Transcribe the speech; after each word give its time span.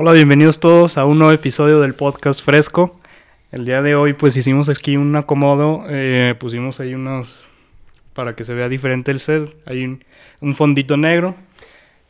Hola, 0.00 0.12
bienvenidos 0.12 0.60
todos 0.60 0.96
a 0.96 1.04
un 1.06 1.18
nuevo 1.18 1.32
episodio 1.32 1.80
del 1.80 1.92
podcast 1.92 2.40
Fresco. 2.40 2.96
El 3.50 3.64
día 3.64 3.82
de 3.82 3.96
hoy 3.96 4.12
pues 4.12 4.36
hicimos 4.36 4.68
aquí 4.68 4.96
un 4.96 5.16
acomodo, 5.16 5.86
eh, 5.90 6.36
pusimos 6.38 6.78
ahí 6.78 6.94
unos, 6.94 7.48
para 8.14 8.36
que 8.36 8.44
se 8.44 8.54
vea 8.54 8.68
diferente 8.68 9.10
el 9.10 9.18
set, 9.18 9.56
hay 9.66 9.82
un, 9.82 10.04
un 10.40 10.54
fondito 10.54 10.96
negro. 10.96 11.34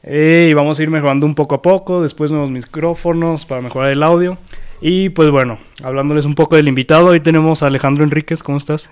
Eh, 0.03 0.48
y 0.51 0.53
vamos 0.53 0.79
a 0.79 0.82
ir 0.82 0.90
mejorando 0.90 1.24
un 1.24 1.35
poco 1.35 1.54
a 1.54 1.62
poco, 1.62 2.03
después 2.03 2.30
nuevos 2.30 2.51
micrófonos 2.51 3.46
para 3.46 3.62
mejorar 3.62 3.91
el 3.91 4.03
audio. 4.03 4.37
Y 4.83 5.09
pues 5.09 5.31
bueno, 5.31 5.59
hablándoles 5.83 6.27
un 6.27 6.35
poco 6.35 6.57
del 6.57 6.69
invitado, 6.69 7.07
hoy 7.07 7.21
tenemos 7.21 7.63
a 7.63 7.69
Alejandro 7.69 8.05
Enríquez, 8.05 8.43
¿cómo 8.43 8.59
estás? 8.59 8.91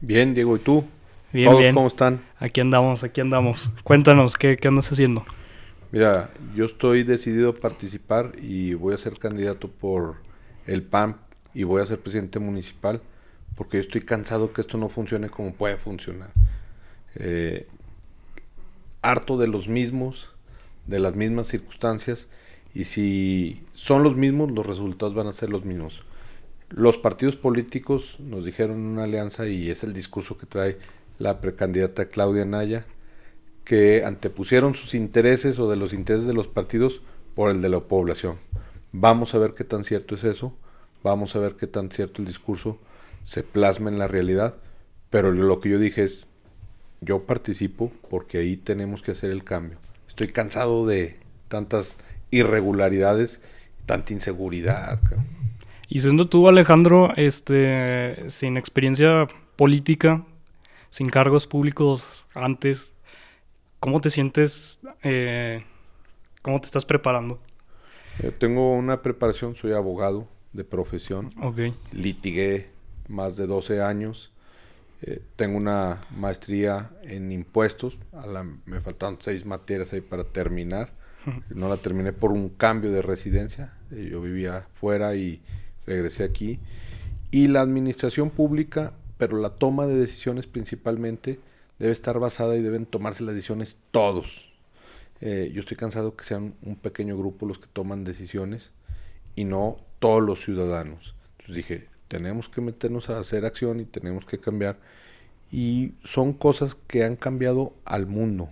Bien, 0.00 0.34
Diego, 0.34 0.54
¿y 0.54 0.60
tú? 0.60 0.84
Bien, 1.32 1.48
¿Todos 1.48 1.58
bien. 1.62 1.74
cómo 1.74 1.88
están? 1.88 2.20
Aquí 2.38 2.60
andamos, 2.60 3.02
aquí 3.02 3.20
andamos. 3.20 3.70
Cuéntanos, 3.82 4.36
¿qué, 4.36 4.56
qué 4.56 4.68
andas 4.68 4.92
haciendo? 4.92 5.24
Mira, 5.96 6.28
yo 6.54 6.66
estoy 6.66 7.04
decidido 7.04 7.48
a 7.48 7.54
participar 7.54 8.32
y 8.42 8.74
voy 8.74 8.92
a 8.92 8.98
ser 8.98 9.18
candidato 9.18 9.68
por 9.70 10.16
el 10.66 10.82
PAN 10.82 11.16
y 11.54 11.62
voy 11.62 11.80
a 11.80 11.86
ser 11.86 12.00
presidente 12.00 12.38
municipal 12.38 13.00
porque 13.54 13.78
yo 13.78 13.80
estoy 13.80 14.02
cansado 14.02 14.52
que 14.52 14.60
esto 14.60 14.76
no 14.76 14.90
funcione 14.90 15.30
como 15.30 15.54
puede 15.54 15.78
funcionar. 15.78 16.32
Eh, 17.14 17.66
harto 19.00 19.38
de 19.38 19.48
los 19.48 19.68
mismos, 19.68 20.28
de 20.86 20.98
las 20.98 21.14
mismas 21.14 21.46
circunstancias 21.46 22.28
y 22.74 22.84
si 22.84 23.64
son 23.72 24.02
los 24.02 24.16
mismos, 24.16 24.50
los 24.50 24.66
resultados 24.66 25.14
van 25.14 25.28
a 25.28 25.32
ser 25.32 25.48
los 25.48 25.64
mismos. 25.64 26.02
Los 26.68 26.98
partidos 26.98 27.36
políticos 27.36 28.16
nos 28.20 28.44
dijeron 28.44 28.80
una 28.80 29.04
alianza 29.04 29.48
y 29.48 29.70
es 29.70 29.82
el 29.82 29.94
discurso 29.94 30.36
que 30.36 30.44
trae 30.44 30.76
la 31.18 31.40
precandidata 31.40 32.10
Claudia 32.10 32.44
Naya, 32.44 32.84
que 33.66 34.04
antepusieron 34.04 34.76
sus 34.76 34.94
intereses 34.94 35.58
o 35.58 35.68
de 35.68 35.74
los 35.74 35.92
intereses 35.92 36.28
de 36.28 36.32
los 36.32 36.46
partidos 36.46 37.02
por 37.34 37.50
el 37.50 37.60
de 37.60 37.68
la 37.68 37.80
población. 37.80 38.36
Vamos 38.92 39.34
a 39.34 39.38
ver 39.38 39.54
qué 39.54 39.64
tan 39.64 39.82
cierto 39.82 40.14
es 40.14 40.22
eso, 40.22 40.56
vamos 41.02 41.34
a 41.34 41.40
ver 41.40 41.56
qué 41.56 41.66
tan 41.66 41.90
cierto 41.90 42.22
el 42.22 42.28
discurso 42.28 42.78
se 43.24 43.42
plasma 43.42 43.90
en 43.90 43.98
la 43.98 44.06
realidad, 44.06 44.54
pero 45.10 45.32
lo 45.32 45.58
que 45.58 45.70
yo 45.70 45.80
dije 45.80 46.04
es, 46.04 46.28
yo 47.00 47.24
participo 47.24 47.90
porque 48.08 48.38
ahí 48.38 48.56
tenemos 48.56 49.02
que 49.02 49.10
hacer 49.10 49.32
el 49.32 49.42
cambio. 49.42 49.78
Estoy 50.06 50.28
cansado 50.28 50.86
de 50.86 51.16
tantas 51.48 51.98
irregularidades, 52.30 53.40
tanta 53.84 54.12
inseguridad. 54.12 55.00
Y 55.88 56.02
siendo 56.02 56.28
tú, 56.28 56.48
Alejandro, 56.48 57.12
este, 57.16 58.30
sin 58.30 58.56
experiencia 58.56 59.26
política, 59.56 60.24
sin 60.90 61.08
cargos 61.08 61.48
públicos 61.48 62.24
antes, 62.32 62.92
¿cómo 63.80 64.00
te 64.00 64.10
sientes? 64.10 64.80
eh, 65.02 65.64
¿Cómo 66.42 66.60
te 66.60 66.66
estás 66.66 66.84
preparando? 66.84 67.40
Yo 68.22 68.32
tengo 68.32 68.72
una 68.74 69.02
preparación, 69.02 69.54
soy 69.56 69.72
abogado 69.72 70.28
de 70.52 70.64
profesión, 70.64 71.30
Ok. 71.42 71.58
litigué 71.92 72.70
más 73.08 73.36
de 73.36 73.46
12 73.46 73.82
años, 73.82 74.32
eh, 75.02 75.20
tengo 75.36 75.56
una 75.58 76.04
maestría 76.16 76.90
en 77.02 77.30
impuestos, 77.32 77.98
a 78.12 78.26
la- 78.26 78.46
me 78.64 78.80
faltaron 78.80 79.18
seis 79.20 79.44
materias 79.44 79.92
ahí 79.92 80.00
para 80.00 80.24
terminar, 80.24 80.92
no 81.50 81.68
la 81.68 81.76
terminé 81.76 82.12
por 82.12 82.32
un 82.32 82.48
cambio 82.48 82.90
de 82.90 83.02
residencia, 83.02 83.74
eh, 83.90 84.08
yo 84.10 84.20
vivía 84.22 84.66
fuera 84.74 85.14
y 85.14 85.42
regresé 85.86 86.24
aquí, 86.24 86.58
y 87.30 87.48
la 87.48 87.60
administración 87.60 88.30
pública, 88.30 88.94
pero 89.18 89.36
la 89.38 89.50
toma 89.50 89.86
de 89.86 89.96
decisiones 89.96 90.46
principalmente 90.46 91.38
debe 91.78 91.92
estar 91.92 92.18
basada 92.18 92.56
y 92.56 92.62
deben 92.62 92.86
tomarse 92.86 93.24
las 93.24 93.34
decisiones 93.34 93.78
todos. 93.90 94.52
Eh, 95.20 95.50
yo 95.54 95.60
estoy 95.60 95.76
cansado 95.76 96.16
que 96.16 96.24
sean 96.24 96.54
un 96.62 96.76
pequeño 96.76 97.16
grupo 97.16 97.46
los 97.46 97.58
que 97.58 97.66
toman 97.72 98.04
decisiones 98.04 98.72
y 99.34 99.44
no 99.44 99.78
todos 99.98 100.22
los 100.22 100.44
ciudadanos. 100.44 101.14
Entonces 101.32 101.56
dije, 101.56 101.86
tenemos 102.08 102.48
que 102.48 102.60
meternos 102.60 103.10
a 103.10 103.18
hacer 103.18 103.44
acción 103.44 103.80
y 103.80 103.84
tenemos 103.84 104.24
que 104.24 104.38
cambiar. 104.38 104.78
Y 105.50 105.92
son 106.04 106.32
cosas 106.32 106.76
que 106.86 107.04
han 107.04 107.16
cambiado 107.16 107.72
al 107.84 108.06
mundo, 108.06 108.48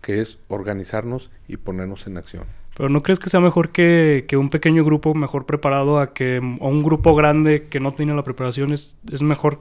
que 0.00 0.20
es 0.20 0.38
organizarnos 0.48 1.30
y 1.48 1.56
ponernos 1.56 2.06
en 2.06 2.18
acción. 2.18 2.44
Pero 2.76 2.88
¿no 2.88 3.02
crees 3.02 3.18
que 3.18 3.30
sea 3.30 3.40
mejor 3.40 3.70
que, 3.70 4.24
que 4.26 4.36
un 4.36 4.50
pequeño 4.50 4.84
grupo 4.84 5.14
mejor 5.14 5.46
preparado 5.46 6.00
a 6.00 6.14
que 6.14 6.38
a 6.38 6.66
un 6.66 6.82
grupo 6.82 7.14
grande 7.14 7.64
que 7.64 7.80
no 7.80 7.92
tiene 7.92 8.14
la 8.14 8.24
preparación? 8.24 8.72
Es, 8.72 8.96
es 9.10 9.22
mejor 9.22 9.60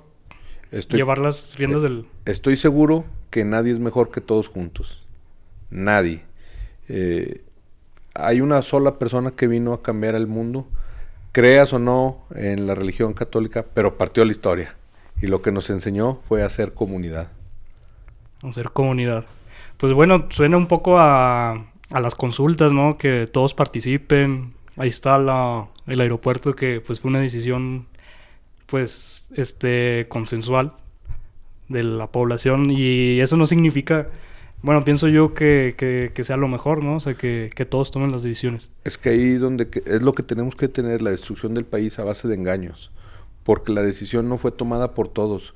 Estoy, 0.72 1.00
llevar 1.00 1.18
las 1.18 1.58
riendas 1.58 1.84
eh, 1.84 1.88
del... 1.88 2.06
estoy 2.26 2.56
seguro 2.56 3.06
que 3.30 3.44
nadie 3.44 3.74
es 3.74 3.80
mejor 3.80 4.09
que 4.09 4.22
todos 4.22 4.48
juntos. 4.48 5.04
Nadie. 5.70 6.24
Eh, 6.88 7.44
hay 8.14 8.42
una 8.42 8.62
sola 8.62 9.00
persona 9.00 9.32
que 9.32 9.48
vino 9.48 9.74
a 9.74 9.82
cambiar 9.82 10.16
el 10.16 10.28
mundo, 10.28 10.68
creas 11.32 11.74
o 11.74 11.80
no 11.80 12.26
en 12.36 12.68
la 12.68 12.76
religión 12.76 13.14
católica, 13.14 13.66
pero 13.74 13.98
partió 13.98 14.24
la 14.26 14.32
historia. 14.32 14.76
Y 15.22 15.28
lo 15.28 15.42
que 15.42 15.52
nos 15.52 15.70
enseñó 15.70 16.20
fue 16.28 16.44
a 16.44 16.48
hacer 16.48 16.74
comunidad. 16.74 17.32
hacer 18.44 18.72
comunidad. 18.72 19.26
Pues 19.78 19.94
bueno, 19.94 20.28
suena 20.30 20.58
un 20.58 20.68
poco 20.68 21.00
a, 21.00 21.52
a 21.52 22.00
las 22.00 22.16
consultas, 22.16 22.72
¿no? 22.72 22.98
Que 22.98 23.28
todos 23.28 23.53
participen. 23.53 24.53
Ahí 24.78 24.90
está 24.90 25.18
la, 25.18 25.68
el 25.88 26.02
aeropuerto 26.02 26.56
que 26.56 26.82
pues 26.82 27.00
fue 27.00 27.09
una 27.09 27.20
decisión 27.20 27.88
pues 28.72 29.26
este 29.36 30.06
consensual 30.08 30.74
de 31.68 31.84
la 31.84 32.08
población 32.08 32.72
y 32.72 33.20
eso 33.20 33.36
no 33.36 33.46
significa, 33.46 34.08
bueno, 34.62 34.86
pienso 34.86 35.09
yo 35.09 35.34
que, 35.34 35.76
que, 35.78 36.24
sea 36.24 36.38
lo 36.38 36.48
mejor, 36.48 36.82
¿no? 36.82 36.96
O 36.96 37.00
sea, 37.02 37.14
que, 37.14 37.50
que 37.54 37.66
todos 37.66 37.92
tomen 37.92 38.14
las 38.14 38.24
decisiones. 38.24 38.70
Es 38.86 38.98
que 38.98 39.09
ahí 39.09 39.34
donde 39.34 39.68
es 39.86 40.02
lo 40.02 40.14
que 40.14 40.24
tenemos 40.24 40.56
que 40.56 40.70
tener 40.70 41.02
la 41.02 41.12
destrucción 41.12 41.54
del 41.54 41.66
país 41.66 42.00
a 42.00 42.06
base 42.06 42.30
de 42.30 42.36
engaños, 42.36 42.92
porque 43.44 43.74
la 43.74 43.84
decisión 43.84 44.30
no 44.30 44.38
fue 44.38 44.54
tomada 44.54 44.94
por 44.94 45.09
todos, 45.09 45.53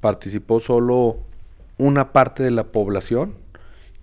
participó 0.00 0.58
solo 0.58 1.18
una 1.78 2.12
parte 2.12 2.42
de 2.42 2.50
la 2.50 2.64
población 2.64 3.34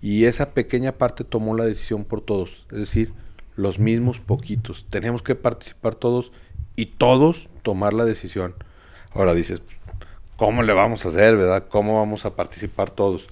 y 0.00 0.24
esa 0.24 0.54
pequeña 0.54 0.92
parte 0.92 1.24
tomó 1.24 1.54
la 1.54 1.66
decisión 1.66 2.04
por 2.04 2.22
todos, 2.22 2.64
es 2.72 2.78
decir, 2.78 3.12
los 3.56 3.78
mismos 3.78 4.20
poquitos. 4.20 4.86
Tenemos 4.88 5.22
que 5.22 5.34
participar 5.34 5.94
todos 5.96 6.32
y 6.76 6.86
todos 6.86 7.48
tomar 7.62 7.92
la 7.92 8.04
decisión. 8.04 8.54
Ahora 9.12 9.34
dices, 9.34 9.62
¿cómo 10.36 10.62
le 10.62 10.72
vamos 10.72 11.04
a 11.04 11.08
hacer, 11.08 11.36
verdad? 11.36 11.66
¿Cómo 11.68 11.98
vamos 11.98 12.24
a 12.24 12.34
participar 12.34 12.90
todos? 12.90 13.28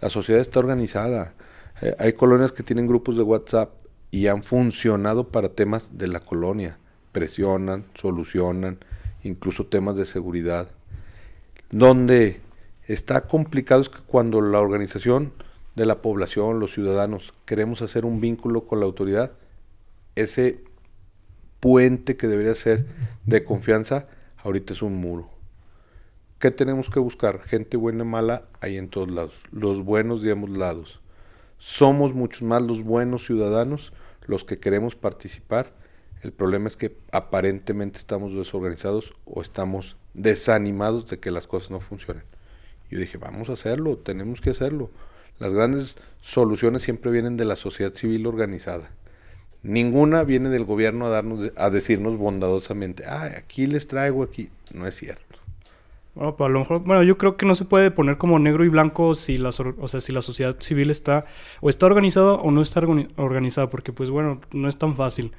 La 0.00 0.10
sociedad 0.10 0.40
está 0.40 0.60
organizada. 0.60 1.34
Eh, 1.82 1.94
hay 1.98 2.14
colonias 2.14 2.52
que 2.52 2.62
tienen 2.62 2.86
grupos 2.86 3.16
de 3.16 3.22
WhatsApp 3.22 3.70
y 4.10 4.26
han 4.26 4.42
funcionado 4.42 5.28
para 5.28 5.50
temas 5.50 5.98
de 5.98 6.08
la 6.08 6.20
colonia. 6.20 6.78
Presionan, 7.12 7.84
solucionan, 7.94 8.78
incluso 9.22 9.66
temas 9.66 9.96
de 9.96 10.06
seguridad. 10.06 10.68
Donde 11.70 12.40
está 12.86 13.22
complicado 13.22 13.82
es 13.82 13.88
que 13.88 14.00
cuando 14.06 14.40
la 14.40 14.60
organización 14.60 15.32
de 15.76 15.86
la 15.86 16.02
población, 16.02 16.60
los 16.60 16.72
ciudadanos, 16.72 17.34
queremos 17.44 17.82
hacer 17.82 18.04
un 18.04 18.20
vínculo 18.20 18.64
con 18.64 18.80
la 18.80 18.86
autoridad, 18.86 19.32
ese 20.16 20.64
puente 21.60 22.16
que 22.16 22.26
debería 22.26 22.54
ser 22.54 22.86
de 23.26 23.44
confianza, 23.44 24.08
ahorita 24.42 24.72
es 24.72 24.82
un 24.82 24.96
muro. 24.96 25.30
¿Qué 26.38 26.50
tenemos 26.50 26.88
que 26.88 27.00
buscar? 27.00 27.42
Gente 27.42 27.76
buena 27.76 28.02
y 28.02 28.06
mala 28.06 28.44
hay 28.60 28.78
en 28.78 28.88
todos 28.88 29.10
lados. 29.10 29.42
Los 29.52 29.84
buenos 29.84 30.22
de 30.22 30.32
ambos 30.32 30.50
lados. 30.50 31.00
Somos 31.58 32.14
muchos 32.14 32.42
más 32.42 32.62
los 32.62 32.82
buenos 32.82 33.26
ciudadanos 33.26 33.92
los 34.26 34.44
que 34.44 34.58
queremos 34.58 34.96
participar. 34.96 35.74
El 36.22 36.32
problema 36.32 36.68
es 36.68 36.76
que 36.76 36.96
aparentemente 37.12 37.98
estamos 37.98 38.34
desorganizados 38.34 39.12
o 39.26 39.42
estamos 39.42 39.96
desanimados 40.14 41.06
de 41.10 41.18
que 41.18 41.30
las 41.30 41.46
cosas 41.46 41.70
no 41.70 41.80
funcionen. 41.80 42.24
Yo 42.90 42.98
dije, 42.98 43.18
vamos 43.18 43.50
a 43.50 43.54
hacerlo, 43.54 43.98
tenemos 43.98 44.40
que 44.40 44.50
hacerlo. 44.50 44.90
Las 45.38 45.52
grandes 45.52 45.96
soluciones 46.20 46.82
siempre 46.82 47.10
vienen 47.10 47.36
de 47.36 47.44
la 47.44 47.56
sociedad 47.56 47.94
civil 47.94 48.26
organizada. 48.26 48.90
Ninguna 49.62 50.24
viene 50.24 50.48
del 50.50 50.64
gobierno 50.64 51.06
a 51.06 51.10
darnos 51.10 51.52
a 51.56 51.70
decirnos 51.70 52.16
bondadosamente, 52.18 53.04
ah, 53.06 53.30
aquí 53.38 53.66
les 53.66 53.86
traigo 53.88 54.22
aquí. 54.22 54.50
No 54.74 54.86
es 54.86 54.96
cierto. 54.96 55.36
Bueno, 56.14 56.36
pues 56.36 56.48
a 56.50 56.52
lo 56.52 56.58
mejor, 56.60 56.80
bueno, 56.82 57.02
yo 57.04 57.16
creo 57.18 57.36
que 57.36 57.46
no 57.46 57.54
se 57.54 57.64
puede 57.64 57.90
poner 57.92 58.18
como 58.18 58.38
negro 58.40 58.64
y 58.64 58.68
blanco 58.68 59.14
si 59.14 59.38
la, 59.38 59.50
o 59.50 59.88
sea, 59.88 60.00
si 60.00 60.12
la 60.12 60.22
sociedad 60.22 60.56
civil 60.60 60.90
está 60.90 61.24
o 61.60 61.68
está 61.68 61.86
organizada 61.86 62.32
o 62.34 62.50
no 62.50 62.62
está 62.62 62.80
organi- 62.80 63.10
organizada, 63.16 63.70
porque 63.70 63.92
pues 63.92 64.10
bueno, 64.10 64.40
no 64.52 64.68
es 64.68 64.76
tan 64.76 64.96
fácil. 64.96 65.32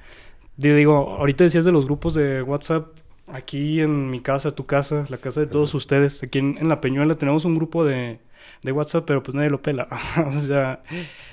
Yo 0.58 0.76
digo, 0.76 0.96
ahorita 1.20 1.44
decías 1.46 1.66
de 1.66 1.72
los 1.74 1.86
grupos 1.88 2.16
de 2.16 2.44
WhatsApp, 2.44 2.90
aquí 3.28 3.82
en 3.82 4.12
mi 4.12 4.22
casa, 4.22 4.52
tu 4.56 4.66
casa, 4.68 5.06
la 5.10 5.18
casa 5.20 5.42
de 5.42 5.48
todos 5.48 5.74
ustedes, 5.76 6.24
aquí 6.24 6.40
en, 6.40 6.58
en 6.60 6.70
La 6.70 6.82
Peñuela 6.82 7.16
tenemos 7.16 7.46
un 7.46 7.56
grupo 7.56 7.86
de, 7.86 8.20
de 8.64 8.72
WhatsApp, 8.74 9.06
pero 9.08 9.24
pues 9.24 9.36
nadie 9.36 9.50
lo 9.52 9.62
pela. 9.64 9.88
o 10.28 10.40
sea, 10.40 10.84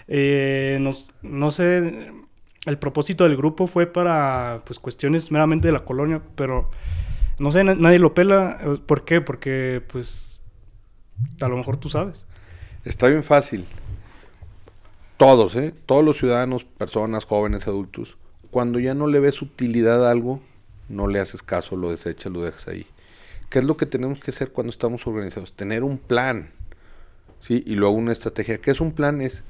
eh, 0.09 0.79
nos- 0.81 1.09
no 1.23 1.51
sé, 1.53 2.12
el 2.67 2.79
propósito 2.79 3.25
del 3.25 3.37
grupo 3.37 3.67
fue 3.67 3.87
para 3.87 4.61
pues 4.65 4.79
cuestiones 4.79 5.31
meramente 5.31 5.69
de 5.69 5.73
la 5.73 5.85
colonia, 5.85 6.21
pero 6.35 6.71
no 7.39 7.53
sé, 7.53 7.65
na- 7.65 7.75
nadie 7.75 7.99
lo 7.99 8.15
pela. 8.15 8.59
eh, 8.63 8.79
¿Por 8.85 9.05
qué? 9.05 9.21
Porque, 9.21 9.83
pues, 9.91 10.41
a 11.41 11.49
lo 11.49 11.57
mejor 11.57 11.77
tú 11.77 11.89
sabes. 11.89 12.25
Está 12.85 13.07
bien 13.09 13.23
fácil. 13.23 13.65
Todos, 15.17 15.57
¿eh? 15.57 15.75
Todos 15.87 16.05
los 16.05 16.19
ciudadanos, 16.19 16.65
personas, 16.65 17.25
jóvenes, 17.25 17.67
adultos, 17.67 18.17
cuando 18.51 18.79
ya 18.79 18.95
no 18.95 19.07
le 19.09 19.19
ves 19.21 19.43
utilidad 19.43 20.07
a 20.07 20.11
algo, 20.11 20.41
no 20.89 21.07
le 21.09 21.19
haces 21.21 21.43
caso, 21.43 21.77
lo 21.77 21.91
desechas, 21.91 22.33
lo 22.33 22.43
dejas 22.43 22.69
ahí. 22.69 22.87
¿Qué 23.51 23.59
es 23.59 23.65
lo 23.65 23.77
que 23.77 23.87
tenemos 23.87 24.21
que 24.21 24.31
hacer 24.31 24.53
cuando 24.53 24.71
estamos 24.71 25.07
organizados? 25.07 25.55
Tener 25.55 25.83
un 25.83 25.99
plan, 25.99 26.51
¿sí? 27.41 27.63
Y 27.67 27.75
luego 27.75 27.95
una 27.95 28.13
estrategia. 28.13 28.59
¿Qué 28.59 28.71
es 28.71 28.81
un 28.81 28.93
plan? 28.93 29.21
Es 29.21 29.43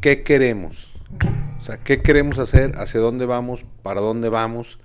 qué 0.00 0.22
queremos. 0.22 0.91
O 1.58 1.62
sea, 1.62 1.78
qué 1.78 2.02
queremos 2.02 2.38
hacer, 2.38 2.72
hacia 2.76 3.00
dónde 3.00 3.26
vamos, 3.26 3.64
para 3.82 4.00
dónde 4.00 4.28
vamos 4.28 4.78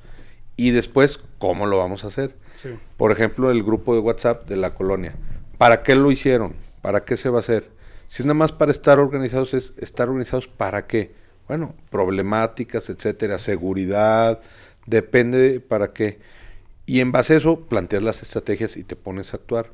y 0.56 0.72
después 0.72 1.20
cómo 1.38 1.66
lo 1.66 1.78
vamos 1.78 2.04
a 2.04 2.08
hacer. 2.08 2.36
Por 2.98 3.12
ejemplo, 3.12 3.52
el 3.52 3.64
grupo 3.64 3.94
de 3.94 4.00
WhatsApp 4.00 4.48
de 4.48 4.58
la 4.58 4.74
colonia. 4.74 5.16
¿Para 5.58 5.84
qué 5.84 5.96
lo 5.96 6.12
hicieron? 6.12 6.56
¿Para 6.82 7.02
qué 7.02 7.18
se 7.18 7.30
va 7.30 7.38
a 7.38 7.40
hacer? 7.42 7.70
Si 8.08 8.22
es 8.22 8.26
nada 8.26 8.36
más 8.36 8.52
para 8.52 8.72
estar 8.72 9.00
organizados, 9.00 9.54
es 9.54 9.74
estar 9.78 10.10
organizados 10.10 10.48
para 10.48 10.88
qué. 10.88 11.14
Bueno, 11.48 11.76
problemáticas, 11.90 12.90
etcétera, 12.90 13.38
seguridad, 13.38 14.42
depende 14.86 15.60
para 15.60 15.94
qué. 15.94 16.20
Y 16.86 17.02
en 17.02 17.12
base 17.12 17.34
a 17.34 17.38
eso, 17.38 17.62
planteas 17.68 18.04
las 18.04 18.22
estrategias 18.22 18.78
y 18.78 18.84
te 18.84 18.96
pones 18.96 19.34
a 19.34 19.38
actuar. 19.38 19.72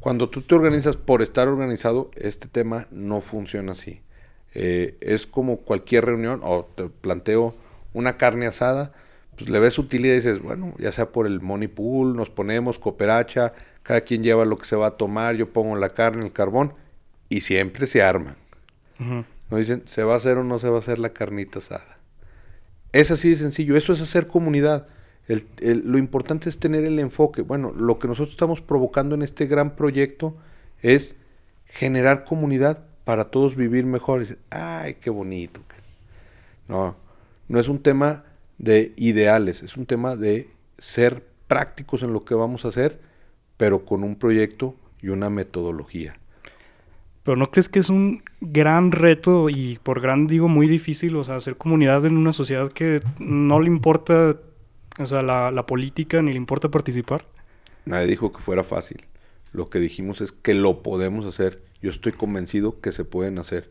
Cuando 0.00 0.30
tú 0.30 0.42
te 0.42 0.54
organizas 0.54 0.96
por 0.96 1.22
estar 1.22 1.48
organizado, 1.48 2.10
este 2.16 2.48
tema 2.48 2.86
no 2.90 3.20
funciona 3.20 3.72
así. 3.72 4.02
Eh, 4.54 4.96
es 5.00 5.26
como 5.26 5.58
cualquier 5.58 6.06
reunión, 6.06 6.40
o 6.42 6.68
te 6.74 6.88
planteo 6.88 7.54
una 7.92 8.16
carne 8.16 8.46
asada, 8.46 8.92
pues 9.36 9.48
le 9.48 9.58
ves 9.58 9.78
utilidad 9.78 10.14
y 10.14 10.16
dices, 10.16 10.42
bueno, 10.42 10.74
ya 10.78 10.92
sea 10.92 11.12
por 11.12 11.26
el 11.26 11.40
money 11.40 11.68
pool, 11.68 12.16
nos 12.16 12.30
ponemos 12.30 12.78
cooperacha, 12.78 13.52
cada 13.82 14.02
quien 14.02 14.22
lleva 14.22 14.44
lo 14.44 14.58
que 14.58 14.66
se 14.66 14.76
va 14.76 14.88
a 14.88 14.96
tomar, 14.96 15.36
yo 15.36 15.52
pongo 15.52 15.76
la 15.76 15.90
carne, 15.90 16.24
el 16.24 16.32
carbón, 16.32 16.74
y 17.28 17.42
siempre 17.42 17.86
se 17.86 18.02
arman. 18.02 18.36
Nos 19.50 19.60
dicen, 19.60 19.82
¿se 19.86 20.04
va 20.04 20.14
a 20.14 20.16
hacer 20.18 20.36
o 20.36 20.44
no 20.44 20.58
se 20.58 20.68
va 20.68 20.76
a 20.76 20.80
hacer 20.80 20.98
la 20.98 21.10
carnita 21.10 21.60
asada? 21.60 21.98
Es 22.92 23.10
así 23.10 23.30
de 23.30 23.36
sencillo, 23.36 23.76
eso 23.76 23.92
es 23.92 24.00
hacer 24.02 24.26
comunidad. 24.26 24.88
lo 25.26 25.96
importante 25.96 26.50
es 26.50 26.58
tener 26.58 26.84
el 26.84 26.98
enfoque. 26.98 27.40
Bueno, 27.40 27.72
lo 27.72 27.98
que 27.98 28.08
nosotros 28.08 28.32
estamos 28.32 28.60
provocando 28.60 29.14
en 29.14 29.22
este 29.22 29.46
gran 29.46 29.74
proyecto 29.74 30.36
es 30.82 31.16
generar 31.64 32.24
comunidad 32.24 32.89
para 33.04 33.24
todos 33.26 33.56
vivir 33.56 33.84
mejor. 33.84 34.24
Ay, 34.50 34.94
qué 34.94 35.10
bonito. 35.10 35.60
No, 36.68 36.96
no 37.48 37.58
es 37.58 37.68
un 37.68 37.80
tema 37.80 38.24
de 38.58 38.92
ideales, 38.96 39.62
es 39.62 39.76
un 39.76 39.86
tema 39.86 40.16
de 40.16 40.48
ser 40.78 41.26
prácticos 41.48 42.02
en 42.02 42.12
lo 42.12 42.24
que 42.24 42.34
vamos 42.34 42.64
a 42.64 42.68
hacer, 42.68 43.00
pero 43.56 43.84
con 43.84 44.04
un 44.04 44.16
proyecto 44.16 44.76
y 45.02 45.08
una 45.08 45.30
metodología. 45.30 46.16
Pero 47.22 47.36
¿no 47.36 47.50
crees 47.50 47.68
que 47.68 47.78
es 47.80 47.90
un 47.90 48.22
gran 48.40 48.92
reto 48.92 49.50
y 49.50 49.78
por 49.82 50.00
gran 50.00 50.26
digo 50.26 50.48
muy 50.48 50.68
difícil, 50.68 51.16
o 51.16 51.24
sea, 51.24 51.36
hacer 51.36 51.56
comunidad 51.56 52.06
en 52.06 52.16
una 52.16 52.32
sociedad 52.32 52.72
que 52.72 53.02
no 53.18 53.60
le 53.60 53.66
importa, 53.66 54.36
o 54.98 55.06
sea, 55.06 55.22
la, 55.22 55.50
la 55.50 55.66
política 55.66 56.22
ni 56.22 56.32
le 56.32 56.38
importa 56.38 56.70
participar? 56.70 57.26
Nadie 57.84 58.06
dijo 58.06 58.32
que 58.32 58.40
fuera 58.40 58.64
fácil. 58.64 59.04
Lo 59.52 59.68
que 59.68 59.80
dijimos 59.80 60.20
es 60.20 60.32
que 60.32 60.54
lo 60.54 60.82
podemos 60.82 61.26
hacer. 61.26 61.62
Yo 61.82 61.90
estoy 61.90 62.12
convencido 62.12 62.80
que 62.80 62.92
se 62.92 63.04
pueden 63.04 63.38
hacer. 63.38 63.70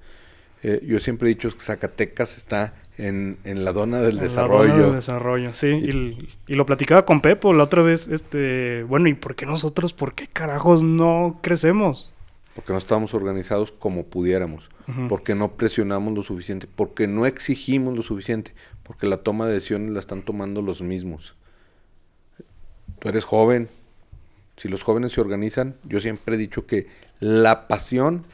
Eh, 0.62 0.84
yo 0.86 1.00
siempre 1.00 1.30
he 1.30 1.34
dicho 1.34 1.50
que 1.50 1.60
Zacatecas 1.60 2.36
está 2.36 2.74
en, 2.98 3.38
en 3.46 3.64
la 3.64 3.72
dona 3.72 4.02
del 4.02 4.20
desarrollo. 4.20 4.68
La 4.68 4.74
dona 4.74 4.86
del 4.86 4.96
desarrollo, 4.96 5.54
sí. 5.54 5.68
Y, 5.68 6.28
y, 6.48 6.56
lo 6.56 6.66
platicaba 6.66 7.04
con 7.04 7.22
Pepo 7.22 7.54
la 7.54 7.64
otra 7.64 7.82
vez. 7.82 8.08
este 8.08 8.84
Bueno, 8.84 9.08
¿y 9.08 9.14
por 9.14 9.36
qué 9.36 9.46
nosotros, 9.46 9.94
por 9.94 10.16
qué 10.16 10.28
carajos 10.28 10.84
no 10.84 11.40
crecemos? 11.42 12.12
porque 12.60 12.74
no 12.74 12.80
estamos 12.80 13.14
organizados 13.14 13.72
como 13.72 14.08
pudiéramos, 14.08 14.70
porque 15.08 15.34
no 15.34 15.54
presionamos 15.54 16.14
lo 16.14 16.24
suficiente, 16.24 16.68
porque 16.68 17.08
no 17.08 17.26
exigimos 17.26 17.96
lo 17.96 18.02
suficiente, 18.02 18.54
porque 18.84 19.08
la 19.08 19.24
toma 19.24 19.48
de 19.48 19.54
decisiones 19.54 19.92
la 19.92 20.02
están 20.02 20.24
tomando 20.24 20.62
los 20.62 20.82
mismos. 20.82 21.38
Tú 23.00 23.08
eres 23.08 23.24
joven, 23.24 23.70
si 24.58 24.68
los 24.68 24.84
jóvenes 24.84 25.14
se 25.14 25.22
organizan, 25.22 25.78
yo 25.86 26.02
siempre 26.02 26.36
he 26.36 26.38
dicho 26.38 26.66
que 26.66 26.88
la 27.20 27.68
pasión 27.68 28.26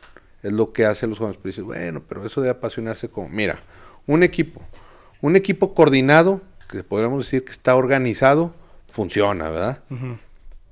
es 0.43 0.51
lo 0.51 0.73
que 0.73 0.85
hace 0.85 1.05
a 1.05 1.09
los 1.09 1.17
jóvenes, 1.17 1.37
pero 1.41 1.49
dices, 1.49 1.63
bueno, 1.63 2.03
pero 2.07 2.25
eso 2.25 2.41
de 2.41 2.49
apasionarse 2.49 3.09
como, 3.09 3.29
mira, 3.29 3.59
un 4.05 4.23
equipo, 4.23 4.61
un 5.21 5.35
equipo 5.35 5.73
coordinado, 5.73 6.41
que 6.69 6.83
podríamos 6.83 7.25
decir 7.25 7.43
que 7.43 7.51
está 7.51 7.75
organizado, 7.75 8.53
funciona, 8.91 9.49
¿verdad? 9.49 9.83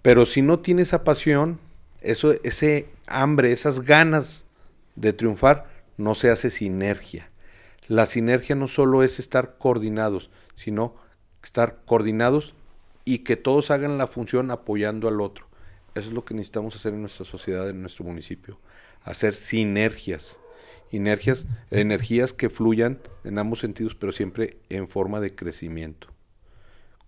Pero 0.01 0.25
si 0.25 0.41
no 0.41 0.59
tiene 0.59 0.83
esa 0.83 1.03
pasión, 1.03 1.59
eso, 2.01 2.33
ese 2.43 2.87
hambre, 3.07 3.51
esas 3.51 3.81
ganas 3.81 4.45
de 4.95 5.13
triunfar, 5.13 5.67
no 5.97 6.15
se 6.15 6.29
hace 6.29 6.49
sinergia. 6.49 7.29
La 7.87 8.05
sinergia 8.05 8.55
no 8.55 8.67
solo 8.67 9.03
es 9.03 9.19
estar 9.19 9.57
coordinados, 9.57 10.29
sino 10.55 10.95
estar 11.43 11.79
coordinados 11.85 12.53
y 13.05 13.19
que 13.19 13.35
todos 13.35 13.71
hagan 13.71 13.97
la 13.97 14.07
función 14.07 14.51
apoyando 14.51 15.07
al 15.07 15.19
otro. 15.19 15.47
Eso 15.95 16.07
es 16.07 16.13
lo 16.13 16.25
que 16.25 16.33
necesitamos 16.33 16.75
hacer 16.75 16.93
en 16.93 17.01
nuestra 17.01 17.25
sociedad, 17.25 17.69
en 17.69 17.81
nuestro 17.81 18.03
municipio. 18.03 18.59
Hacer 19.03 19.35
sinergias. 19.35 20.39
Energías, 20.91 21.47
energías 21.71 22.33
que 22.33 22.49
fluyan 22.49 22.99
en 23.23 23.39
ambos 23.39 23.59
sentidos, 23.59 23.95
pero 23.95 24.11
siempre 24.11 24.57
en 24.69 24.87
forma 24.87 25.19
de 25.19 25.33
crecimiento. 25.33 26.07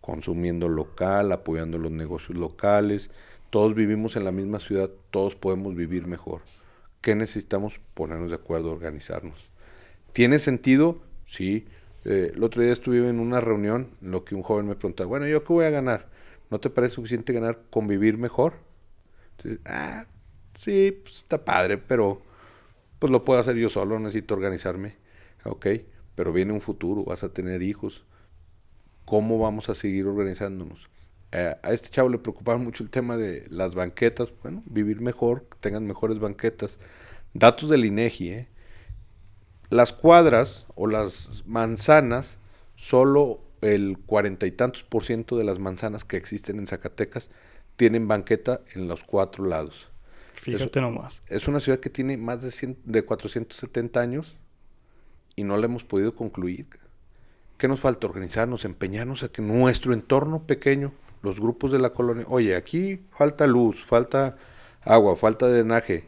Consumiendo 0.02 0.70
local, 0.70 1.32
apoyando 1.32 1.78
los 1.78 1.92
negocios 1.92 2.38
locales, 2.38 3.12
todos 3.52 3.76
vivimos 3.76 4.16
en 4.16 4.24
la 4.24 4.32
misma 4.32 4.60
ciudad, 4.60 4.90
todos 5.12 5.36
podemos 5.36 5.76
vivir 5.76 6.08
mejor. 6.08 6.42
¿Qué 7.02 7.16
necesitamos? 7.16 7.80
Ponernos 7.94 8.30
de 8.30 8.36
acuerdo, 8.36 8.72
organizarnos. 8.72 9.50
¿Tiene 10.14 10.40
sentido? 10.40 11.02
Sí. 11.26 11.68
Eh, 12.06 12.32
el 12.36 12.44
otro 12.44 12.64
día 12.64 12.74
estuve 12.74 13.08
en 13.08 13.20
una 13.20 13.42
reunión 13.42 13.90
en 14.02 14.12
lo 14.12 14.26
que 14.26 14.36
un 14.36 14.44
joven 14.44 14.68
me 14.68 14.76
preguntaba, 14.76 15.08
bueno, 15.08 15.28
¿yo 15.28 15.44
qué 15.44 15.54
voy 15.54 15.66
a 15.66 15.70
ganar? 15.70 16.10
¿No 16.50 16.60
te 16.60 16.70
parece 16.70 16.96
suficiente 16.96 17.34
ganar 17.34 17.62
convivir 17.70 18.18
mejor? 18.18 18.54
Entonces, 19.46 19.60
ah, 19.66 20.06
sí, 20.56 21.00
pues 21.04 21.18
está 21.18 21.46
padre, 21.46 21.78
pero 21.78 22.22
pues 23.00 23.12
lo 23.12 23.24
puedo 23.24 23.40
hacer 23.40 23.56
yo 23.56 23.70
solo, 23.70 24.00
necesito 24.00 24.34
organizarme. 24.34 24.96
Ok, 25.44 25.68
pero 26.16 26.34
viene 26.34 26.54
un 26.54 26.62
futuro, 26.62 27.04
vas 27.04 27.24
a 27.24 27.30
tener 27.30 27.62
hijos. 27.62 28.04
¿Cómo 29.06 29.38
vamos 29.38 29.70
a 29.70 29.76
seguir 29.76 30.08
organizándonos? 30.08 30.90
Eh, 31.32 31.56
a 31.62 31.74
este 31.74 31.90
chavo 31.90 32.10
le 32.10 32.18
preocupaba 32.18 32.58
mucho 32.58 32.84
el 32.84 32.90
tema 32.90 33.18
de 33.18 33.46
las 33.50 33.76
banquetas, 33.76 34.30
bueno, 34.42 34.64
vivir 34.66 35.02
mejor, 35.02 35.44
que 35.50 35.58
tengan 35.60 35.86
mejores 35.86 36.18
banquetas. 36.20 36.80
Datos 37.34 37.70
del 37.70 37.86
INEGI, 37.86 38.30
¿eh? 38.30 38.48
Las 39.70 39.94
cuadras 39.94 40.68
o 40.76 40.88
las 40.88 41.44
manzanas, 41.46 42.40
solo 42.76 43.42
el 43.62 43.98
cuarenta 44.06 44.48
y 44.48 44.52
tantos 44.52 44.84
por 44.84 45.04
ciento 45.04 45.38
de 45.38 45.44
las 45.44 45.60
manzanas 45.60 46.06
que 46.06 46.18
existen 46.18 46.60
en 46.60 46.68
Zacatecas 46.68 47.30
tienen 47.75 48.08
banqueta 48.08 48.62
en 48.74 48.88
los 48.88 49.03
cuatro 49.03 49.46
lados. 49.46 49.89
Fíjate 50.36 50.82
nomás. 50.82 51.24
Es 51.27 51.48
una 51.48 51.60
ciudad 51.60 51.79
que 51.79 51.89
tiene 51.89 52.17
más 52.17 52.41
de, 52.41 52.75
de 52.84 53.01
470 53.03 54.00
años 54.00 54.38
y 55.36 55.44
no 55.44 55.58
la 55.58 55.65
hemos 55.65 55.84
podido 55.84 56.15
concluir. 56.15 56.67
¿Qué 57.58 57.67
nos 57.67 57.79
falta? 57.79 58.08
Organizarnos, 58.08 58.65
empeñarnos 58.65 59.24
a 59.24 59.29
que 59.29 59.41
nuestro 59.41 59.94
entorno 59.94 60.44
pequeño 60.44 60.94
los 61.25 61.39
grupos 61.39 61.72
de 61.72 61.79
la 61.79 61.89
colonia, 61.89 62.24
oye, 62.29 62.55
aquí 62.55 63.01
falta 63.17 63.48
luz, 63.48 63.84
falta 63.84 64.38
agua, 64.84 65.17
falta 65.17 65.50
drenaje, 65.50 66.05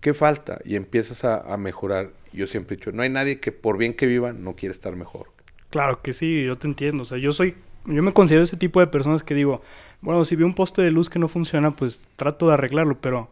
¿qué 0.00 0.14
falta? 0.14 0.60
Y 0.64 0.76
empiezas 0.76 1.24
a, 1.24 1.56
mejorar. 1.58 2.12
Yo 2.32 2.46
siempre 2.46 2.74
he 2.74 2.76
dicho, 2.76 2.92
no 2.92 3.02
hay 3.02 3.10
nadie 3.10 3.40
que 3.40 3.52
por 3.52 3.76
bien 3.76 3.94
que 3.94 4.06
viva 4.06 4.32
no 4.32 4.54
quiere 4.54 4.72
estar 4.72 4.94
mejor. 4.96 5.32
Claro 5.70 6.00
que 6.00 6.12
sí, 6.12 6.44
yo 6.44 6.56
te 6.56 6.68
entiendo. 6.68 7.02
O 7.02 7.06
sea, 7.06 7.18
yo 7.18 7.32
soy, 7.32 7.56
yo 7.84 8.02
me 8.02 8.12
considero 8.12 8.44
ese 8.44 8.56
tipo 8.56 8.80
de 8.80 8.86
personas 8.86 9.22
que 9.22 9.34
digo, 9.34 9.60
bueno, 10.00 10.24
si 10.24 10.36
veo 10.36 10.46
un 10.46 10.54
poste 10.54 10.82
de 10.82 10.90
luz 10.90 11.10
que 11.10 11.18
no 11.18 11.28
funciona, 11.28 11.70
pues 11.70 12.06
trato 12.16 12.48
de 12.48 12.54
arreglarlo, 12.54 13.00
pero 13.00 13.30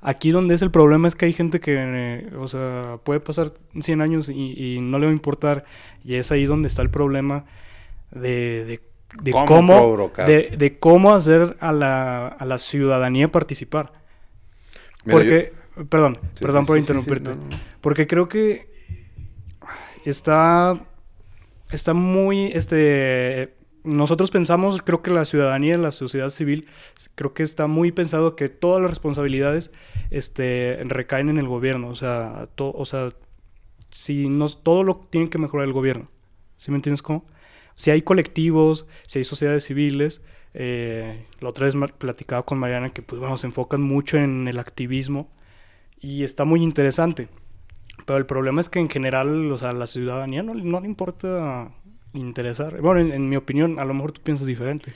aquí 0.00 0.30
donde 0.30 0.54
es 0.54 0.62
el 0.62 0.70
problema 0.70 1.08
es 1.08 1.14
que 1.14 1.26
hay 1.26 1.32
gente 1.32 1.60
que, 1.60 1.74
eh, 1.76 2.30
o 2.38 2.48
sea, 2.48 2.98
puede 3.04 3.20
pasar 3.20 3.52
100 3.78 4.00
años 4.00 4.28
y, 4.28 4.78
no 4.80 4.98
le 4.98 5.06
va 5.06 5.12
a 5.12 5.14
importar, 5.14 5.64
y 6.04 6.14
es 6.14 6.30
ahí 6.32 6.46
donde 6.46 6.68
está 6.68 6.82
el 6.82 6.90
problema 6.90 7.44
de, 8.10 8.64
de 8.64 8.80
de 9.22 9.32
cómo, 9.32 10.10
de, 10.26 10.76
cómo 10.78 11.14
hacer 11.14 11.56
a 11.60 11.72
la, 11.72 12.26
a 12.26 12.44
la 12.44 12.58
ciudadanía 12.58 13.32
participar. 13.32 13.92
Porque, 15.08 15.52
perdón, 15.88 16.18
perdón 16.38 16.66
por 16.66 16.78
interrumpirte. 16.78 17.30
Porque 17.80 18.06
creo 18.06 18.28
que 18.28 18.68
está, 20.04 20.78
está 21.70 21.94
muy, 21.94 22.52
este, 22.52 23.54
nosotros 23.88 24.30
pensamos, 24.30 24.82
creo 24.82 25.02
que 25.02 25.10
la 25.10 25.24
ciudadanía, 25.24 25.76
la 25.78 25.90
sociedad 25.90 26.30
civil, 26.30 26.66
creo 27.14 27.34
que 27.34 27.42
está 27.42 27.66
muy 27.66 27.92
pensado 27.92 28.36
que 28.36 28.48
todas 28.48 28.80
las 28.80 28.90
responsabilidades, 28.90 29.72
este, 30.10 30.78
recaen 30.84 31.28
en 31.28 31.38
el 31.38 31.48
gobierno. 31.48 31.88
O 31.88 31.94
sea, 31.94 32.48
o 32.56 32.84
sea, 32.84 33.10
si 33.90 34.28
no, 34.28 34.48
todo 34.48 34.84
lo 34.84 34.96
tiene 35.10 35.30
que 35.30 35.38
mejorar 35.38 35.66
el 35.66 35.72
gobierno. 35.72 36.10
¿Sí 36.56 36.70
me 36.70 36.76
entiendes 36.76 37.02
cómo? 37.02 37.26
si 37.78 37.92
hay 37.92 38.02
colectivos, 38.02 38.86
si 39.06 39.20
hay 39.20 39.24
sociedades 39.24 39.64
civiles, 39.64 40.20
eh, 40.52 41.26
la 41.38 41.48
otra 41.48 41.66
vez 41.66 41.76
platicaba 41.96 42.44
con 42.44 42.58
Mariana 42.58 42.90
que 42.90 43.02
pues 43.02 43.20
bueno, 43.20 43.38
se 43.38 43.46
enfocan 43.46 43.82
mucho 43.82 44.18
en 44.18 44.48
el 44.48 44.58
activismo 44.58 45.30
y 46.00 46.24
está 46.24 46.44
muy 46.44 46.60
interesante. 46.60 47.28
Pero 48.04 48.18
el 48.18 48.26
problema 48.26 48.60
es 48.60 48.68
que 48.68 48.80
en 48.80 48.90
general, 48.90 49.52
o 49.52 49.58
sea, 49.58 49.72
la 49.72 49.86
ciudadanía 49.86 50.42
no, 50.42 50.54
no 50.54 50.80
le 50.80 50.86
importa 50.86 51.70
interesar. 52.12 52.80
Bueno, 52.80 53.00
en, 53.00 53.28
mi 53.28 53.36
opinión, 53.36 53.78
a 53.78 53.84
lo 53.84 53.94
mejor 53.94 54.12
tú 54.12 54.20
piensas 54.22 54.46
diferente. 54.46 54.92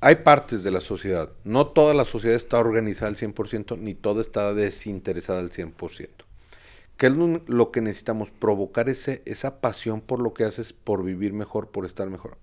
Hay 0.00 0.16
partes 0.16 0.62
de 0.64 0.70
la 0.70 0.80
sociedad. 0.80 1.30
No 1.44 1.68
toda 1.68 1.94
la 1.94 2.04
sociedad 2.04 2.36
está 2.36 2.58
organizada 2.58 3.08
al 3.08 3.16
100%, 3.16 3.78
ni 3.78 3.94
toda 3.94 4.20
está 4.20 4.52
desinteresada 4.52 5.40
al 5.40 5.50
100%. 5.50 6.08
¿Qué 6.96 7.06
es 7.06 7.12
lo 7.46 7.70
que 7.70 7.80
necesitamos? 7.80 8.30
Provocar 8.30 8.88
ese, 8.88 9.22
esa 9.24 9.60
pasión 9.60 10.00
por 10.00 10.20
lo 10.20 10.34
que 10.34 10.44
haces, 10.44 10.72
por 10.72 11.04
vivir 11.04 11.32
mejor, 11.32 11.68
por 11.68 11.86
estar 11.86 12.08
mejor. 12.10 12.36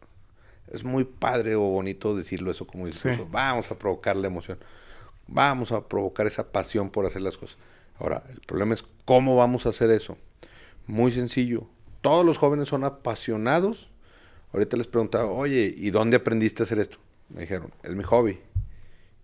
Es 0.72 0.84
muy 0.84 1.04
padre 1.04 1.56
o 1.56 1.62
bonito 1.62 2.16
decirlo 2.16 2.52
eso 2.52 2.68
como 2.68 2.86
discurso. 2.86 3.28
Vamos 3.32 3.72
a 3.72 3.78
provocar 3.78 4.16
la 4.16 4.28
emoción. 4.28 4.60
Vamos 5.28 5.72
a 5.72 5.88
provocar 5.88 6.28
esa 6.28 6.52
pasión 6.52 6.90
por 6.90 7.06
hacer 7.06 7.22
las 7.22 7.38
cosas. 7.38 7.58
Ahora, 8.00 8.24
el 8.30 8.40
problema 8.42 8.74
es 8.74 8.84
cómo 9.06 9.36
vamos 9.36 9.66
a 9.66 9.70
hacer 9.70 9.90
eso. 9.90 10.18
Muy 10.88 11.12
sencillo. 11.12 11.68
Todos 12.02 12.26
los 12.26 12.38
jóvenes 12.38 12.70
son 12.70 12.84
apasionados. 12.84 13.90
Ahorita 14.54 14.78
les 14.78 14.88
preguntaba, 14.88 15.30
oye, 15.30 15.74
¿y 15.76 15.92
dónde 15.92 16.18
aprendiste 16.18 16.64
a 16.64 16.66
hacer 16.66 16.80
esto? 16.80 16.98
Me 17.30 17.42
dijeron, 17.42 17.72
es 17.84 17.96
mi 17.96 18.04
hobby. 18.04 18.40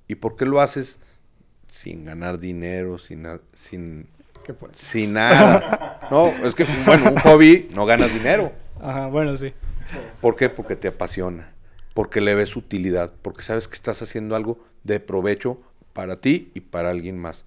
¿Y 0.07 0.15
por 0.15 0.35
qué 0.35 0.45
lo 0.45 0.61
haces 0.61 0.99
sin 1.67 2.03
ganar 2.03 2.39
dinero, 2.39 2.97
sin, 2.97 3.27
sin, 3.53 4.07
sin 4.73 5.13
nada? 5.13 5.99
no, 6.11 6.27
es 6.27 6.53
que, 6.53 6.65
bueno, 6.85 7.11
un 7.11 7.17
hobby 7.19 7.67
no 7.73 7.85
ganas 7.85 8.13
dinero. 8.13 8.51
Ajá, 8.79 9.07
bueno, 9.07 9.35
sí. 9.35 9.53
¿Por 10.21 10.35
qué? 10.35 10.49
Porque 10.49 10.75
te 10.75 10.87
apasiona, 10.87 11.53
porque 11.93 12.21
le 12.21 12.35
ves 12.35 12.55
utilidad, 12.55 13.13
porque 13.21 13.41
sabes 13.41 13.67
que 13.67 13.75
estás 13.75 14.01
haciendo 14.01 14.35
algo 14.35 14.59
de 14.83 14.99
provecho 14.99 15.59
para 15.93 16.19
ti 16.19 16.51
y 16.53 16.59
para 16.59 16.89
alguien 16.89 17.17
más. 17.17 17.45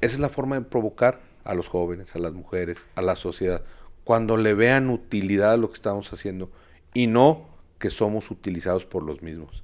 Esa 0.00 0.14
es 0.14 0.20
la 0.20 0.28
forma 0.28 0.58
de 0.58 0.64
provocar 0.64 1.20
a 1.44 1.54
los 1.54 1.68
jóvenes, 1.68 2.14
a 2.14 2.18
las 2.18 2.32
mujeres, 2.32 2.86
a 2.94 3.02
la 3.02 3.16
sociedad, 3.16 3.62
cuando 4.08 4.38
le 4.38 4.54
vean 4.54 4.88
utilidad 4.88 5.52
a 5.52 5.56
lo 5.58 5.68
que 5.68 5.74
estamos 5.74 6.10
haciendo 6.14 6.50
y 6.94 7.08
no 7.08 7.46
que 7.78 7.90
somos 7.90 8.30
utilizados 8.30 8.86
por 8.86 9.02
los 9.02 9.20
mismos. 9.20 9.62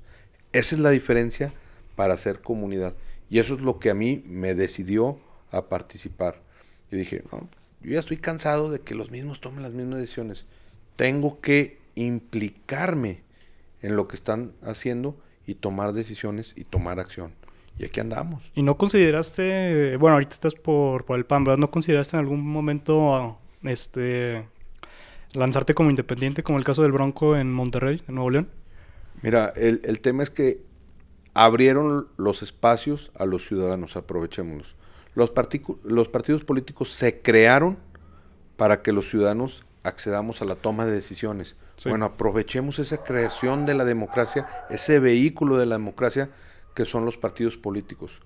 Esa 0.53 0.75
es 0.75 0.83
la 0.83 0.91
diferencia 0.91 1.55
para 1.97 2.13
hacer 2.13 2.43
comunidad. 2.43 2.95
Y 3.31 3.39
eso 3.39 3.55
es 3.55 3.63
lo 3.63 3.79
que 3.79 3.89
a 3.89 3.95
mí 3.95 4.23
me 4.27 4.55
decidió 4.55 5.19
a 5.51 5.71
participar. 5.71 6.43
Yo 6.91 6.99
dije, 6.99 7.25
no, 7.33 7.49
yo 7.81 7.93
ya 7.93 8.01
estoy 8.01 8.19
cansado 8.19 8.71
de 8.71 8.81
que 8.81 8.95
los 8.95 9.11
mismos 9.11 9.41
tomen 9.41 9.63
las 9.63 9.73
mismas 9.73 9.99
decisiones. 9.99 10.45
Tengo 10.97 11.41
que 11.41 11.79
implicarme 11.95 13.23
en 13.81 13.97
lo 13.97 14.09
que 14.09 14.17
están 14.17 14.53
haciendo 14.63 15.17
y 15.47 15.55
tomar 15.55 15.95
decisiones 15.95 16.53
y 16.55 16.65
tomar 16.65 17.01
acción. 17.01 17.33
Y 17.79 17.87
aquí 17.87 18.01
andamos. 18.01 18.51
¿Y 18.55 18.61
no 18.61 18.77
consideraste, 18.77 19.97
bueno, 19.97 20.17
ahorita 20.17 20.35
estás 20.35 20.55
por, 20.55 21.07
por 21.07 21.17
el 21.17 21.25
PAN, 21.25 21.45
¿verdad? 21.45 21.57
¿No 21.57 21.71
consideraste 21.71 22.19
en 22.19 22.21
algún 22.21 22.47
momento 22.47 23.39
este 23.65 24.47
lanzarte 25.33 25.75
como 25.75 25.91
independiente, 25.91 26.43
como 26.43 26.59
el 26.59 26.65
caso 26.65 26.83
del 26.83 26.93
Bronco 26.93 27.37
en 27.37 27.53
Monterrey, 27.53 28.03
en 28.09 28.15
Nuevo 28.15 28.31
León? 28.31 28.49
Mira, 29.23 29.53
el, 29.57 29.81
el 29.85 30.01
tema 30.01 30.23
es 30.23 30.31
que 30.31 30.63
abrieron 31.35 32.09
los 32.17 32.43
espacios 32.43 33.11
a 33.17 33.27
los 33.27 33.47
ciudadanos, 33.47 33.97
aprovechémoslos. 33.97 34.77
Los, 35.15 35.33
los 35.85 36.09
partidos 36.09 36.45
políticos 36.45 36.91
se 36.91 37.21
crearon 37.21 37.79
para 38.57 38.83
que 38.83 38.93
los 38.93 39.09
ciudadanos 39.09 39.65
accedamos 39.83 40.43
a 40.43 40.45
la 40.45 40.57
toma 40.57 40.87
de 40.87 40.93
decisiones. 40.93 41.57
Bueno, 41.85 42.07
aprovechemos 42.07 42.79
esa 42.79 43.03
creación 43.03 43.67
de 43.67 43.75
la 43.75 43.85
democracia, 43.85 44.47
ese 44.71 45.01
vehículo 45.01 45.59
de 45.59 45.67
la 45.67 45.75
democracia 45.75 46.31
que 46.75 46.85
son 46.85 47.05
los 47.05 47.17
partidos 47.17 47.57
políticos. 47.57 48.21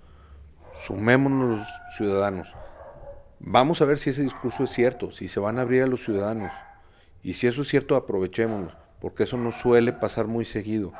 Sumémonos 0.79 1.59
los 1.59 1.69
ciudadanos. 1.97 2.53
Vamos 3.41 3.81
a 3.81 3.85
ver 3.85 3.99
si 3.99 4.11
ese 4.11 4.23
discurso 4.23 4.65
es 4.65 4.71
cierto, 4.71 5.13
si 5.13 5.29
se 5.29 5.39
van 5.39 5.59
a 5.59 5.63
abrir 5.63 5.85
a 5.85 5.87
los 5.87 6.03
ciudadanos. 6.03 6.53
Y 7.23 7.35
si 7.35 7.47
eso 7.47 7.63
es 7.63 7.69
cierto, 7.69 7.95
aprovechémonos, 7.95 8.75
porque 9.01 9.23
eso 9.25 9.37
no 9.37 9.53
suele 9.53 9.93
pasar 9.93 10.27
muy 10.27 10.45
seguido. 10.45 10.93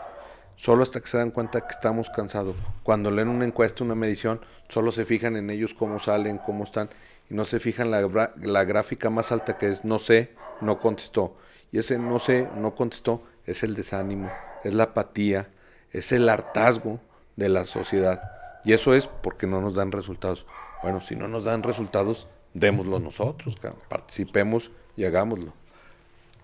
Solo 0.55 0.85
hasta 0.85 1.01
que 1.01 1.09
se 1.09 1.19
dan 1.19 1.33
cuenta 1.33 1.61
que 1.61 1.73
estamos 1.73 2.11
cansados. 2.11 2.55
Cuando 2.85 3.11
leen 3.11 3.29
una 3.29 3.45
encuesta, 3.45 3.83
una 3.83 3.97
medición, 3.97 4.41
solo 4.69 4.93
se 4.93 5.05
fijan 5.05 5.37
en 5.37 5.51
ellos 5.51 5.75
cómo 5.75 5.99
salen, 5.99 6.39
cómo 6.39 6.63
están, 6.65 6.91
y 7.29 7.35
no 7.35 7.45
se 7.45 7.59
fijan 7.59 7.91
la, 7.91 8.33
la 8.37 8.65
gráfica 8.65 9.11
más 9.11 9.33
alta 9.33 9.59
que 9.59 9.67
es 9.67 9.85
no 9.85 9.99
sé, 9.99 10.35
no 10.61 10.79
contestó. 10.79 11.37
Y 11.73 11.79
ese 11.79 11.99
no 11.99 12.21
sé, 12.21 12.49
no 12.57 12.75
contestó, 12.75 13.23
es 13.47 13.65
el 13.65 13.75
desánimo, 13.75 14.31
es 14.63 14.75
la 14.75 14.85
apatía, 14.85 15.49
es 15.93 16.13
el 16.13 16.29
hartazgo 16.29 17.01
de 17.37 17.49
la 17.49 17.65
sociedad. 17.65 18.23
Y 18.65 18.73
eso 18.73 18.95
es 18.95 19.07
porque 19.09 19.47
no 19.47 19.61
nos 19.61 19.75
dan 19.75 19.93
resultados. 19.93 20.47
Bueno, 20.83 21.01
si 21.01 21.17
no 21.17 21.29
nos 21.29 21.45
dan 21.45 21.63
resultados, 21.63 22.29
démoslo 22.55 22.99
nosotros, 22.99 23.57
participemos 23.89 24.71
y 24.97 25.05
hagámoslo. 25.05 25.53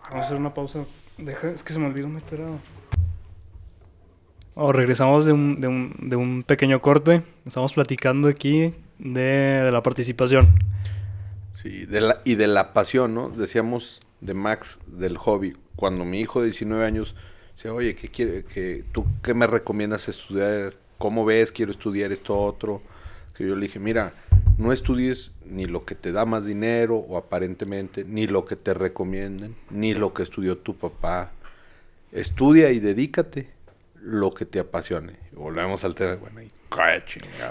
Vamos 0.02 0.22
a 0.22 0.26
hacer 0.26 0.36
una 0.36 0.52
pausa. 0.52 0.84
Deja, 1.18 1.50
es 1.50 1.62
que 1.62 1.72
se 1.72 1.78
me 1.78 1.86
olvidó 1.86 2.08
meter 2.08 2.42
a... 2.42 2.58
Oh, 4.56 4.72
regresamos 4.72 5.26
de 5.26 5.32
un, 5.32 5.60
de, 5.60 5.68
un, 5.68 5.96
de 5.98 6.16
un, 6.16 6.42
pequeño 6.42 6.80
corte. 6.80 7.22
Estamos 7.44 7.72
platicando 7.72 8.28
aquí 8.28 8.74
de, 8.98 9.20
de 9.20 9.72
la 9.72 9.82
participación. 9.82 10.54
Sí, 11.54 11.86
de 11.86 12.00
la, 12.00 12.20
y 12.24 12.34
de 12.34 12.46
la 12.46 12.72
pasión, 12.72 13.14
¿no? 13.14 13.30
Decíamos 13.30 14.00
de 14.20 14.34
Max, 14.34 14.80
del 14.86 15.16
hobby. 15.18 15.56
Cuando 15.76 16.04
mi 16.04 16.20
hijo 16.20 16.40
de 16.40 16.46
19 16.46 16.84
años 16.84 17.14
dice, 17.56 17.70
oye, 17.70 17.96
¿qué 17.96 18.08
quiere, 18.08 18.44
que, 18.44 18.84
¿tú 18.92 19.06
qué 19.22 19.34
me 19.34 19.46
recomiendas 19.46 20.08
estudiar? 20.08 20.74
¿Cómo 20.98 21.24
ves? 21.24 21.52
Quiero 21.52 21.72
estudiar 21.72 22.12
esto 22.12 22.38
otro. 22.38 22.82
Que 23.34 23.46
yo 23.46 23.56
le 23.56 23.62
dije, 23.62 23.80
mira, 23.80 24.14
no 24.58 24.72
estudies 24.72 25.32
ni 25.44 25.66
lo 25.66 25.84
que 25.84 25.94
te 25.94 26.12
da 26.12 26.24
más 26.24 26.44
dinero 26.44 26.96
o 26.96 27.16
aparentemente, 27.16 28.04
ni 28.04 28.26
lo 28.26 28.44
que 28.44 28.56
te 28.56 28.74
recomienden, 28.74 29.56
ni 29.70 29.94
lo 29.94 30.14
que 30.14 30.22
estudió 30.22 30.58
tu 30.58 30.76
papá. 30.76 31.32
Estudia 32.12 32.70
y 32.70 32.80
dedícate 32.80 33.50
lo 34.00 34.32
que 34.32 34.44
te 34.44 34.60
apasione. 34.60 35.16
Volvemos 35.32 35.84
al 35.84 35.94
tema, 35.94 36.14
bueno, 36.16 36.42
y 36.42 36.50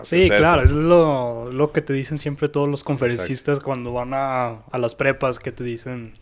Sí, 0.04 0.28
claro, 0.28 0.64
es 0.64 0.72
lo, 0.72 1.52
lo, 1.52 1.72
que 1.72 1.82
te 1.82 1.94
dicen 1.94 2.18
siempre 2.18 2.50
todos 2.50 2.68
los 2.68 2.84
conferencistas 2.84 3.60
cuando 3.60 3.94
van 3.94 4.14
a, 4.14 4.64
a 4.70 4.78
las 4.78 4.96
prepas, 4.96 5.40
que 5.40 5.52
te 5.52 5.64
dicen, 5.64 6.16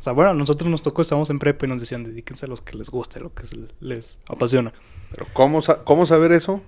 o 0.00 0.02
sea, 0.02 0.12
bueno, 0.12 0.32
nosotros 0.32 0.70
nos 0.70 0.82
tocó, 0.82 1.02
estamos 1.02 1.28
en 1.30 1.38
prepa 1.38 1.66
y 1.66 1.68
nos 1.68 1.80
decían, 1.80 2.04
dedíquense 2.04 2.46
a 2.46 2.48
los 2.48 2.62
que 2.62 2.76
les 2.76 2.88
guste, 2.88 3.20
lo 3.20 3.34
que 3.34 3.42
les 3.80 4.18
apasiona. 4.28 4.72
Pero 5.10 5.26
¿cómo, 5.32 5.60
¿cómo 5.84 6.06
saber 6.06 6.32
eso? 6.32 6.62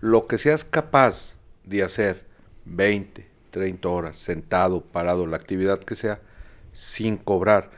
Lo 0.00 0.26
que 0.26 0.38
seas 0.38 0.64
capaz 0.64 1.38
de 1.64 1.82
hacer 1.82 2.24
20, 2.66 3.26
30 3.50 3.88
horas, 3.88 4.16
sentado, 4.16 4.82
parado, 4.82 5.26
la 5.26 5.36
actividad 5.36 5.80
que 5.80 5.94
sea, 5.94 6.20
sin 6.72 7.16
cobrar, 7.16 7.70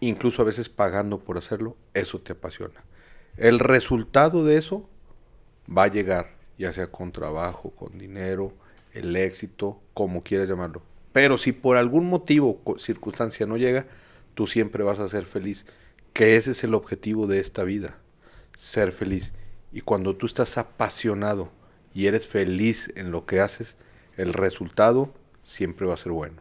incluso 0.00 0.42
a 0.42 0.44
veces 0.44 0.68
pagando 0.68 1.20
por 1.20 1.38
hacerlo, 1.38 1.76
eso 1.94 2.20
te 2.20 2.32
apasiona. 2.32 2.82
El 3.36 3.58
resultado 3.58 4.44
de 4.44 4.56
eso 4.56 4.88
va 5.68 5.84
a 5.84 5.92
llegar, 5.92 6.34
ya 6.58 6.72
sea 6.72 6.88
con 6.88 7.12
trabajo, 7.12 7.70
con 7.70 7.96
dinero, 7.98 8.52
el 8.92 9.14
éxito, 9.16 9.80
como 9.94 10.22
quieras 10.22 10.48
llamarlo. 10.48 10.82
Pero 11.12 11.38
si 11.38 11.52
por 11.52 11.76
algún 11.76 12.08
motivo, 12.08 12.60
circunstancia 12.78 13.46
no 13.46 13.56
llega, 13.56 13.86
tú 14.34 14.46
siempre 14.46 14.82
vas 14.82 14.98
a 14.98 15.08
ser 15.08 15.26
feliz. 15.26 15.66
Que 16.12 16.36
ese 16.36 16.52
es 16.52 16.64
el 16.64 16.74
objetivo 16.74 17.26
de 17.26 17.40
esta 17.40 17.64
vida, 17.64 17.98
ser 18.56 18.92
feliz. 18.92 19.32
Y 19.72 19.82
cuando 19.82 20.16
tú 20.16 20.26
estás 20.26 20.58
apasionado 20.58 21.50
y 21.94 22.06
eres 22.06 22.26
feliz 22.26 22.90
en 22.96 23.10
lo 23.10 23.26
que 23.26 23.40
haces, 23.40 23.76
el 24.20 24.32
resultado 24.32 25.12
siempre 25.44 25.86
va 25.86 25.94
a 25.94 25.96
ser 25.96 26.12
bueno. 26.12 26.36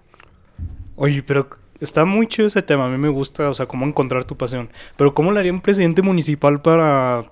Oye, 0.95 1.23
pero 1.23 1.49
está 1.79 2.05
muy 2.05 2.27
chido 2.27 2.47
ese 2.47 2.61
tema, 2.61 2.85
a 2.85 2.89
mí 2.89 2.97
me 2.97 3.09
gusta, 3.09 3.49
o 3.49 3.53
sea, 3.53 3.65
cómo 3.65 3.85
encontrar 3.85 4.25
tu 4.25 4.37
pasión. 4.37 4.69
Pero 4.97 5.13
¿cómo 5.13 5.31
le 5.31 5.39
haría 5.39 5.53
un 5.53 5.61
presidente 5.61 6.01
municipal 6.01 6.61
para, 6.61 7.31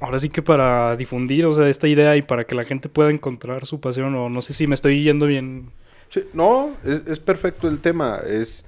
ahora 0.00 0.18
sí 0.18 0.28
que 0.28 0.42
para 0.42 0.96
difundir, 0.96 1.46
o 1.46 1.52
sea, 1.52 1.68
esta 1.68 1.88
idea 1.88 2.16
y 2.16 2.22
para 2.22 2.44
que 2.44 2.54
la 2.54 2.64
gente 2.64 2.88
pueda 2.88 3.10
encontrar 3.10 3.66
su 3.66 3.80
pasión? 3.80 4.14
O 4.14 4.28
no 4.28 4.42
sé 4.42 4.52
si 4.52 4.66
me 4.66 4.74
estoy 4.74 5.02
yendo 5.02 5.26
bien. 5.26 5.70
Sí, 6.10 6.24
no, 6.32 6.76
es, 6.84 7.06
es 7.06 7.18
perfecto 7.18 7.66
el 7.66 7.80
tema, 7.80 8.20
es 8.26 8.64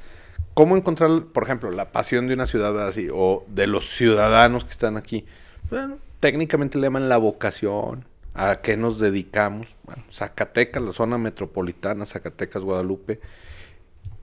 ¿Cómo 0.57 0.75
encontrar, 0.75 1.25
por 1.35 1.43
ejemplo, 1.43 1.71
la 1.71 1.93
pasión 1.93 2.29
de 2.29 2.33
una 2.33 2.47
ciudad 2.47 2.89
así 2.89 3.09
o 3.13 3.45
de 3.47 3.67
los 3.67 3.91
ciudadanos 3.91 4.65
que 4.65 4.71
están 4.71 4.97
aquí? 4.97 5.27
Bueno, 5.69 5.99
técnicamente 6.19 6.79
le 6.79 6.87
llaman 6.87 7.11
la 7.11 7.19
vocación, 7.19 8.07
a 8.37 8.61
qué 8.61 8.77
nos 8.77 8.99
dedicamos. 8.99 9.77
Bueno, 9.85 10.05
Zacatecas, 10.13 10.83
la 10.83 10.93
zona 10.93 11.17
metropolitana, 11.19 12.05
Zacatecas, 12.07 12.63
Guadalupe, 12.63 13.21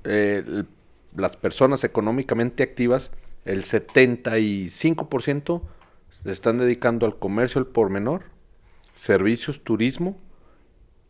eh, 0.03 0.63
las 1.15 1.35
personas 1.35 1.83
económicamente 1.83 2.63
activas, 2.63 3.11
el 3.45 3.63
75% 3.63 5.61
se 6.23 6.31
están 6.31 6.57
dedicando 6.59 7.05
al 7.05 7.17
comercio 7.17 7.59
al 7.59 7.67
por 7.67 7.89
menor, 7.89 8.23
servicios, 8.95 9.63
turismo 9.63 10.17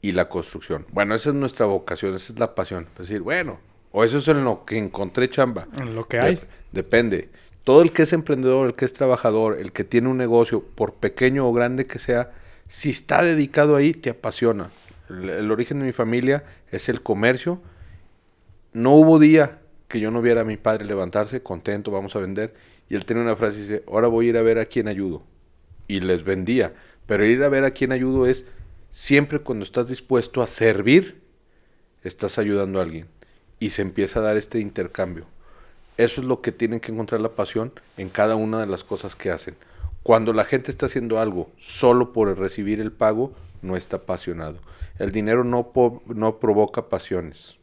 y 0.02 0.14
la 0.14 0.30
construcción. 0.30 0.86
Bueno, 0.92 1.14
esa 1.16 1.30
es 1.30 1.36
nuestra 1.36 1.66
vocación, 1.66 2.16
esa 2.16 2.34
es 2.34 2.40
la 2.40 2.56
pasión. 2.56 2.88
Es 2.94 3.10
decir, 3.10 3.22
bueno, 3.22 3.60
o 3.92 4.04
eso 4.04 4.18
es 4.20 4.28
en 4.30 4.44
lo 4.44 4.66
que 4.66 4.78
encontré 4.78 5.30
chamba. 5.30 5.68
En 5.80 5.94
lo 5.94 6.08
que 6.08 6.20
hay. 6.20 6.40
depende. 6.72 7.30
Todo 7.64 7.82
el 7.82 7.92
que 7.92 8.04
es 8.04 8.14
emprendedor, 8.14 8.68
el 8.68 8.76
que 8.76 8.86
es 8.86 8.94
trabajador, 8.94 9.60
el 9.60 9.72
que 9.72 9.84
tiene 9.84 10.10
un 10.10 10.18
negocio, 10.18 10.64
por 10.64 10.96
pequeño 10.96 11.48
o 11.48 11.54
grande 11.54 11.86
que 11.86 12.00
sea, 12.00 12.32
si 12.68 12.90
está 12.90 13.24
dedicado 13.24 13.76
ahí, 13.76 13.94
te 13.94 14.10
apasiona. 14.10 14.72
El, 15.10 15.52
origen 15.52 15.80
de 15.80 15.86
mi 15.86 15.92
familia 15.92 16.44
es 16.72 16.90
el 16.90 17.02
comercio. 17.02 17.62
No 18.74 18.92
hubo 18.92 19.20
día 19.20 19.60
que 19.88 20.00
yo 20.00 20.12
no 20.12 20.22
viera 20.22 20.42
a 20.42 20.46
mi 20.46 20.58
padre 20.58 20.86
levantarse, 20.86 21.44
contento, 21.44 21.92
vamos 21.92 22.16
a 22.16 22.20
vender. 22.20 22.54
Y 22.90 22.96
él 22.96 23.06
tiene 23.06 23.22
una 23.22 23.36
frase 23.36 23.58
y 23.58 23.62
dice, 23.62 23.84
ahora 23.88 24.08
voy 24.08 24.28
a 24.28 24.30
ir 24.30 24.38
a 24.38 24.42
ver 24.42 24.60
a 24.60 24.66
quién 24.66 24.88
ayudo. 24.88 25.24
Y 25.88 26.00
les 26.00 26.24
vendía. 26.24 26.74
Pero 27.06 27.26
ir 27.26 27.44
a 27.44 27.50
ver 27.50 27.64
a 27.64 27.72
quién 27.72 27.92
ayudo 27.92 28.26
es 28.26 28.46
siempre 28.90 29.40
cuando 29.40 29.64
estás 29.64 29.88
dispuesto 29.88 30.42
a 30.42 30.48
servir, 30.48 31.22
estás 32.04 32.38
ayudando 32.38 32.80
a 32.80 32.84
alguien. 32.84 33.08
Y 33.60 33.70
se 33.70 33.82
empieza 33.82 34.20
a 34.20 34.24
dar 34.24 34.38
este 34.38 34.60
intercambio. 34.60 35.26
Eso 35.98 36.22
es 36.22 36.28
lo 36.28 36.42
que 36.42 36.52
tienen 36.52 36.80
que 36.80 36.92
encontrar 36.92 37.22
la 37.22 37.36
pasión 37.36 37.72
en 37.98 38.10
cada 38.10 38.36
una 38.36 38.60
de 38.60 38.68
las 38.68 38.84
cosas 38.84 39.16
que 39.16 39.30
hacen. 39.30 39.56
Cuando 40.04 40.34
la 40.34 40.44
gente 40.44 40.70
está 40.70 40.86
haciendo 40.88 41.20
algo 41.20 41.50
solo 41.58 42.12
por 42.12 42.38
recibir 42.38 42.80
el 42.80 42.92
pago, 42.92 43.34
no 43.62 43.76
está 43.76 43.98
apasionado. 43.98 44.58
El 45.00 45.12
dinero 45.12 45.44
no, 45.44 45.72
no 46.08 46.38
provoca 46.38 46.90
pasiones. 46.90 47.58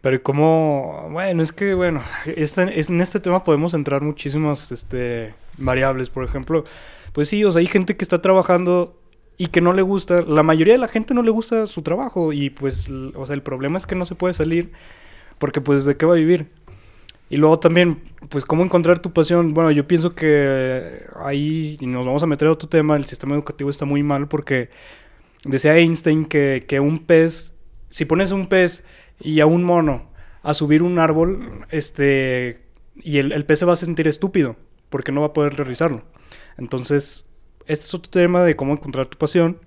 Pero 0.00 0.22
como, 0.22 1.08
bueno, 1.10 1.42
es 1.42 1.52
que, 1.52 1.74
bueno, 1.74 2.02
este, 2.26 2.62
en 2.62 3.00
este 3.00 3.20
tema 3.20 3.42
podemos 3.42 3.74
entrar 3.74 4.02
muchísimas 4.02 4.70
este, 4.70 5.34
variables. 5.56 6.10
Por 6.10 6.24
ejemplo, 6.24 6.64
pues 7.12 7.28
sí, 7.28 7.42
o 7.44 7.50
sea, 7.50 7.60
hay 7.60 7.66
gente 7.66 7.96
que 7.96 8.04
está 8.04 8.20
trabajando 8.20 8.96
y 9.36 9.46
que 9.48 9.60
no 9.60 9.72
le 9.72 9.82
gusta, 9.82 10.20
la 10.22 10.42
mayoría 10.42 10.74
de 10.74 10.78
la 10.78 10.88
gente 10.88 11.14
no 11.14 11.22
le 11.22 11.30
gusta 11.30 11.66
su 11.66 11.82
trabajo 11.82 12.32
y 12.32 12.50
pues, 12.50 12.88
o 12.90 13.26
sea, 13.26 13.34
el 13.34 13.42
problema 13.42 13.78
es 13.78 13.86
que 13.86 13.94
no 13.94 14.04
se 14.04 14.14
puede 14.14 14.34
salir 14.34 14.70
porque 15.38 15.60
pues 15.60 15.84
de 15.84 15.96
qué 15.96 16.06
va 16.06 16.12
a 16.12 16.16
vivir. 16.16 16.48
Y 17.34 17.36
luego 17.36 17.58
también, 17.58 18.00
pues, 18.28 18.44
¿cómo 18.44 18.62
encontrar 18.62 19.00
tu 19.00 19.12
pasión? 19.12 19.54
Bueno, 19.54 19.72
yo 19.72 19.88
pienso 19.88 20.14
que 20.14 21.04
ahí, 21.16 21.76
y 21.80 21.86
nos 21.88 22.06
vamos 22.06 22.22
a 22.22 22.28
meter 22.28 22.46
a 22.46 22.52
otro 22.52 22.68
tema, 22.68 22.94
el 22.96 23.06
sistema 23.06 23.34
educativo 23.34 23.70
está 23.70 23.84
muy 23.84 24.04
mal 24.04 24.28
porque 24.28 24.70
decía 25.42 25.76
Einstein 25.76 26.26
que, 26.26 26.64
que 26.68 26.78
un 26.78 27.00
pez, 27.00 27.52
si 27.90 28.04
pones 28.04 28.30
un 28.30 28.46
pez 28.46 28.84
y 29.18 29.40
a 29.40 29.46
un 29.46 29.64
mono 29.64 30.12
a 30.44 30.54
subir 30.54 30.84
un 30.84 31.00
árbol, 31.00 31.66
este, 31.72 32.60
y 33.02 33.18
el, 33.18 33.32
el 33.32 33.44
pez 33.44 33.58
se 33.58 33.64
va 33.64 33.72
a 33.72 33.76
sentir 33.76 34.06
estúpido 34.06 34.54
porque 34.88 35.10
no 35.10 35.22
va 35.22 35.26
a 35.26 35.32
poder 35.32 35.56
realizarlo. 35.56 36.04
Entonces, 36.56 37.26
este 37.66 37.84
es 37.84 37.94
otro 37.94 38.12
tema 38.12 38.44
de 38.44 38.54
cómo 38.54 38.74
encontrar 38.74 39.06
tu 39.06 39.18
pasión. 39.18 39.58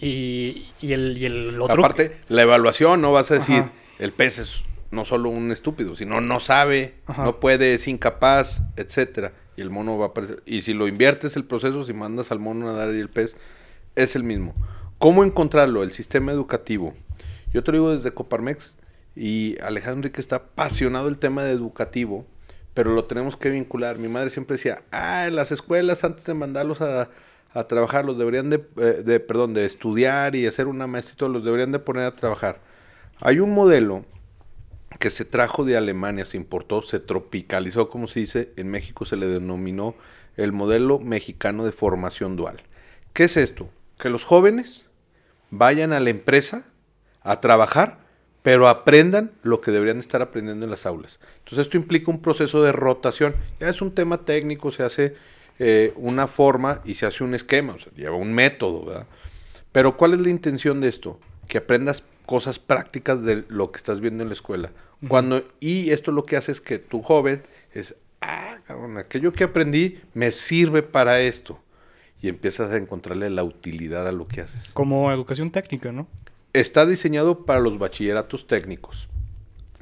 Y, 0.00 0.68
y, 0.80 0.94
el, 0.94 1.18
y 1.18 1.26
el 1.26 1.60
otro... 1.60 1.84
Aparte, 1.84 2.16
la 2.28 2.40
evaluación, 2.40 3.02
no 3.02 3.12
vas 3.12 3.30
a 3.30 3.34
decir, 3.34 3.64
el 3.98 4.12
pez 4.14 4.38
es 4.38 4.64
no 4.92 5.04
solo 5.04 5.30
un 5.30 5.50
estúpido, 5.50 5.96
sino 5.96 6.20
no 6.20 6.38
sabe, 6.38 6.94
no 7.16 7.40
puede, 7.40 7.74
es 7.74 7.88
incapaz, 7.88 8.62
etcétera. 8.76 9.32
Y 9.56 9.62
el 9.62 9.70
mono 9.70 9.98
va 9.98 10.06
a 10.06 10.08
aparecer. 10.08 10.42
Y 10.46 10.62
si 10.62 10.74
lo 10.74 10.86
inviertes 10.86 11.34
el 11.36 11.44
proceso, 11.44 11.84
si 11.84 11.92
mandas 11.92 12.30
al 12.30 12.38
mono 12.38 12.68
a 12.68 12.72
nadar 12.72 12.94
y 12.94 13.00
el 13.00 13.10
pez, 13.10 13.36
es 13.96 14.14
el 14.16 14.22
mismo. 14.22 14.54
¿Cómo 14.98 15.24
encontrarlo? 15.24 15.82
El 15.82 15.92
sistema 15.92 16.30
educativo. 16.30 16.94
Yo 17.52 17.64
te 17.64 17.72
lo 17.72 17.78
digo 17.78 17.92
desde 17.92 18.12
Coparmex 18.12 18.76
y 19.16 19.56
Alejandro 19.60 19.98
Enrique 19.98 20.20
está 20.20 20.36
apasionado 20.36 21.08
el 21.08 21.18
tema 21.18 21.42
de 21.42 21.52
educativo, 21.52 22.26
pero 22.74 22.94
lo 22.94 23.04
tenemos 23.04 23.36
que 23.36 23.50
vincular. 23.50 23.98
Mi 23.98 24.08
madre 24.08 24.30
siempre 24.30 24.56
decía, 24.56 24.82
ah, 24.90 25.26
en 25.26 25.36
las 25.36 25.52
escuelas 25.52 26.04
antes 26.04 26.24
de 26.24 26.34
mandarlos 26.34 26.80
a, 26.82 27.10
a 27.54 27.64
trabajar, 27.64 28.04
los 28.04 28.18
deberían 28.18 28.50
de, 28.50 28.64
eh, 28.76 29.02
de, 29.04 29.20
perdón, 29.20 29.54
de 29.54 29.64
estudiar 29.64 30.34
y 30.36 30.46
hacer 30.46 30.66
una 30.66 30.86
maestría, 30.86 31.28
los 31.28 31.44
deberían 31.44 31.72
de 31.72 31.78
poner 31.78 32.04
a 32.04 32.14
trabajar. 32.14 32.60
Hay 33.20 33.40
un 33.40 33.54
modelo 33.54 34.04
que 34.98 35.10
se 35.10 35.24
trajo 35.24 35.64
de 35.64 35.76
Alemania, 35.76 36.24
se 36.24 36.36
importó, 36.36 36.82
se 36.82 37.00
tropicalizó, 37.00 37.88
como 37.88 38.08
se 38.08 38.20
dice, 38.20 38.52
en 38.56 38.68
México 38.68 39.04
se 39.04 39.16
le 39.16 39.26
denominó 39.26 39.94
el 40.36 40.52
modelo 40.52 40.98
mexicano 40.98 41.64
de 41.64 41.72
formación 41.72 42.36
dual. 42.36 42.62
¿Qué 43.12 43.24
es 43.24 43.36
esto? 43.36 43.68
Que 43.98 44.08
los 44.08 44.24
jóvenes 44.24 44.86
vayan 45.50 45.92
a 45.92 46.00
la 46.00 46.10
empresa 46.10 46.64
a 47.22 47.40
trabajar, 47.40 47.98
pero 48.42 48.68
aprendan 48.68 49.32
lo 49.42 49.60
que 49.60 49.70
deberían 49.70 49.98
estar 49.98 50.22
aprendiendo 50.22 50.64
en 50.64 50.70
las 50.70 50.86
aulas. 50.86 51.20
Entonces 51.38 51.66
esto 51.66 51.76
implica 51.76 52.10
un 52.10 52.20
proceso 52.20 52.62
de 52.62 52.72
rotación. 52.72 53.36
Ya 53.60 53.68
es 53.68 53.82
un 53.82 53.94
tema 53.94 54.24
técnico, 54.24 54.72
se 54.72 54.82
hace 54.82 55.14
eh, 55.58 55.92
una 55.96 56.26
forma 56.26 56.80
y 56.84 56.94
se 56.94 57.06
hace 57.06 57.22
un 57.22 57.34
esquema, 57.34 57.74
o 57.74 57.78
sea, 57.78 57.92
lleva 57.94 58.16
un 58.16 58.32
método, 58.32 58.86
¿verdad? 58.86 59.06
Pero 59.70 59.96
¿cuál 59.96 60.14
es 60.14 60.20
la 60.20 60.30
intención 60.30 60.80
de 60.80 60.88
esto? 60.88 61.20
Que 61.46 61.58
aprendas 61.58 62.02
cosas 62.26 62.58
prácticas 62.58 63.22
de 63.22 63.44
lo 63.48 63.72
que 63.72 63.78
estás 63.78 64.00
viendo 64.00 64.22
en 64.22 64.28
la 64.28 64.34
escuela. 64.34 64.72
Cuando, 65.08 65.42
y 65.58 65.90
esto 65.90 66.12
lo 66.12 66.24
que 66.24 66.36
hace 66.36 66.52
es 66.52 66.60
que 66.60 66.78
tu 66.78 67.02
joven 67.02 67.42
es, 67.72 67.96
ah, 68.20 68.58
cabrón, 68.66 68.98
aquello 68.98 69.32
que 69.32 69.44
aprendí 69.44 70.00
me 70.14 70.30
sirve 70.30 70.82
para 70.82 71.20
esto. 71.20 71.58
Y 72.20 72.28
empiezas 72.28 72.70
a 72.70 72.76
encontrarle 72.76 73.28
la 73.30 73.42
utilidad 73.42 74.06
a 74.06 74.12
lo 74.12 74.28
que 74.28 74.42
haces. 74.42 74.68
Como 74.72 75.10
educación 75.10 75.50
técnica, 75.50 75.90
¿no? 75.90 76.06
Está 76.52 76.86
diseñado 76.86 77.44
para 77.44 77.58
los 77.58 77.78
bachilleratos 77.78 78.46
técnicos. 78.46 79.08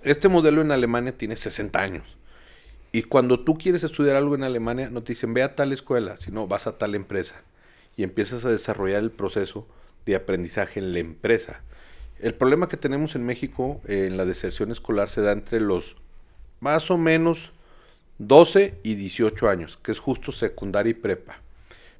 Este 0.02 0.28
modelo 0.28 0.62
en 0.62 0.70
Alemania 0.70 1.16
tiene 1.16 1.36
60 1.36 1.78
años. 1.78 2.16
Y 2.92 3.02
cuando 3.02 3.40
tú 3.40 3.58
quieres 3.58 3.84
estudiar 3.84 4.16
algo 4.16 4.34
en 4.34 4.42
Alemania, 4.42 4.88
no 4.90 5.02
te 5.02 5.12
dicen 5.12 5.34
ve 5.34 5.42
a 5.42 5.54
tal 5.54 5.72
escuela, 5.72 6.16
sino 6.18 6.46
vas 6.46 6.66
a 6.66 6.78
tal 6.78 6.94
empresa. 6.94 7.42
Y 7.96 8.02
empiezas 8.02 8.46
a 8.46 8.50
desarrollar 8.50 9.02
el 9.02 9.10
proceso 9.10 9.66
de 10.06 10.16
aprendizaje 10.16 10.80
en 10.80 10.92
la 10.94 10.98
empresa. 10.98 11.62
El 12.22 12.34
problema 12.34 12.68
que 12.68 12.76
tenemos 12.76 13.14
en 13.14 13.24
México 13.24 13.80
eh, 13.86 14.06
en 14.06 14.16
la 14.16 14.24
deserción 14.24 14.70
escolar 14.70 15.08
se 15.08 15.22
da 15.22 15.32
entre 15.32 15.60
los 15.60 15.96
más 16.60 16.90
o 16.90 16.98
menos 16.98 17.52
12 18.18 18.74
y 18.82 18.94
18 18.94 19.48
años, 19.48 19.78
que 19.82 19.92
es 19.92 19.98
justo 19.98 20.30
secundaria 20.30 20.90
y 20.90 20.94
prepa. 20.94 21.40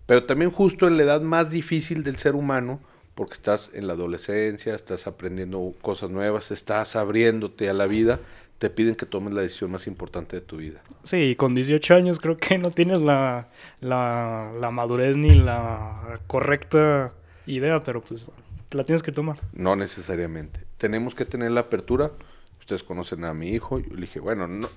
Pero 0.07 0.25
también 0.25 0.51
justo 0.51 0.87
en 0.87 0.97
la 0.97 1.05
edad 1.05 1.23
más 1.23 1.51
difícil 1.51 2.05
del 2.05 2.17
ser 2.19 2.35
humano, 2.35 2.81
porque 3.15 3.35
estás 3.35 3.71
en 3.75 3.87
la 3.87 3.95
adolescencia, 3.95 4.75
estás 4.75 5.07
aprendiendo 5.07 5.73
cosas 5.81 6.11
nuevas, 6.11 6.51
estás 6.51 6.97
abriéndote 6.97 7.71
a 7.71 7.75
la 7.75 7.87
vida, 7.87 8.21
te 8.59 8.69
piden 8.69 8.95
que 8.95 9.07
tomes 9.07 9.33
la 9.33 9.41
decisión 9.41 9.71
más 9.71 9.87
importante 9.87 10.37
de 10.37 10.43
tu 10.43 10.59
vida. 10.59 10.83
Sí, 11.05 11.35
con 11.37 11.55
18 11.55 11.95
años 11.95 12.21
creo 12.21 12.37
que 12.37 12.59
no 12.59 12.71
tienes 12.71 13.01
la, 13.01 13.49
la, 13.81 14.53
la 14.59 14.71
madurez 14.71 15.17
ni 15.17 15.35
la 15.35 16.21
correcta 16.27 17.15
idea, 17.47 17.81
pero 17.81 18.03
pues 18.03 18.31
la 18.77 18.85
tienes 18.85 19.03
que 19.03 19.13
tomar. 19.13 19.39
No 19.53 19.77
necesariamente. 19.77 20.65
Tenemos 20.77 21.15
que 21.15 21.25
tener 21.25 21.51
la 21.51 21.61
apertura. 21.61 22.13
Ustedes 22.59 22.83
conocen 22.83 23.25
a 23.25 23.35
mi 23.35 23.51
hijo. 23.51 23.79
Yo 23.79 23.95
le 23.95 24.03
dije, 24.03 24.21
bueno, 24.21 24.47
no, 24.47 24.69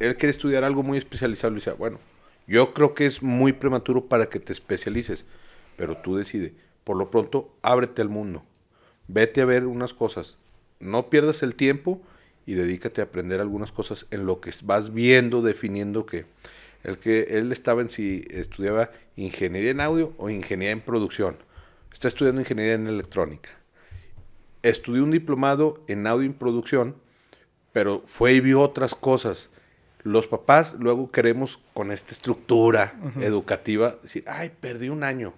él 0.00 0.16
quiere 0.16 0.30
estudiar 0.30 0.64
algo 0.64 0.82
muy 0.82 0.98
especializado. 0.98 1.50
Le 1.52 1.56
dije, 1.56 1.72
bueno, 1.72 1.98
yo 2.46 2.72
creo 2.72 2.94
que 2.94 3.06
es 3.06 3.22
muy 3.22 3.52
prematuro 3.52 4.06
para 4.06 4.26
que 4.26 4.40
te 4.40 4.52
especialices, 4.52 5.24
pero 5.76 5.96
tú 5.96 6.16
decides. 6.16 6.52
Por 6.84 6.96
lo 6.96 7.10
pronto, 7.10 7.54
ábrete 7.62 8.02
al 8.02 8.08
mundo. 8.08 8.44
Vete 9.08 9.40
a 9.40 9.44
ver 9.44 9.66
unas 9.66 9.92
cosas. 9.92 10.38
No 10.78 11.10
pierdas 11.10 11.42
el 11.42 11.54
tiempo 11.54 12.00
y 12.46 12.54
dedícate 12.54 13.00
a 13.00 13.04
aprender 13.04 13.40
algunas 13.40 13.72
cosas 13.72 14.06
en 14.10 14.24
lo 14.24 14.40
que 14.40 14.52
vas 14.62 14.92
viendo, 14.94 15.42
definiendo 15.42 16.06
que 16.06 16.26
el 16.84 16.98
que 16.98 17.22
él 17.30 17.50
estaba 17.50 17.82
en 17.82 17.88
si 17.88 18.24
estudiaba 18.30 18.90
ingeniería 19.16 19.72
en 19.72 19.80
audio 19.80 20.14
o 20.18 20.30
ingeniería 20.30 20.72
en 20.72 20.80
producción 20.80 21.36
está 21.96 22.08
estudiando 22.08 22.42
ingeniería 22.42 22.74
en 22.74 22.88
electrónica. 22.88 23.52
Estudió 24.62 25.02
un 25.02 25.10
diplomado 25.10 25.82
en 25.86 26.06
audio 26.06 26.28
y 26.28 26.32
producción, 26.32 26.94
pero 27.72 28.02
fue 28.04 28.34
y 28.34 28.40
vio 28.40 28.60
otras 28.60 28.94
cosas. 28.94 29.48
Los 30.02 30.26
papás 30.26 30.76
luego 30.78 31.10
queremos 31.10 31.58
con 31.72 31.90
esta 31.90 32.12
estructura 32.12 32.94
educativa 33.18 33.96
decir, 34.02 34.24
ay, 34.26 34.52
perdí 34.60 34.90
un 34.90 35.04
año. 35.04 35.32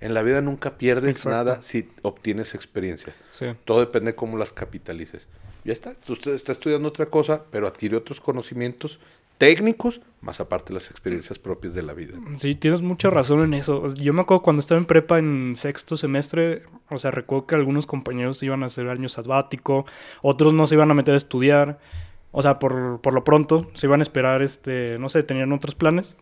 En 0.00 0.14
la 0.14 0.22
vida 0.22 0.40
nunca 0.40 0.78
pierdes 0.78 1.26
nada 1.26 1.60
si 1.60 1.90
obtienes 2.00 2.54
experiencia. 2.54 3.14
Todo 3.66 3.80
depende 3.80 4.12
de 4.12 4.16
cómo 4.16 4.38
las 4.38 4.54
capitalices. 4.54 5.28
Ya 5.64 5.74
está, 5.74 5.94
usted 6.08 6.32
está 6.32 6.52
estudiando 6.52 6.88
otra 6.88 7.06
cosa, 7.06 7.44
pero 7.50 7.66
adquiere 7.66 7.94
otros 7.96 8.22
conocimientos 8.22 9.00
técnicos, 9.40 10.02
más 10.20 10.38
aparte 10.38 10.74
las 10.74 10.90
experiencias 10.90 11.38
propias 11.38 11.74
de 11.74 11.80
la 11.80 11.94
vida. 11.94 12.12
Sí, 12.36 12.54
tienes 12.54 12.82
mucha 12.82 13.08
razón 13.08 13.42
en 13.42 13.54
eso. 13.54 13.92
Yo 13.94 14.12
me 14.12 14.20
acuerdo 14.20 14.42
cuando 14.42 14.60
estaba 14.60 14.78
en 14.78 14.84
prepa 14.84 15.18
en 15.18 15.56
sexto 15.56 15.96
semestre, 15.96 16.64
o 16.90 16.98
sea, 16.98 17.10
recuerdo 17.10 17.46
que 17.46 17.54
algunos 17.54 17.86
compañeros 17.86 18.42
iban 18.42 18.62
a 18.62 18.66
hacer 18.66 18.86
año 18.90 19.08
sabático, 19.08 19.86
otros 20.20 20.52
no 20.52 20.66
se 20.66 20.74
iban 20.74 20.90
a 20.90 20.94
meter 20.94 21.14
a 21.14 21.16
estudiar, 21.16 21.78
o 22.32 22.42
sea, 22.42 22.58
por, 22.58 23.00
por 23.00 23.14
lo 23.14 23.24
pronto, 23.24 23.70
se 23.72 23.86
iban 23.86 24.00
a 24.00 24.02
esperar, 24.02 24.42
este, 24.42 24.98
no 25.00 25.08
sé, 25.08 25.22
tenían 25.22 25.54
otros 25.54 25.74
planes. 25.74 26.18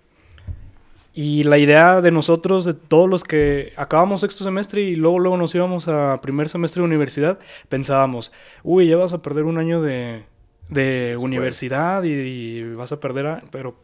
Y 1.12 1.42
la 1.42 1.58
idea 1.58 2.00
de 2.00 2.12
nosotros, 2.12 2.64
de 2.66 2.74
todos 2.74 3.10
los 3.10 3.24
que 3.24 3.72
acabamos 3.74 4.20
sexto 4.20 4.44
semestre 4.44 4.82
y 4.82 4.94
luego, 4.94 5.18
luego 5.18 5.36
nos 5.36 5.52
íbamos 5.56 5.88
a 5.88 6.20
primer 6.22 6.48
semestre 6.48 6.82
de 6.82 6.86
universidad, 6.86 7.40
pensábamos, 7.68 8.30
uy, 8.62 8.86
ya 8.86 8.96
vas 8.96 9.12
a 9.12 9.22
perder 9.22 9.42
un 9.42 9.58
año 9.58 9.82
de, 9.82 10.22
de 10.70 11.16
universidad 11.18 12.02
y, 12.04 12.62
vas 12.74 12.92
a 12.92 13.00
perder 13.00 13.26
a, 13.26 13.42
pero 13.50 13.76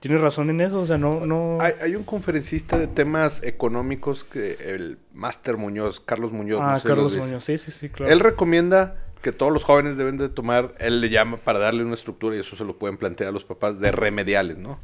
tienes 0.00 0.20
razón 0.20 0.50
en 0.50 0.60
eso, 0.60 0.80
o 0.80 0.86
sea, 0.86 0.98
no... 0.98 1.26
no... 1.26 1.58
Hay, 1.60 1.94
un 1.96 2.04
conferencista 2.04 2.78
de 2.78 2.86
temas 2.86 3.42
económicos, 3.42 4.24
que 4.24 4.58
el 4.60 4.98
Máster 5.14 5.56
Muñoz, 5.56 6.00
Carlos 6.00 6.32
Muñoz. 6.32 6.60
Ah, 6.62 6.80
Carlos 6.82 7.16
Muñoz, 7.16 7.44
sí, 7.44 7.58
sí, 7.58 7.70
sí, 7.70 7.88
claro. 7.88 8.12
Él 8.12 8.20
recomienda 8.20 8.96
que 9.22 9.32
todos 9.32 9.52
los 9.52 9.64
jóvenes 9.64 9.96
deben 9.96 10.18
de 10.18 10.28
tomar, 10.28 10.74
él 10.78 11.00
le 11.00 11.08
llama 11.08 11.38
para 11.38 11.58
darle 11.58 11.84
una 11.84 11.94
estructura 11.94 12.36
y 12.36 12.40
eso 12.40 12.54
se 12.54 12.64
lo 12.64 12.78
pueden 12.78 12.96
plantear 12.96 13.30
a 13.30 13.32
los 13.32 13.42
papás 13.42 13.80
de 13.80 13.90
remediales, 13.90 14.56
¿no? 14.56 14.78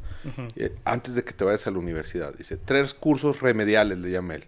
antes 0.83 1.15
de 1.15 1.23
que 1.23 1.31
te 1.31 1.45
vayas 1.45 1.65
a 1.67 1.71
la 1.71 1.77
universidad. 1.77 2.33
Dice, 2.33 2.57
tres 2.57 2.93
cursos 2.93 3.41
remediales 3.41 3.99
le 3.99 4.11
llama 4.11 4.35
él. 4.35 4.45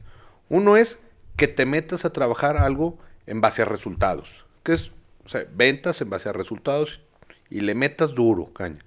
Uno 0.49 0.75
es 0.75 0.99
que 1.37 1.47
te 1.47 1.65
metas 1.65 2.03
a 2.03 2.11
trabajar 2.11 2.57
algo 2.57 2.97
en 3.25 3.39
base 3.41 3.61
a 3.61 3.65
resultados, 3.65 4.45
que 4.63 4.73
es 4.73 4.91
o 5.25 5.29
sea, 5.29 5.45
ventas 5.53 6.01
en 6.01 6.09
base 6.09 6.29
a 6.29 6.33
resultados 6.33 7.01
y 7.49 7.61
le 7.61 7.75
metas 7.75 8.13
duro, 8.13 8.53
caña. 8.53 8.83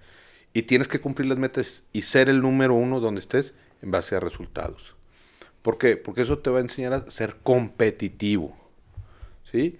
Y 0.53 0.62
tienes 0.62 0.88
que 0.88 1.01
cumplir 1.01 1.29
las 1.29 1.38
metas 1.38 1.85
y 1.92 2.03
ser 2.03 2.29
el 2.29 2.40
número 2.40 2.74
uno 2.74 3.01
donde 3.01 3.20
estés 3.20 3.55
en 3.83 3.90
base 3.90 4.16
a 4.16 4.20
resultados. 4.20 4.94
¿Por 5.62 5.79
qué? 5.79 5.96
Porque 5.96 6.22
eso 6.22 6.38
te 6.38 6.51
va 6.51 6.59
a 6.59 6.62
enseñar 6.62 6.92
a 6.92 7.11
ser 7.11 7.37
competitivo. 7.42 8.57
¿Sí? 9.44 9.79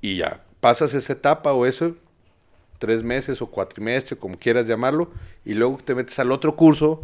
Y 0.00 0.16
ya, 0.16 0.44
pasas 0.60 0.94
esa 0.94 1.12
etapa 1.12 1.52
o 1.52 1.66
eso, 1.66 1.96
tres 2.78 3.02
meses 3.02 3.42
o 3.42 3.46
cuatrimestre, 3.46 4.16
como 4.16 4.38
quieras 4.38 4.66
llamarlo, 4.66 5.10
y 5.44 5.54
luego 5.54 5.78
te 5.84 5.94
metes 5.94 6.18
al 6.18 6.30
otro 6.30 6.56
curso 6.56 7.02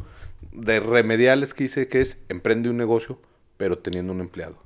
de 0.52 0.80
remediales 0.80 1.54
que 1.54 1.64
dice 1.64 1.88
que 1.88 2.00
es 2.00 2.16
emprende 2.28 2.68
un 2.68 2.76
negocio, 2.76 3.18
pero 3.57 3.78
teniendo 3.78 4.12
un 4.12 4.20
empleado. 4.20 4.62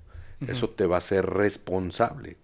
Eso 0.47 0.69
te 0.69 0.87
va 0.87 0.97
a 0.97 0.99
hacer 0.99 1.27
responsable. 1.27 2.37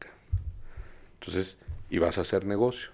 Entonces, 1.20 1.58
y 1.94 1.98
vas 1.98 2.18
a 2.18 2.22
hacer 2.22 2.44
negocio. 2.44 2.90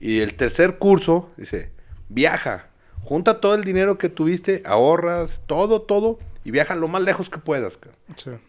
Y 0.00 0.20
el 0.20 0.36
tercer 0.36 0.78
curso 0.78 1.30
dice, 1.36 1.70
viaja, 2.08 2.70
junta 3.02 3.42
todo 3.42 3.54
el 3.54 3.62
dinero 3.62 3.98
que 3.98 4.08
tuviste, 4.08 4.62
ahorras, 4.64 5.42
todo, 5.46 5.82
todo, 5.82 6.18
y 6.42 6.50
viaja 6.50 6.74
lo 6.76 6.88
más 6.88 7.02
lejos 7.02 7.28
que 7.28 7.38
puedas. 7.38 7.78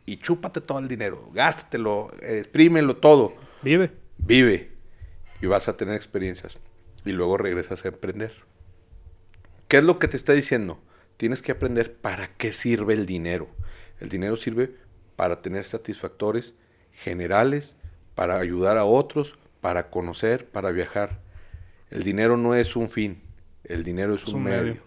Y 0.06 0.20
chúpate 0.20 0.62
todo 0.62 0.80
el 0.80 0.88
dinero, 0.88 1.30
gástatelo, 1.34 2.14
exprímelo 2.22 2.96
todo. 2.96 3.34
Vive. 3.62 3.92
Vive. 4.18 4.72
Y 5.42 5.48
vas 5.48 5.68
a 5.68 5.76
tener 5.76 5.96
experiencias. 5.96 6.60
Y 7.04 7.12
luego 7.12 7.36
regresas 7.36 7.84
a 7.84 7.90
emprender. 7.90 8.36
¿Qué 9.68 9.80
es 9.80 9.84
lo 9.84 10.00
que 10.00 10.08
te 10.08 10.16
está 10.16 10.32
diciendo? 10.32 10.80
Tienes 11.18 11.42
que 11.42 11.52
aprender 11.52 11.94
para 11.94 12.30
qué 12.38 12.54
sirve 12.54 12.94
el 12.94 13.06
dinero. 13.06 13.50
El 14.00 14.08
dinero 14.08 14.38
sirve 14.38 14.76
para 15.18 15.42
tener 15.42 15.66
satisfactores 15.66 16.54
generales, 16.94 17.76
para 18.16 18.40
ayudar 18.40 18.78
a 18.78 18.86
otros, 18.86 19.38
para 19.62 19.90
conocer, 19.90 20.46
para 20.48 20.72
viajar. 20.72 21.20
El 21.90 22.04
dinero 22.04 22.38
no 22.38 22.56
es 22.56 22.76
un 22.76 22.90
fin, 22.90 23.22
el 23.64 23.84
dinero 23.84 24.16
es, 24.16 24.28
un, 24.28 24.44
medio. 24.44 24.78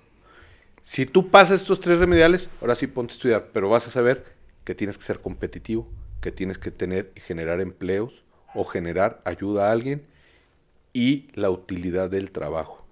Si 0.82 1.06
tú 1.06 1.30
pasas 1.30 1.62
estos 1.62 1.80
tres 1.80 1.98
remediales, 1.98 2.50
ahora 2.60 2.74
sí 2.74 2.86
ponte 2.86 3.12
a 3.12 3.16
estudiar, 3.16 3.48
pero 3.52 3.68
vas 3.68 3.86
a 3.86 3.90
saber 3.90 4.24
que 4.64 4.74
tienes 4.74 4.98
que 4.98 5.04
ser 5.04 5.20
competitivo, 5.20 5.88
que 6.20 6.32
tienes 6.32 6.58
que 6.58 6.70
tener 6.70 7.12
y 7.14 7.20
generar 7.20 7.60
empleos 7.60 8.24
o 8.54 8.64
generar 8.64 9.20
ayuda 9.24 9.68
a 9.68 9.72
alguien 9.72 10.04
y 10.92 11.28
la 11.34 11.50
utilidad 11.50 12.10
del 12.10 12.30
trabajo. 12.30 12.84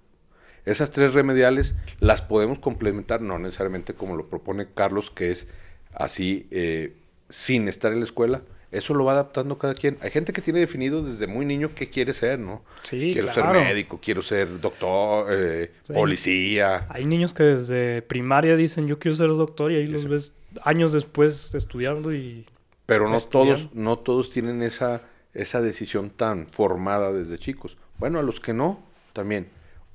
Esas 0.65 0.91
tres 0.91 1.13
remediales 1.13 1.75
las 1.99 2.21
podemos 2.21 2.59
complementar, 2.59 3.21
no 3.21 3.39
necesariamente 3.39 3.93
como 3.93 4.15
lo 4.15 4.29
propone 4.29 4.67
Carlos, 4.73 5.09
que 5.09 5.31
es 5.31 5.47
así 5.93 6.47
eh, 6.51 6.95
sin 7.29 7.67
estar 7.67 7.91
en 7.91 7.99
la 7.99 8.05
escuela, 8.05 8.43
eso 8.71 8.93
lo 8.93 9.03
va 9.05 9.13
adaptando 9.13 9.57
cada 9.57 9.73
quien. 9.73 9.97
Hay 10.01 10.11
gente 10.11 10.31
que 10.31 10.41
tiene 10.41 10.59
definido 10.59 11.03
desde 11.03 11.25
muy 11.25 11.45
niño 11.45 11.71
qué 11.73 11.89
quiere 11.89 12.13
ser, 12.13 12.39
¿no? 12.39 12.63
Sí, 12.83 13.11
quiero 13.13 13.33
ser 13.33 13.45
médico, 13.45 13.99
quiero 14.01 14.21
ser 14.21 14.61
doctor, 14.61 15.27
eh, 15.31 15.71
policía. 15.91 16.85
Hay 16.89 17.05
niños 17.05 17.33
que 17.33 17.43
desde 17.43 18.03
primaria 18.03 18.55
dicen 18.55 18.87
yo 18.87 18.99
quiero 18.99 19.15
ser 19.15 19.29
doctor 19.29 19.71
y 19.71 19.77
ahí 19.77 19.87
los 19.87 20.07
ves 20.07 20.35
años 20.63 20.93
después 20.93 21.53
estudiando 21.55 22.13
y... 22.13 22.45
Pero 22.85 23.09
no 23.09 23.19
todos, 23.19 23.69
no 23.73 23.99
todos 23.99 24.29
tienen 24.29 24.61
esa, 24.61 25.01
esa 25.33 25.61
decisión 25.61 26.09
tan 26.11 26.47
formada 26.47 27.11
desde 27.11 27.37
chicos. 27.37 27.77
Bueno, 27.97 28.19
a 28.19 28.23
los 28.23 28.39
que 28.39 28.53
no, 28.53 28.83
también. 29.13 29.47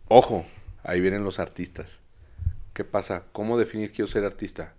Ojo, 0.08 0.46
ahí 0.82 1.00
vienen 1.00 1.24
los 1.24 1.38
artistas. 1.38 2.00
¿Qué 2.72 2.84
pasa? 2.84 3.24
¿Cómo 3.32 3.56
definir 3.56 3.92
quiero 3.92 4.08
ser 4.08 4.24
artista? 4.24 4.74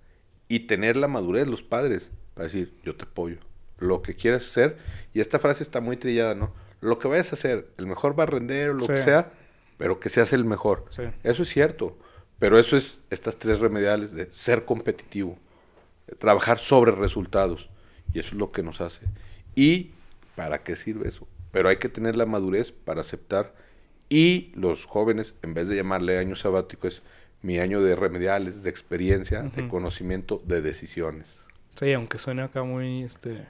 Y 0.50 0.62
tener 0.62 0.98
la 0.98 1.08
madurez, 1.08 1.48
los 1.48 1.64
padres, 1.64 2.12
para 2.34 2.46
decir, 2.46 2.74
yo 2.84 2.96
te 2.96 3.04
apoyo 3.04 3.40
lo 3.78 4.02
que 4.02 4.16
quieras 4.16 4.48
hacer. 4.48 4.78
Y 5.14 5.22
esta 5.22 5.40
frase 5.40 5.64
está 5.64 5.82
muy 5.82 5.98
trillada, 5.98 6.36
¿no? 6.36 6.54
Lo 6.82 7.00
que 7.00 7.08
vayas 7.08 7.32
a 7.32 7.36
hacer, 7.36 7.70
el 7.78 7.88
mejor 7.88 8.16
barrendero, 8.16 8.74
lo 8.74 8.88
que 8.88 8.98
sea, 8.98 9.32
pero 9.78 10.00
que 10.00 10.10
seas 10.10 10.34
el 10.34 10.46
mejor. 10.46 10.86
Eso 11.24 11.44
es 11.44 11.50
cierto. 11.50 11.98
Pero 12.40 12.60
eso 12.60 12.76
es 12.76 13.00
estas 13.10 13.38
tres 13.38 13.60
remediales 13.60 14.12
de 14.12 14.30
ser 14.32 14.66
competitivo, 14.66 15.40
trabajar 16.20 16.60
sobre 16.60 16.92
resultados. 16.92 17.70
Y 18.14 18.20
eso 18.20 18.30
es 18.30 18.36
lo 18.36 18.52
que 18.52 18.62
nos 18.62 18.82
hace. 18.82 19.06
¿Y 19.56 19.92
para 20.36 20.64
qué 20.64 20.76
sirve 20.76 21.08
eso? 21.08 21.28
Pero 21.52 21.70
hay 21.70 21.78
que 21.78 21.90
tener 21.90 22.16
la 22.16 22.26
madurez 22.26 22.72
para 22.72 23.02
aceptar. 23.02 23.56
Y 24.10 24.52
los 24.56 24.86
jóvenes, 24.86 25.36
en 25.42 25.54
vez 25.54 25.68
de 25.68 25.78
llamarle 25.78 26.18
año 26.18 26.36
sabático, 26.36 26.88
es 26.88 27.02
mi 27.42 27.60
año 27.60 27.82
de 27.82 27.96
remediales, 27.96 28.64
de 28.64 28.70
experiencia, 28.70 29.44
de 29.44 29.68
conocimiento, 29.68 30.42
de 30.46 30.62
decisiones. 30.62 31.40
Sí, 31.76 31.94
aunque 31.94 32.18
suene 32.18 32.44
acá 32.44 32.64
muy, 32.64 33.04
este, 33.04 33.48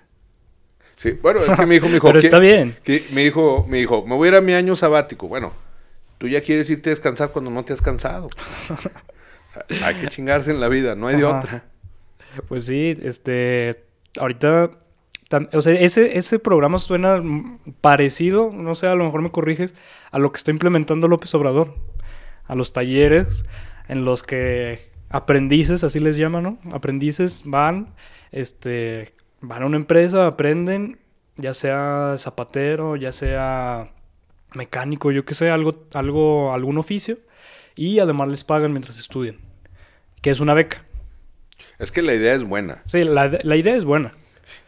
Sí, 0.97 1.11
bueno, 1.21 1.41
es 1.41 1.57
que 1.57 1.65
mi 1.65 1.75
hijo 1.75 1.87
me 1.87 1.93
dijo... 1.93 2.07
Pero 2.11 2.19
está 2.19 2.39
bien. 2.39 2.75
Que 2.83 3.05
me 3.11 3.23
dijo, 3.23 3.65
me 3.67 3.77
dijo, 3.77 4.05
me 4.05 4.15
voy 4.15 4.27
a 4.27 4.31
ir 4.31 4.35
a 4.37 4.41
mi 4.41 4.53
año 4.53 4.75
sabático. 4.75 5.27
Bueno, 5.27 5.53
tú 6.17 6.27
ya 6.27 6.41
quieres 6.41 6.69
irte 6.69 6.89
a 6.89 6.91
descansar 6.91 7.31
cuando 7.31 7.51
no 7.51 7.63
te 7.63 7.73
has 7.73 7.81
cansado. 7.81 8.29
hay 9.83 9.95
que 9.95 10.07
chingarse 10.07 10.51
en 10.51 10.59
la 10.59 10.67
vida, 10.67 10.95
no 10.95 11.07
hay 11.07 11.17
de 11.17 11.25
otra. 11.25 11.65
Pues 12.47 12.65
sí, 12.65 12.97
este, 13.01 13.83
ahorita, 14.19 14.71
o 15.53 15.61
sea, 15.61 15.73
ese, 15.73 16.17
ese 16.17 16.39
programa 16.39 16.77
suena 16.79 17.21
parecido, 17.81 18.51
no 18.53 18.75
sé, 18.75 18.87
a 18.87 18.95
lo 18.95 19.05
mejor 19.05 19.21
me 19.21 19.31
corriges, 19.31 19.73
a 20.11 20.19
lo 20.19 20.31
que 20.31 20.37
está 20.37 20.51
implementando 20.51 21.07
López 21.07 21.33
Obrador, 21.33 21.75
a 22.45 22.55
los 22.55 22.73
talleres 22.73 23.45
en 23.87 24.05
los 24.05 24.23
que 24.23 24.91
aprendices, 25.09 25.83
así 25.83 25.99
les 25.99 26.17
llaman, 26.17 26.43
¿no? 26.43 26.59
Aprendices 26.73 27.43
van, 27.45 27.93
este, 28.31 29.13
van 29.41 29.63
a 29.63 29.65
una 29.65 29.77
empresa, 29.77 30.27
aprenden, 30.27 30.99
ya 31.37 31.53
sea 31.53 32.15
zapatero, 32.17 32.95
ya 32.95 33.11
sea 33.11 33.91
mecánico, 34.53 35.11
yo 35.11 35.25
que 35.25 35.33
sé, 35.33 35.49
algo, 35.49 35.85
algo, 35.93 36.53
algún 36.53 36.77
oficio, 36.77 37.19
y 37.75 37.99
además 37.99 38.29
les 38.29 38.43
pagan 38.43 38.71
mientras 38.71 38.97
estudian, 38.99 39.37
que 40.21 40.29
es 40.29 40.39
una 40.39 40.53
beca. 40.53 40.85
Es 41.79 41.91
que 41.91 42.01
la 42.01 42.13
idea 42.13 42.33
es 42.33 42.43
buena. 42.43 42.83
Sí, 42.85 43.03
la, 43.03 43.55
idea 43.55 43.75
es 43.75 43.85
buena. 43.85 44.11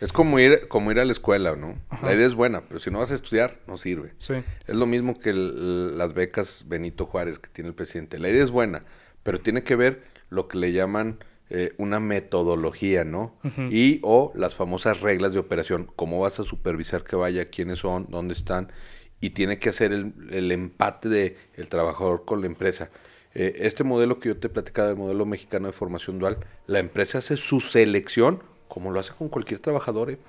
Es 0.01 0.12
como 0.12 0.39
ir, 0.39 0.67
como 0.67 0.91
ir 0.91 0.99
a 0.99 1.06
la 1.06 1.12
escuela, 1.12 1.56
¿no? 1.56 1.77
La 2.01 2.13
idea 2.13 2.25
es 2.25 2.36
buena, 2.36 2.62
pero 2.67 2.80
si 2.80 2.91
no 2.91 2.99
vas 2.99 3.12
a 3.12 3.15
estudiar, 3.15 3.60
no 3.67 3.77
sirve. 3.77 4.13
Sí. 4.19 4.36
Es 4.65 4.75
lo 4.75 4.86
mismo 4.86 5.17
que 5.19 5.34
las 5.34 6.13
becas 6.13 6.65
Benito 6.67 7.06
Juárez 7.06 7.39
que 7.39 7.49
tiene 7.49 7.69
el 7.69 7.75
presidente. 7.75 8.19
La 8.19 8.30
idea 8.30 8.43
es 8.43 8.51
buena, 8.51 8.84
pero 9.23 9.39
tiene 9.39 9.63
que 9.63 9.75
ver 9.75 10.03
lo 10.30 10.47
que 10.47 10.58
le 10.58 10.73
llaman 10.73 11.19
eh, 11.49 11.73
una 11.77 12.01
metodología, 12.01 13.05
¿no? 13.05 13.33
Y 13.71 14.01
o 14.03 14.33
las 14.36 14.53
famosas 14.53 14.99
reglas 14.99 15.31
de 15.31 15.39
operación, 15.39 15.89
cómo 15.95 16.19
vas 16.19 16.41
a 16.41 16.43
supervisar 16.43 17.05
que 17.05 17.15
vaya, 17.15 17.49
quiénes 17.49 17.79
son, 17.79 18.07
dónde 18.10 18.33
están, 18.33 18.73
y 19.21 19.29
tiene 19.29 19.57
que 19.57 19.69
hacer 19.69 19.93
el, 19.93 20.51
empate 20.51 21.07
de 21.07 21.38
el 21.55 21.69
trabajador 21.69 22.25
con 22.25 22.41
la 22.41 22.47
empresa. 22.47 22.91
Eh, 23.33 23.55
este 23.60 23.86
modelo 23.86 24.19
que 24.19 24.27
yo 24.27 24.38
te 24.38 24.49
platicaba, 24.49 24.89
el 24.89 24.97
modelo 24.97 25.25
mexicano 25.25 25.67
de 25.67 25.73
formación 25.73 26.19
dual, 26.19 26.39
la 26.65 26.79
empresa 26.79 27.19
hace 27.19 27.38
su 27.38 27.62
selección, 27.62 28.43
como 28.67 28.91
lo 28.91 28.99
hace 28.99 29.13
con 29.13 29.29
cualquier 29.29 29.62
trabajador, 29.62 30.12
¿eh? 30.12 30.19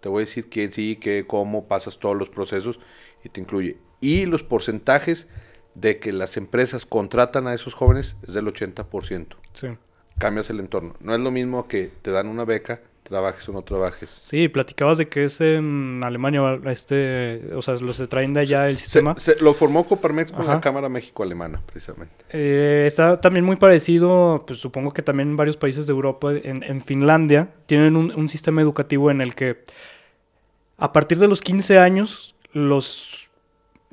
te 0.00 0.08
voy 0.08 0.22
a 0.22 0.26
decir 0.26 0.48
quién 0.48 0.72
sí, 0.72 0.94
qué, 0.94 1.26
cómo, 1.26 1.66
pasas 1.66 1.98
todos 1.98 2.16
los 2.16 2.28
procesos 2.28 2.78
y 3.24 3.30
te 3.30 3.40
incluye. 3.40 3.78
Y 4.00 4.26
los 4.26 4.44
porcentajes 4.44 5.26
de 5.74 5.98
que 5.98 6.12
las 6.12 6.36
empresas 6.36 6.86
contratan 6.86 7.48
a 7.48 7.54
esos 7.54 7.74
jóvenes 7.74 8.14
es 8.22 8.32
del 8.32 8.46
80%. 8.46 9.26
Sí 9.54 9.66
cambias 10.18 10.50
el 10.50 10.60
entorno. 10.60 10.94
No 11.00 11.14
es 11.14 11.20
lo 11.20 11.30
mismo 11.30 11.68
que 11.68 11.90
te 12.02 12.10
dan 12.10 12.28
una 12.28 12.44
beca, 12.44 12.80
trabajes 13.02 13.48
o 13.48 13.52
no 13.52 13.62
trabajes. 13.62 14.22
Sí, 14.24 14.48
platicabas 14.48 14.98
de 14.98 15.08
que 15.08 15.24
es 15.24 15.40
en 15.40 16.00
Alemania, 16.02 16.58
este, 16.66 17.42
o 17.54 17.60
sea, 17.60 17.74
los 17.74 17.96
se 17.96 18.06
traen 18.06 18.32
de 18.32 18.40
allá 18.40 18.68
el 18.68 18.78
sistema. 18.78 19.14
lo 19.40 19.54
formó 19.54 19.86
Coparmex 19.86 20.32
con 20.32 20.46
la 20.46 20.60
Cámara 20.60 20.88
México-Alemana, 20.88 21.60
precisamente. 21.66 22.14
Eh, 22.30 22.84
está 22.86 23.20
también 23.20 23.44
muy 23.44 23.56
parecido, 23.56 24.44
pues 24.46 24.58
supongo 24.60 24.92
que 24.92 25.02
también 25.02 25.30
en 25.30 25.36
varios 25.36 25.56
países 25.56 25.86
de 25.86 25.92
Europa, 25.92 26.32
en, 26.32 26.80
Finlandia, 26.80 27.48
tienen 27.66 27.96
un, 27.96 28.28
sistema 28.28 28.62
educativo 28.62 29.10
en 29.10 29.20
el 29.20 29.34
que 29.34 29.62
a 30.78 30.92
partir 30.92 31.18
de 31.18 31.28
los 31.28 31.42
15 31.42 31.78
años, 31.78 32.34
los, 32.52 33.28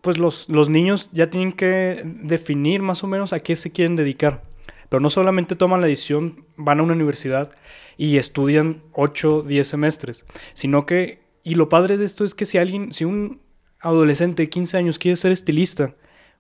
pues 0.02 0.18
los, 0.18 0.48
los 0.48 0.70
niños 0.70 1.10
ya 1.12 1.30
tienen 1.30 1.52
que 1.52 2.02
definir 2.06 2.82
más 2.82 3.04
o 3.04 3.08
menos 3.08 3.34
a 3.34 3.40
qué 3.40 3.56
se 3.56 3.72
quieren 3.72 3.98
dedicar. 3.98 4.49
Pero 4.90 5.00
no 5.00 5.10
solamente 5.10 5.56
toman 5.56 5.82
la 5.82 5.88
decisión, 5.88 6.46
van 6.58 6.80
a 6.80 6.84
una 6.84 6.94
universidad 6.94 7.52
y 7.98 8.18
estudian 8.18 8.82
8, 8.94 9.44
10 9.44 9.68
semestres, 9.68 10.26
sino 10.54 10.86
que, 10.86 11.22
y 11.44 11.56
lo 11.56 11.70
padre 11.70 11.98
de 11.98 12.06
esto 12.06 12.24
es 12.24 12.34
que 12.34 12.46
si 12.46 12.58
alguien, 12.58 12.92
si 12.92 13.06
un 13.06 13.42
adolescente 13.80 14.44
de 14.44 14.50
15 14.50 14.78
años 14.78 15.00
quiere 15.00 15.16
ser 15.16 15.32
estilista, 15.32 15.96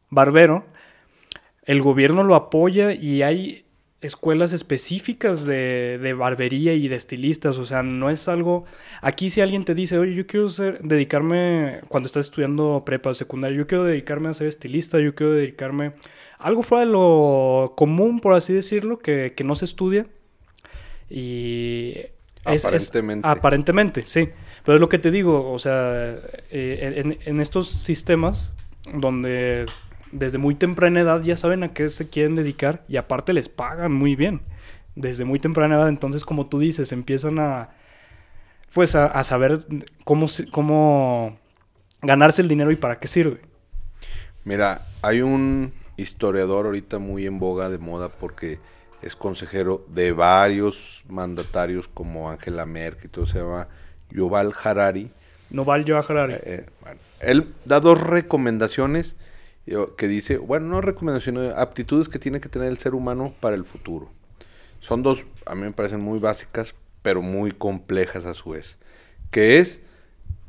barbero, 0.09 0.65
el 1.63 1.81
gobierno 1.81 2.23
lo 2.23 2.35
apoya 2.35 2.93
y 2.93 3.21
hay 3.21 3.65
escuelas 4.01 4.53
específicas 4.53 5.45
de, 5.45 5.99
de, 6.01 6.13
barbería 6.13 6.73
y 6.73 6.87
de 6.87 6.95
estilistas, 6.95 7.57
o 7.57 7.65
sea, 7.65 7.83
no 7.83 8.09
es 8.09 8.27
algo... 8.27 8.65
Aquí 9.01 9.29
si 9.29 9.41
alguien 9.41 9.65
te 9.65 9.75
dice, 9.75 9.97
oye, 9.97 10.15
yo 10.15 10.25
quiero 10.25 10.47
ser, 10.49 10.81
dedicarme, 10.81 11.81
cuando 11.89 12.07
estás 12.07 12.27
estudiando 12.27 12.83
prepa 12.85 13.09
o 13.09 13.13
secundaria, 13.13 13.57
yo 13.57 13.67
quiero 13.67 13.83
dedicarme 13.83 14.29
a 14.29 14.33
ser 14.33 14.47
estilista, 14.47 14.99
yo 14.99 15.15
quiero 15.15 15.33
dedicarme 15.33 15.93
algo 16.39 16.63
fuera 16.63 16.85
de 16.85 16.91
lo 16.91 17.73
común, 17.75 18.19
por 18.21 18.33
así 18.33 18.53
decirlo, 18.53 18.97
que, 18.99 19.33
no 19.43 19.55
se 19.55 19.65
estudia. 19.65 20.07
Y... 21.09 21.95
aparentemente. 22.45 23.27
aparentemente, 23.27 24.05
sí. 24.05 24.29
Pero 24.63 24.75
es 24.75 24.81
lo 24.81 24.89
que 24.89 24.99
te 24.99 25.11
digo, 25.11 25.51
o 25.51 25.59
sea, 25.59 26.17
eh, 26.49 27.17
en, 27.25 27.39
estos 27.39 27.69
sistemas 27.69 28.53
donde 28.93 29.65
desde 30.11 30.37
muy 30.37 30.55
temprana 30.55 31.01
edad 31.01 31.21
ya 31.21 31.35
saben 31.35 31.63
a 31.63 31.73
qué 31.73 31.87
se 31.87 32.09
quieren 32.09 32.35
dedicar 32.35 32.83
y 32.87 32.97
aparte 32.97 33.33
les 33.33 33.49
pagan 33.49 33.91
muy 33.91 34.15
bien. 34.15 34.41
Desde 34.95 35.25
muy 35.25 35.39
temprana 35.39 35.75
edad, 35.75 35.89
entonces 35.89 36.25
como 36.25 36.47
tú 36.47 36.59
dices, 36.59 36.91
empiezan 36.91 37.39
a 37.39 37.69
pues 38.73 38.95
a, 38.95 39.23
saber 39.23 39.59
cómo, 40.03 40.27
cómo 40.51 41.37
ganarse 42.01 42.41
el 42.41 42.47
dinero 42.47 42.71
y 42.71 42.75
para 42.75 42.99
qué 42.99 43.07
sirve. 43.07 43.41
Mira, 44.43 44.81
hay 45.01 45.21
un 45.21 45.73
historiador 46.01 46.65
ahorita 46.65 46.99
muy 46.99 47.25
en 47.25 47.39
boga 47.39 47.69
de 47.69 47.77
moda 47.77 48.09
porque 48.09 48.59
es 49.01 49.15
consejero 49.15 49.85
de 49.87 50.11
varios 50.11 51.03
mandatarios 51.07 51.87
como 51.87 52.29
Angela 52.29 52.65
Merkel, 52.65 53.09
todo 53.09 53.25
se 53.25 53.39
llama 53.39 53.67
Yuval 54.09 54.53
Harari. 54.63 55.11
Noval 55.51 55.85
Yuval 55.85 56.05
Harari. 56.07 56.33
Eh, 56.33 56.65
eh, 56.85 56.95
él 57.21 57.53
da 57.65 57.79
dos 57.79 57.99
recomendaciones 57.99 59.15
que 59.97 60.07
dice, 60.07 60.37
bueno, 60.37 60.67
no 60.67 60.81
recomendaciones, 60.81 61.53
aptitudes 61.55 62.09
que 62.09 62.17
tiene 62.17 62.39
que 62.39 62.49
tener 62.49 62.69
el 62.69 62.79
ser 62.79 62.95
humano 62.95 63.35
para 63.39 63.55
el 63.55 63.65
futuro. 63.65 64.09
Son 64.79 65.03
dos, 65.03 65.25
a 65.45 65.53
mí 65.53 65.61
me 65.61 65.71
parecen 65.71 66.01
muy 66.01 66.17
básicas, 66.17 66.73
pero 67.03 67.21
muy 67.21 67.51
complejas 67.51 68.25
a 68.25 68.33
su 68.33 68.51
vez, 68.51 68.77
que 69.29 69.59
es 69.59 69.81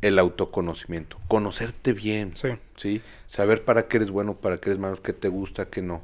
el 0.02 0.18
autoconocimiento, 0.18 1.18
conocerte 1.28 1.92
bien, 1.92 2.34
sí. 2.76 3.02
Saber 3.26 3.64
para 3.64 3.86
qué 3.86 3.98
eres 3.98 4.10
bueno, 4.10 4.36
para 4.36 4.58
qué 4.58 4.70
eres 4.70 4.80
malo, 4.80 5.02
qué 5.02 5.12
te 5.12 5.28
gusta, 5.28 5.66
qué 5.66 5.82
no. 5.82 6.02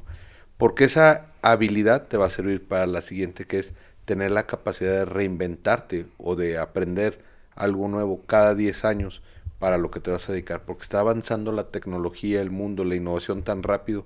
Porque 0.59 0.85
esa 0.85 1.33
habilidad 1.43 2.07
te 2.09 2.17
va 2.17 2.27
a 2.27 2.31
servir 2.31 2.67
para 2.67 2.87
la 2.87 3.01
siguiente, 3.01 3.47
que 3.47 3.59
es 3.59 3.73
tener 4.05 4.31
la 4.31 4.47
capacidad 4.47 4.93
de 4.93 5.05
reinventarte 5.05 6.07
o 6.19 6.37
de 6.37 6.59
aprender 6.59 7.25
algo 7.55 7.89
nuevo 7.89 8.23
cada 8.27 8.55
10 8.55 8.85
años 8.85 9.23
para 9.59 9.79
lo 9.79 9.91
que 9.91 10.01
te 10.01 10.11
vas 10.11 10.29
a 10.29 10.33
dedicar, 10.33 10.63
porque 10.65 10.83
está 10.83 11.01
avanzando 11.01 11.51
la 11.53 11.71
tecnología, 11.71 12.43
el 12.43 12.51
mundo, 12.51 12.85
la 12.85 12.95
innovación 12.95 13.43
tan 13.43 13.63
rápido 13.63 14.05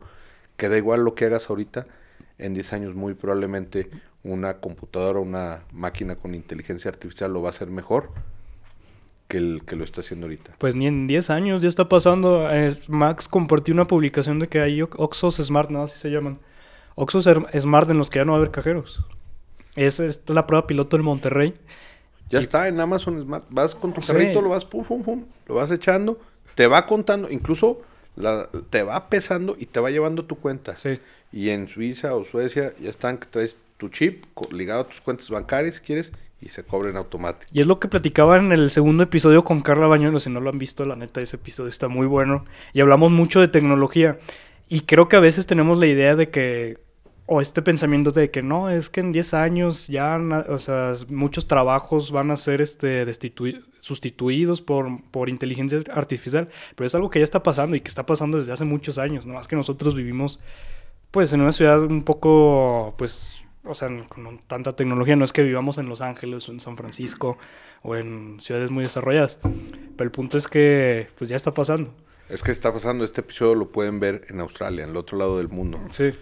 que 0.57 0.69
da 0.69 0.77
igual 0.77 1.05
lo 1.05 1.15
que 1.15 1.25
hagas 1.25 1.51
ahorita, 1.51 1.87
en 2.39 2.55
10 2.55 2.73
años 2.73 2.95
muy 2.95 3.15
probablemente 3.15 3.91
una 4.23 4.59
computadora, 4.59 5.19
una 5.19 5.65
máquina 5.73 6.17
con 6.17 6.35
inteligencia 6.35 6.91
artificial 6.91 7.33
lo 7.33 7.43
va 7.43 7.49
a 7.49 7.51
hacer 7.51 7.69
mejor 7.69 8.11
que 9.31 9.39
el 9.39 9.63
que 9.65 9.77
lo 9.77 9.85
está 9.85 10.03
haciendo 10.03 10.27
ahorita. 10.27 10.57
Pues 10.59 10.75
ni 10.75 10.89
en 10.89 11.07
10 11.07 11.31
años 11.31 11.63
ya 11.63 11.69
está 11.69 11.89
pasando. 11.89 12.49
Max 12.89 13.29
compartió 13.29 13.73
una 13.73 13.87
publicación 13.87 14.41
de 14.41 14.49
que 14.49 14.61
hay 14.61 14.83
Oxos 14.83 15.37
Smart, 15.37 15.71
¿no? 15.71 15.85
Así 15.85 15.97
se 15.97 16.11
llaman. 16.11 16.39
Oxos 16.97 17.27
Smart 17.59 17.89
en 17.89 17.97
los 17.97 18.11
que 18.11 18.19
ya 18.19 18.25
no 18.25 18.33
va 18.33 18.39
a 18.39 18.41
haber 18.41 18.51
cajeros. 18.51 19.03
Esa 19.77 20.05
es 20.05 20.21
la 20.27 20.47
prueba 20.47 20.67
piloto 20.67 20.97
en 20.97 21.05
Monterrey. 21.05 21.55
Ya 22.29 22.41
está 22.41 22.67
en 22.67 22.81
Amazon 22.81 23.23
Smart. 23.23 23.45
Vas 23.49 23.75
con 23.75 23.95
tu 23.95 24.01
carrito, 24.01 24.43
lo 24.43 24.51
vas 24.51 24.65
pum, 24.65 24.85
pum, 24.85 25.03
pum, 25.03 25.25
lo 25.47 25.55
vas 25.55 25.71
echando, 25.71 26.19
te 26.57 26.67
va 26.67 26.85
contando, 26.87 27.31
incluso 27.31 27.81
te 28.69 28.83
va 28.83 29.09
pesando 29.09 29.57
y 29.59 29.67
te 29.67 29.79
va 29.79 29.91
llevando 29.91 30.25
tu 30.25 30.35
cuenta. 30.35 30.77
Sí. 30.77 30.99
Y 31.33 31.51
en 31.51 31.69
Suiza 31.69 32.17
o 32.17 32.25
Suecia 32.25 32.75
ya 32.81 32.91
están 32.91 33.17
que 33.17 33.27
traes 33.27 33.57
tu 33.79 33.89
chip 33.89 34.25
ligado 34.53 34.83
a 34.83 34.89
tus 34.89 35.01
cuentas 35.01 35.31
bancarias, 35.31 35.77
si 35.77 35.81
quieres, 35.81 36.13
y 36.41 36.49
se 36.49 36.65
cobren 36.65 36.97
automático. 36.97 37.51
Y 37.53 37.61
es 37.61 37.67
lo 37.67 37.79
que 37.79 37.89
platicaba 37.89 38.39
en 38.39 38.53
el 38.53 38.71
segundo 38.71 39.03
episodio 39.03 39.45
con 39.45 39.61
Carla 39.61 39.87
Bañuelos, 39.87 40.25
si 40.25 40.31
no 40.31 40.41
lo 40.41 40.51
han 40.51 40.59
visto, 40.59 40.87
la 40.87 40.97
neta, 40.97 41.21
ese 41.21 41.37
episodio 41.37 41.69
está 41.69 41.89
muy 41.89 42.07
bueno. 42.07 42.45
Y 42.73 42.81
hablamos 42.81 43.11
mucho 43.11 43.41
de 43.41 43.49
tecnología. 43.49 44.19
Y 44.69 44.81
creo 44.83 45.09
que 45.09 45.17
a 45.17 45.21
veces 45.21 45.47
tenemos 45.47 45.79
la 45.79 45.87
idea 45.87 46.17
de 46.17 46.31
que, 46.31 46.79
o 47.27 47.41
este 47.41 47.61
pensamiento 47.61 48.11
de 48.11 48.31
que 48.31 48.43
no, 48.43 48.71
es 48.71 48.89
que 48.89 49.01
en 49.01 49.13
10 49.13 49.35
años 49.35 49.89
ya, 49.89 50.19
o 50.49 50.59
sea, 50.59 50.95
muchos 51.09 51.47
trabajos 51.47 52.11
van 52.11 52.31
a 52.31 52.37
ser 52.37 52.63
este, 52.63 53.07
sustituidos 53.79 54.63
por, 54.63 55.03
por 55.11 55.29
inteligencia 55.29 55.81
artificial. 55.93 56.49
Pero 56.75 56.87
es 56.87 56.95
algo 56.95 57.11
que 57.11 57.19
ya 57.19 57.25
está 57.25 57.43
pasando 57.43 57.77
y 57.77 57.81
que 57.81 57.89
está 57.89 58.07
pasando 58.07 58.39
desde 58.39 58.53
hace 58.53 58.65
muchos 58.65 58.97
años. 58.97 59.27
No 59.27 59.35
más 59.35 59.47
que 59.47 59.57
nosotros 59.57 59.95
vivimos, 59.95 60.41
pues, 61.11 61.33
en 61.33 61.43
una 61.43 61.53
ciudad 61.53 61.83
un 61.83 62.03
poco, 62.03 62.95
pues, 62.97 63.40
o 63.65 63.75
sea, 63.75 63.89
con 64.09 64.39
tanta 64.47 64.75
tecnología. 64.75 65.17
No 65.17 65.25
es 65.25 65.33
que 65.33 65.43
vivamos 65.43 65.79
en 65.79 65.89
Los 65.89 66.01
Ángeles 66.01 66.49
o 66.49 66.53
en 66.53 66.61
San 66.61 66.77
Francisco 66.77 67.39
o 67.83 67.97
en 67.97 68.41
ciudades 68.41 68.71
muy 68.71 68.85
desarrolladas. 68.85 69.39
Pero 69.43 70.05
el 70.05 70.11
punto 70.11 70.39
es 70.39 70.49
que 70.49 71.09
pues 71.19 71.31
ya 71.31 71.37
está 71.37 71.53
pasando. 71.53 71.93
Es 72.29 72.43
que 72.43 72.53
está 72.53 72.73
pasando, 72.73 73.05
este 73.05 73.23
episodio 73.23 73.55
lo 73.57 73.69
pueden 73.73 73.99
ver 73.99 74.25
en 74.29 74.41
Australia, 74.41 74.85
en 74.85 74.91
el 74.91 74.97
otro 74.97 75.19
lado 75.19 75.39
del 75.39 75.49
mundo. 75.49 75.81
Sí. 75.91 76.13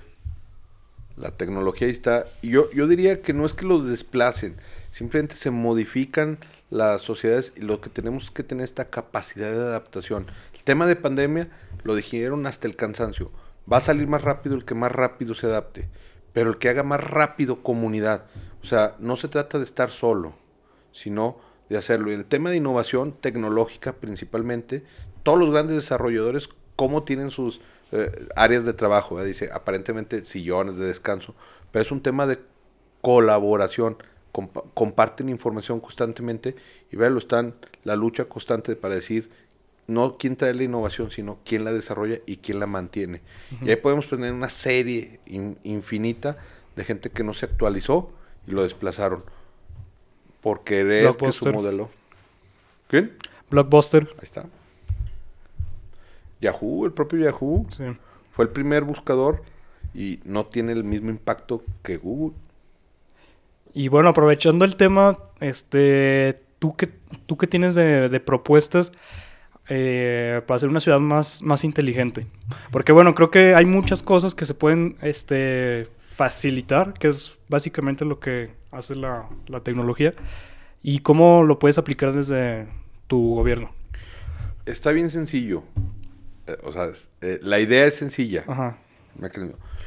La 1.16 1.32
tecnología 1.32 1.86
ahí 1.86 1.92
está. 1.92 2.26
Y 2.40 2.50
yo, 2.50 2.70
yo 2.72 2.86
diría 2.86 3.20
que 3.20 3.34
no 3.34 3.44
es 3.44 3.52
que 3.52 3.66
lo 3.66 3.82
desplacen, 3.82 4.56
simplemente 4.90 5.34
se 5.34 5.50
modifican 5.50 6.38
las 6.70 7.02
sociedades 7.02 7.52
y 7.56 7.60
lo 7.60 7.80
que 7.80 7.90
tenemos 7.90 8.24
es 8.24 8.30
que 8.30 8.42
tener 8.42 8.64
esta 8.64 8.88
capacidad 8.88 9.50
de 9.50 9.58
adaptación. 9.58 10.26
El 10.54 10.62
tema 10.62 10.86
de 10.86 10.96
pandemia 10.96 11.48
lo 11.82 11.94
dijeron 11.94 12.46
hasta 12.46 12.66
el 12.66 12.76
cansancio. 12.76 13.30
Va 13.70 13.78
a 13.78 13.82
salir 13.82 14.06
más 14.06 14.22
rápido 14.22 14.54
el 14.54 14.64
que 14.64 14.74
más 14.74 14.92
rápido 14.92 15.34
se 15.34 15.46
adapte 15.46 15.88
pero 16.38 16.50
el 16.50 16.58
que 16.58 16.68
haga 16.68 16.84
más 16.84 17.02
rápido 17.02 17.64
comunidad. 17.64 18.26
O 18.62 18.64
sea, 18.64 18.94
no 19.00 19.16
se 19.16 19.26
trata 19.26 19.58
de 19.58 19.64
estar 19.64 19.90
solo, 19.90 20.34
sino 20.92 21.36
de 21.68 21.76
hacerlo. 21.76 22.12
Y 22.12 22.14
el 22.14 22.26
tema 22.26 22.50
de 22.50 22.58
innovación 22.58 23.10
tecnológica 23.10 23.94
principalmente, 23.94 24.84
todos 25.24 25.40
los 25.40 25.50
grandes 25.50 25.74
desarrolladores, 25.74 26.48
cómo 26.76 27.02
tienen 27.02 27.30
sus 27.30 27.60
eh, 27.90 28.28
áreas 28.36 28.64
de 28.64 28.72
trabajo, 28.72 29.20
dice, 29.24 29.50
aparentemente 29.52 30.24
sillones 30.24 30.76
de 30.76 30.86
descanso, 30.86 31.34
pero 31.72 31.82
es 31.82 31.90
un 31.90 32.02
tema 32.02 32.24
de 32.28 32.38
colaboración, 33.00 33.96
comparten 34.74 35.30
información 35.30 35.80
constantemente 35.80 36.54
y 36.92 36.94
lo 36.94 37.18
están 37.18 37.56
la 37.82 37.96
lucha 37.96 38.26
constante 38.26 38.76
para 38.76 38.94
decir 38.94 39.28
no 39.88 40.16
quién 40.18 40.36
trae 40.36 40.54
la 40.54 40.62
innovación, 40.62 41.10
sino 41.10 41.38
quién 41.44 41.64
la 41.64 41.72
desarrolla 41.72 42.18
y 42.26 42.36
quién 42.36 42.60
la 42.60 42.66
mantiene. 42.66 43.22
Y 43.62 43.70
ahí 43.70 43.76
podemos 43.76 44.08
tener 44.08 44.32
una 44.32 44.50
serie 44.50 45.18
infinita 45.26 46.36
de 46.76 46.84
gente 46.84 47.10
que 47.10 47.24
no 47.24 47.34
se 47.34 47.46
actualizó 47.46 48.10
y 48.46 48.52
lo 48.52 48.62
desplazaron 48.62 49.24
por 50.42 50.62
querer 50.62 51.16
que 51.16 51.32
su 51.32 51.50
modelo. 51.50 51.88
¿Quién? 52.86 53.12
Blockbuster. 53.50 54.06
Ahí 54.18 54.24
está. 54.24 54.44
Yahoo, 56.40 56.84
el 56.84 56.92
propio 56.92 57.18
Yahoo. 57.20 57.66
Fue 58.30 58.44
el 58.44 58.50
primer 58.50 58.84
buscador 58.84 59.42
y 59.94 60.20
no 60.24 60.46
tiene 60.46 60.72
el 60.72 60.84
mismo 60.84 61.10
impacto 61.10 61.64
que 61.82 61.96
Google. 61.96 62.36
Y 63.72 63.88
bueno, 63.88 64.10
aprovechando 64.10 64.66
el 64.66 64.76
tema, 64.76 65.18
este, 65.40 66.42
tú 66.58 66.76
que 66.76 66.90
tú 67.26 67.36
qué 67.38 67.46
tienes 67.46 67.74
de, 67.74 68.08
de 68.08 68.20
propuestas, 68.20 68.92
eh, 69.68 70.42
para 70.46 70.56
hacer 70.56 70.68
una 70.68 70.80
ciudad 70.80 71.00
más, 71.00 71.42
más 71.42 71.64
inteligente. 71.64 72.26
Porque 72.70 72.92
bueno, 72.92 73.14
creo 73.14 73.30
que 73.30 73.54
hay 73.54 73.64
muchas 73.64 74.02
cosas 74.02 74.34
que 74.34 74.44
se 74.44 74.54
pueden 74.54 74.96
este, 75.02 75.86
facilitar, 75.98 76.94
que 76.94 77.08
es 77.08 77.38
básicamente 77.48 78.04
lo 78.04 78.18
que 78.20 78.50
hace 78.70 78.94
la, 78.94 79.28
la 79.46 79.60
tecnología. 79.60 80.12
¿Y 80.82 81.00
cómo 81.00 81.42
lo 81.44 81.58
puedes 81.58 81.78
aplicar 81.78 82.12
desde 82.12 82.66
tu 83.06 83.34
gobierno? 83.34 83.70
Está 84.66 84.92
bien 84.92 85.10
sencillo. 85.10 85.62
Eh, 86.46 86.56
o 86.62 86.72
sea, 86.72 86.90
eh, 87.20 87.38
la 87.42 87.60
idea 87.60 87.84
es 87.86 87.94
sencilla. 87.94 88.44
Ajá. 88.46 88.78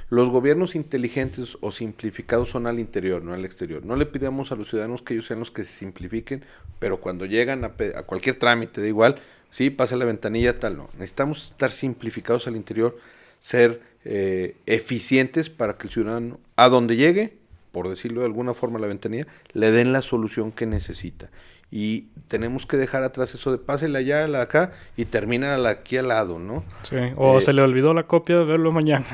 Los 0.10 0.30
gobiernos 0.30 0.76
inteligentes 0.76 1.58
o 1.62 1.72
simplificados 1.72 2.50
son 2.50 2.68
al 2.68 2.80
interior, 2.80 3.24
no 3.24 3.34
al 3.34 3.46
exterior. 3.46 3.86
No 3.86 3.96
le 3.96 4.06
pidamos 4.06 4.52
a 4.52 4.56
los 4.56 4.70
ciudadanos 4.70 5.02
que 5.02 5.14
ellos 5.14 5.28
sean 5.28 5.40
los 5.40 5.52
que 5.52 5.64
se 5.64 5.72
simplifiquen, 5.72 6.44
pero 6.80 7.00
cuando 7.00 7.26
llegan 7.26 7.64
a, 7.64 7.68
a 7.96 8.04
cualquier 8.04 8.38
trámite, 8.38 8.82
da 8.82 8.88
igual, 8.88 9.22
sí, 9.52 9.70
pasa 9.70 9.96
la 9.98 10.06
ventanilla, 10.06 10.60
tal, 10.60 10.78
no. 10.78 10.90
Necesitamos 10.94 11.52
estar 11.52 11.72
simplificados 11.72 12.48
al 12.48 12.56
interior, 12.56 12.98
ser 13.40 13.82
eh, 14.04 14.56
eficientes 14.66 15.52
para 15.52 15.78
que 15.78 15.88
el 15.88 15.94
ciudadano, 15.94 16.40
a 16.56 16.70
donde 16.70 16.96
llegue, 16.96 17.38
por 17.72 17.88
decirlo 17.88 18.22
de 18.22 18.26
alguna 18.26 18.56
forma, 18.56 18.80
la 18.80 18.88
ventanilla, 18.88 19.28
le 19.54 19.72
den 19.72 19.94
la 19.94 20.02
solución 20.02 20.52
que 20.52 20.66
necesita. 20.66 21.30
Y 21.70 22.08
tenemos 22.28 22.66
que 22.66 22.76
dejar 22.76 23.04
atrás 23.04 23.34
eso 23.34 23.52
de 23.52 23.58
pásela 23.58 24.00
allá, 24.00 24.28
la 24.28 24.42
acá, 24.42 24.74
y 24.98 25.06
termina 25.06 25.56
aquí 25.70 25.98
al 25.98 26.10
lado, 26.10 26.38
¿no? 26.38 26.66
Sí, 26.84 26.98
o 27.16 27.38
eh, 27.38 27.42
se 27.42 27.54
le 27.54 27.62
olvidó 27.62 27.94
la 27.94 28.08
copia 28.08 28.38
de 28.38 28.44
verlo 28.44 28.72
mañana. 28.72 29.06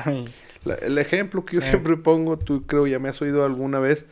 el 0.82 0.98
ejemplo 0.98 1.44
que 1.44 1.56
yo 1.56 1.60
siempre 1.60 1.96
pongo, 1.96 2.36
tú 2.36 2.66
creo 2.66 2.86
ya 2.86 2.98
me 2.98 3.08
has 3.08 3.20
oído 3.22 3.44
alguna 3.44 3.78
vez, 3.78 4.06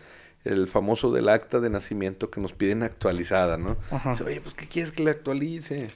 el 0.46 0.68
famoso 0.68 1.12
del 1.12 1.28
acta 1.28 1.60
de 1.60 1.68
nacimiento 1.70 2.30
que 2.30 2.40
nos 2.40 2.52
piden 2.52 2.82
actualizada, 2.82 3.56
¿no? 3.56 3.76
Oye, 4.24 4.40
pues 4.40 4.54
¿qué 4.54 4.66
quieres 4.66 4.92
que 4.92 5.02
le 5.02 5.10
actualice? 5.10 5.90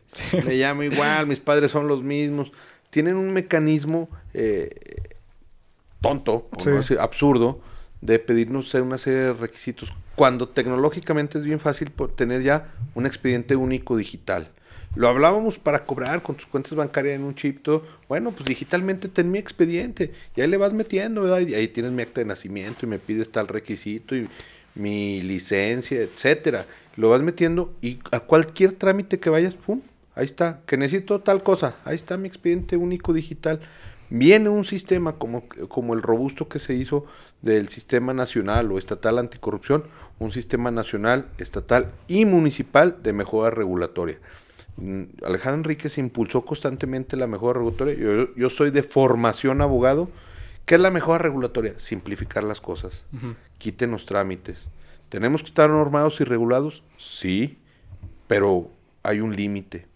Me 0.45 0.55
llamo 0.55 0.83
igual, 0.83 1.27
mis 1.27 1.41
padres 1.41 1.71
son 1.71 1.87
los 1.87 2.03
mismos. 2.03 2.53
Tienen 2.91 3.17
un 3.17 3.33
mecanismo 3.33 4.09
eh, 4.35 4.71
tonto, 6.01 6.49
absurdo, 6.99 7.61
de 8.01 8.19
pedirnos 8.19 8.75
una 8.75 8.99
serie 8.99 9.21
de 9.21 9.33
requisitos, 9.35 9.93
cuando 10.17 10.49
tecnológicamente 10.49 11.39
es 11.39 11.45
bien 11.45 11.61
fácil 11.61 11.93
tener 12.17 12.43
ya 12.43 12.75
un 12.95 13.07
expediente 13.07 13.57
único 13.57 13.97
digital. 13.97 14.51
Lo 14.97 15.07
hablábamos 15.09 15.59
para 15.59 15.85
cobrar 15.85 16.21
con 16.21 16.35
tus 16.35 16.47
cuentas 16.47 16.75
bancarias 16.75 17.15
en 17.15 17.23
un 17.23 17.35
chip. 17.37 17.67
Bueno, 18.09 18.33
pues 18.33 18.45
digitalmente 18.45 19.09
ten 19.09 19.31
mi 19.31 19.39
expediente. 19.39 20.13
Y 20.35 20.41
ahí 20.41 20.49
le 20.49 20.57
vas 20.57 20.73
metiendo, 20.73 21.23
¿verdad? 21.23 21.39
Ahí 21.39 21.69
tienes 21.69 21.93
mi 21.93 22.03
acta 22.03 22.21
de 22.21 22.27
nacimiento 22.27 22.87
y 22.87 22.89
me 22.89 22.99
pides 22.99 23.31
tal 23.31 23.47
requisito 23.47 24.17
y 24.17 24.29
mi 24.75 25.23
licencia, 25.23 26.01
etcétera. 26.01 26.67
Lo 26.97 27.09
vas 27.09 27.23
metiendo 27.23 27.73
y 27.81 28.01
a 28.11 28.21
cualquier 28.21 28.73
trámite 28.73 29.21
que 29.21 29.31
vayas, 29.31 29.55
¡pum! 29.55 29.81
Ahí 30.17 30.25
está. 30.25 30.61
Que 30.67 30.77
necesito 30.77 31.21
tal 31.21 31.45
cosa. 31.45 31.77
Ahí 31.85 31.95
está 31.95 32.17
mi 32.17 32.27
expediente 32.27 32.77
único 32.77 33.13
digital. 33.13 33.61
Viene 34.11 34.49
un 34.49 34.65
sistema 34.65 35.19
como, 35.19 35.45
como 35.69 35.95
el 35.95 36.03
robusto 36.03 36.49
que 36.49 36.59
se 36.59 36.75
hizo 36.75 37.07
del 37.43 37.69
sistema 37.69 38.13
nacional 38.13 38.73
o 38.73 38.77
estatal 38.77 39.19
anticorrupción, 39.19 39.85
un 40.19 40.33
sistema 40.33 40.73
nacional, 40.73 41.29
estatal 41.39 41.93
y 42.09 42.25
municipal 42.25 42.99
de 43.05 43.13
mejora 43.13 43.51
regulatoria. 43.51 44.19
Mm, 44.77 45.05
Alejandro 45.25 45.71
Enríquez 45.71 45.99
impulsó 45.99 46.45
constantemente 46.45 47.17
la 47.17 47.27
mejora 47.27 47.59
regulatoria. 47.59 47.95
Yo, 47.95 48.35
yo 48.35 48.51
soy 48.51 48.71
de 48.71 48.83
formación 48.83 49.61
abogado. 49.61 50.09
¿Qué 50.65 50.77
es 50.77 50.81
la 50.81 50.91
mejora 50.91 51.19
regulatoria? 51.19 51.75
Simplificar 51.79 52.45
las 52.45 52.61
cosas. 52.61 53.05
Quiten 53.59 53.91
los 53.91 54.07
trámites. 54.07 54.69
¿Tenemos 55.09 55.43
que 55.43 55.49
estar 55.49 55.69
normados 55.69 56.21
y 56.21 56.25
regulados? 56.25 56.85
Sí, 56.97 57.59
pero 58.29 58.71
hay 59.03 59.21
un 59.21 59.35
límite. 59.35 59.87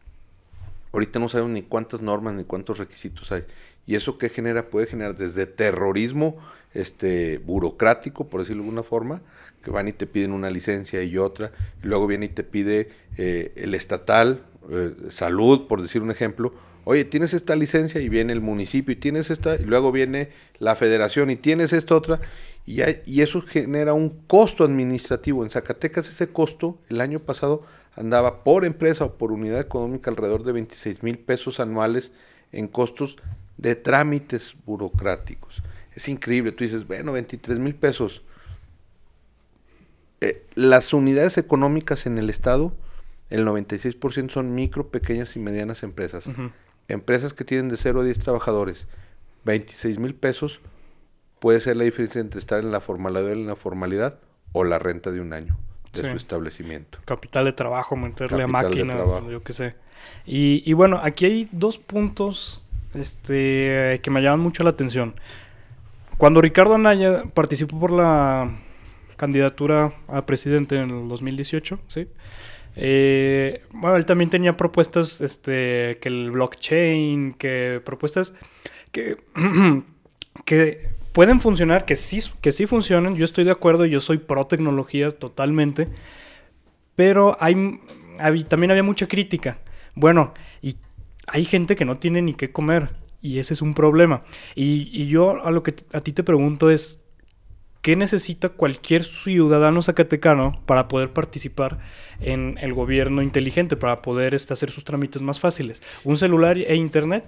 Ahorita 0.93 1.19
no 1.19 1.29
sabemos 1.29 1.53
ni 1.53 1.63
cuántas 1.63 2.01
normas 2.01 2.35
ni 2.35 2.45
cuántos 2.45 2.79
requisitos 2.79 3.31
hay. 3.31 3.45
¿Y 3.87 3.95
eso 3.95 4.19
qué 4.19 4.29
genera? 4.29 4.69
Puede 4.69 4.87
generar 4.87 5.17
desde 5.17 5.47
terrorismo 5.47 6.39
este, 6.73 7.39
burocrático, 7.39 8.29
por 8.29 8.41
decirlo 8.41 8.63
de 8.63 8.69
alguna 8.69 8.83
forma, 8.83 9.23
que 9.63 9.71
van 9.71 9.89
y 9.89 9.93
te 9.93 10.07
piden 10.07 10.33
una 10.33 10.51
licencia 10.51 11.03
y 11.03 11.17
otra, 11.17 11.53
y 11.83 11.87
luego 11.87 12.07
viene 12.07 12.27
y 12.27 12.31
te 12.31 12.43
pide 12.43 12.91
eh, 13.17 13.53
el 13.57 13.75
estatal, 13.75 14.45
eh, 14.71 14.95
salud, 15.11 15.67
por 15.67 15.83
decir 15.83 16.03
un 16.03 16.11
ejemplo, 16.11 16.55
oye, 16.85 17.05
tienes 17.05 17.35
esta 17.35 17.57
licencia 17.57 18.01
y 18.01 18.09
viene 18.09 18.33
el 18.33 18.41
municipio 18.41 18.93
y 18.93 18.97
tienes 18.97 19.31
esta, 19.31 19.57
y 19.57 19.65
luego 19.65 19.93
viene 19.93 20.31
la 20.59 20.77
federación 20.77 21.31
y 21.31 21.37
tienes 21.37 21.73
esta 21.73 21.97
otra, 21.97 22.21
y, 22.67 23.21
eso 23.21 23.43
genera 23.43 23.93
un 23.93 24.09
costo 24.27 24.65
administrativo. 24.65 25.45
En 25.45 25.51
Zacatecas 25.51 26.09
ese 26.09 26.29
costo 26.29 26.79
el 26.89 27.01
año 27.01 27.21
pasado 27.21 27.63
andaba 27.95 28.43
por 28.43 28.65
empresa 28.65 29.05
o 29.05 29.19
por 29.19 29.33
unidad 29.33 29.61
económica 29.61 30.11
alrededor 30.11 30.45
de 30.45 30.53
26 30.53 31.03
mil 31.03 31.19
pesos 31.19 31.61
anuales 31.61 32.11
en 32.53 32.69
costos 32.69 33.17
de 33.59 33.75
trámites 33.75 34.55
burocráticos. 34.65 35.63
Es 35.95 36.09
increíble, 36.09 36.53
tú 36.53 36.65
dices, 36.65 36.87
bueno, 36.87 37.13
23 37.13 37.59
mil 37.59 37.75
pesos. 37.75 38.23
Eh, 40.21 40.47
las 40.55 40.93
unidades 40.95 41.37
económicas 41.37 42.07
en 42.07 42.19
el 42.19 42.31
Estado, 42.31 42.75
el 43.31 43.47
96% 43.47 44.31
son 44.31 44.55
micro, 44.55 44.89
pequeñas 44.89 45.37
y 45.37 45.39
medianas 45.39 45.83
empresas. 45.83 46.31
Empresas 46.89 47.33
que 47.33 47.45
tienen 47.45 47.69
de 47.69 47.77
0 47.77 48.01
a 48.01 48.05
10 48.05 48.19
trabajadores. 48.19 48.87
26 49.45 49.99
mil 49.99 50.15
pesos 50.15 50.61
puede 51.39 51.61
ser 51.61 51.77
la 51.77 51.85
diferencia 51.85 52.21
entre 52.21 52.39
estar 52.39 52.61
en 52.61 52.71
la 52.71 52.81
formalidad 52.81 53.33
en 53.33 53.47
la 53.47 53.57
formalidad 53.57 54.19
o 54.53 54.65
la 54.65 54.79
renta 54.79 55.11
de 55.11 55.21
un 55.21 55.33
año 55.33 55.59
de 55.93 56.11
su 56.11 56.17
establecimiento. 56.17 56.99
Capital 57.05 57.45
de 57.45 57.53
trabajo, 57.53 57.97
meterle 57.97 58.43
a 58.43 58.47
máquinas, 58.47 58.97
yo 59.31 59.43
qué 59.43 59.53
sé. 59.53 59.75
Y, 60.27 60.63
y, 60.69 60.73
bueno, 60.73 61.01
aquí 61.03 61.25
hay 61.25 61.49
dos 61.53 61.79
puntos 61.79 62.65
este, 62.95 64.01
que 64.03 64.11
me 64.11 64.21
llaman 64.21 64.41
mucho 64.41 64.63
la 64.65 64.71
atención. 64.71 65.15
Cuando 66.19 66.41
Ricardo 66.41 66.75
Anaya 66.75 67.25
participó 67.33 67.79
por 67.79 67.91
la 67.91 68.51
candidatura 69.17 69.93
a 70.09 70.27
presidente 70.27 70.77
en 70.77 70.91
el 70.91 71.09
2018, 71.09 71.79
¿sí? 71.89 72.09
Eh, 72.77 73.63
bueno, 73.73 73.97
él 73.97 74.07
también 74.07 74.31
tenía 74.31 74.57
propuestas, 74.57 75.21
este, 75.21 75.99
que 76.01 76.09
el 76.09 76.31
blockchain, 76.31 77.35
que 77.35 77.81
propuestas 77.85 78.35
que, 78.93 79.17
que 80.45 80.89
pueden 81.13 81.41
funcionar, 81.41 81.85
que 81.85 81.97
sí, 81.97 82.21
que 82.41 82.53
sí 82.53 82.67
funcionan. 82.67 83.17
Yo 83.17 83.25
estoy 83.25 83.45
de 83.45 83.53
acuerdo, 83.53 83.85
yo 83.85 84.01
soy 84.01 84.19
pro 84.19 84.47
tecnología 84.47 85.13
totalmente. 85.13 85.89
Pero 86.97 87.37
hay, 87.41 87.79
también 88.49 88.71
había 88.71 88.83
mucha 88.83 89.07
crítica. 89.07 89.59
Bueno, 89.95 90.35
y 90.61 90.77
hay 91.27 91.45
gente 91.45 91.77
que 91.77 91.85
no 91.85 91.99
tiene 91.99 92.23
ni 92.23 92.35
qué 92.35 92.51
comer. 92.51 92.91
Y 93.23 93.39
ese 93.39 93.55
es 93.55 93.63
un 93.63 93.75
problema. 93.75 94.25
Y, 94.55 94.91
y 94.93 95.07
yo 95.07 95.45
a 95.45 95.51
lo 95.51 95.63
que 95.63 95.75
a 95.93 96.01
ti 96.01 96.13
te 96.13 96.25
pregunto 96.25 96.69
es, 96.69 97.04
¿qué 97.85 97.97
necesita 97.97 98.49
cualquier 98.49 99.05
ciudadano 99.05 99.83
zacatecano 99.83 100.59
para 100.65 100.89
poder 100.89 101.13
participar 101.13 101.81
en 102.19 102.57
el 102.63 102.73
gobierno 102.73 103.21
inteligente, 103.21 103.77
para 103.77 104.01
poder 104.01 104.35
este, 104.35 104.55
hacer 104.55 104.71
sus 104.71 104.85
trámites 104.85 105.21
más 105.21 105.39
fáciles? 105.39 105.83
¿Un 106.03 106.17
celular 106.17 106.57
e 106.57 106.77
internet? 106.77 107.27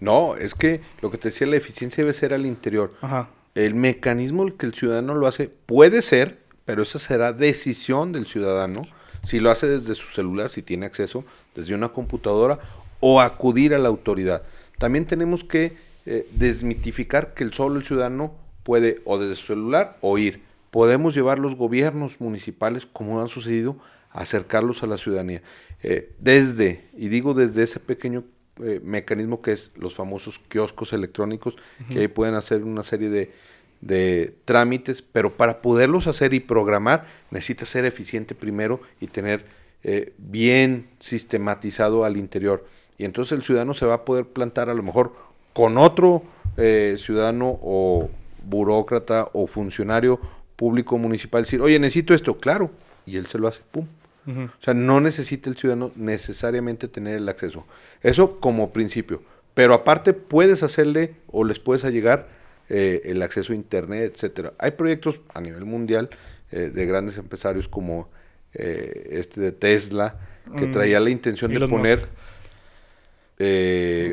No, 0.00 0.34
es 0.34 0.54
que 0.54 0.80
lo 1.02 1.10
que 1.10 1.18
te 1.18 1.28
decía, 1.28 1.46
la 1.46 1.56
eficiencia 1.56 2.02
debe 2.02 2.14
ser 2.14 2.32
al 2.32 2.46
interior. 2.46 2.94
Ajá. 3.02 3.28
El 3.54 3.74
mecanismo 3.74 4.46
que 4.56 4.64
el 4.64 4.72
ciudadano 4.72 5.14
lo 5.14 5.26
hace 5.26 5.50
puede 5.66 6.00
ser, 6.00 6.38
pero 6.64 6.84
esa 6.84 6.98
será 6.98 7.34
decisión 7.34 8.10
del 8.12 8.26
ciudadano. 8.26 8.88
Si 9.24 9.40
lo 9.40 9.50
hace 9.50 9.66
desde 9.66 9.94
su 9.94 10.08
celular, 10.08 10.48
si 10.48 10.62
tiene 10.62 10.86
acceso, 10.86 11.26
desde 11.54 11.74
una 11.74 11.90
computadora, 11.90 12.60
o 13.00 13.20
acudir 13.20 13.74
a 13.74 13.78
la 13.78 13.88
autoridad. 13.88 14.42
También 14.78 15.04
tenemos 15.04 15.44
que 15.44 15.76
eh, 16.06 16.26
desmitificar 16.32 17.34
que 17.34 17.44
el 17.44 17.52
solo 17.52 17.76
el 17.76 17.84
ciudadano 17.84 18.47
puede 18.68 19.00
o 19.06 19.16
desde 19.16 19.34
su 19.34 19.46
celular 19.46 19.96
o 20.02 20.18
ir. 20.18 20.42
Podemos 20.70 21.14
llevar 21.14 21.38
los 21.38 21.54
gobiernos 21.54 22.20
municipales, 22.20 22.84
como 22.84 23.18
han 23.18 23.28
sucedido, 23.28 23.78
a 24.10 24.20
acercarlos 24.20 24.82
a 24.82 24.86
la 24.86 24.98
ciudadanía. 24.98 25.40
Eh, 25.82 26.12
desde, 26.18 26.84
y 26.94 27.08
digo 27.08 27.32
desde 27.32 27.62
ese 27.62 27.80
pequeño 27.80 28.24
eh, 28.62 28.78
mecanismo 28.84 29.40
que 29.40 29.52
es 29.52 29.70
los 29.74 29.94
famosos 29.94 30.38
kioscos 30.38 30.92
electrónicos, 30.92 31.56
que 31.90 32.00
ahí 32.00 32.08
pueden 32.08 32.34
hacer 32.34 32.62
una 32.62 32.82
serie 32.82 33.08
de, 33.08 33.32
de, 33.80 34.34
trámites, 34.44 35.00
pero 35.00 35.34
para 35.34 35.62
poderlos 35.62 36.06
hacer 36.06 36.34
y 36.34 36.40
programar 36.40 37.06
necesita 37.30 37.64
ser 37.64 37.86
eficiente 37.86 38.34
primero 38.34 38.82
y 39.00 39.06
tener 39.06 39.46
eh, 39.82 40.12
bien 40.18 40.88
sistematizado 40.98 42.04
al 42.04 42.18
interior. 42.18 42.66
Y 42.98 43.06
entonces 43.06 43.32
el 43.32 43.44
ciudadano 43.44 43.72
se 43.72 43.86
va 43.86 43.94
a 43.94 44.04
poder 44.04 44.26
plantar 44.26 44.68
a 44.68 44.74
lo 44.74 44.82
mejor 44.82 45.14
con 45.54 45.78
otro 45.78 46.22
eh, 46.58 46.96
ciudadano 46.98 47.58
o 47.62 48.10
burócrata 48.48 49.28
o 49.32 49.46
funcionario 49.46 50.20
público 50.56 50.98
municipal, 50.98 51.42
decir, 51.42 51.60
oye, 51.60 51.78
necesito 51.78 52.14
esto, 52.14 52.36
claro, 52.38 52.70
y 53.06 53.16
él 53.16 53.26
se 53.26 53.38
lo 53.38 53.48
hace, 53.48 53.62
pum, 53.70 53.86
o 54.26 54.62
sea, 54.62 54.74
no 54.74 55.00
necesita 55.00 55.48
el 55.48 55.56
ciudadano 55.56 55.90
necesariamente 55.96 56.86
tener 56.86 57.16
el 57.16 57.28
acceso. 57.30 57.64
Eso 58.02 58.38
como 58.40 58.74
principio. 58.74 59.22
Pero 59.54 59.72
aparte 59.72 60.12
puedes 60.12 60.62
hacerle 60.62 61.14
o 61.28 61.44
les 61.44 61.58
puedes 61.58 61.82
llegar 61.84 62.28
eh, 62.68 63.00
el 63.06 63.22
acceso 63.22 63.52
a 63.52 63.56
Internet, 63.56 64.12
etcétera. 64.14 64.52
Hay 64.58 64.72
proyectos 64.72 65.20
a 65.32 65.40
nivel 65.40 65.64
mundial 65.64 66.10
eh, 66.50 66.70
de 66.72 66.86
grandes 66.86 67.16
empresarios 67.16 67.68
como 67.68 68.10
eh, 68.52 69.08
este 69.12 69.40
de 69.40 69.52
Tesla, 69.52 70.20
que 70.56 70.66
mm. 70.66 70.72
traía 70.72 71.00
la 71.00 71.10
intención 71.10 71.52
de 71.52 71.66
poner 71.66 72.06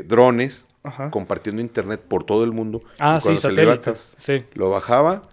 drones 0.08 0.68
compartiendo 1.12 1.62
Internet 1.62 2.02
por 2.02 2.24
todo 2.24 2.44
el 2.44 2.52
mundo. 2.52 2.82
Ah, 3.00 3.20
sí, 3.20 3.38
satélites. 3.38 4.16
sí. 4.18 4.46
Lo 4.54 4.70
bajaba 4.70 5.24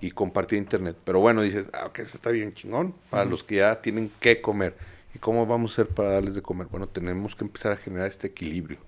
y 0.00 0.10
compartir 0.10 0.58
internet. 0.58 0.96
Pero 1.04 1.20
bueno, 1.20 1.42
dices, 1.42 1.66
ah, 1.72 1.86
ok, 1.86 2.00
eso 2.00 2.16
está 2.16 2.30
bien 2.30 2.54
chingón 2.54 2.94
para 3.10 3.24
los 3.24 3.42
que 3.42 3.56
ya 3.56 3.80
tienen 3.80 4.10
que 4.20 4.40
comer. 4.40 4.76
¿Y 5.14 5.18
cómo 5.18 5.46
vamos 5.46 5.72
a 5.72 5.82
hacer 5.82 5.94
para 5.94 6.10
darles 6.10 6.34
de 6.34 6.42
comer? 6.42 6.68
Bueno, 6.70 6.88
tenemos 6.88 7.34
que 7.34 7.44
empezar 7.44 7.72
a 7.72 7.76
generar 7.76 8.06
este 8.06 8.28
equilibrio. 8.28 8.78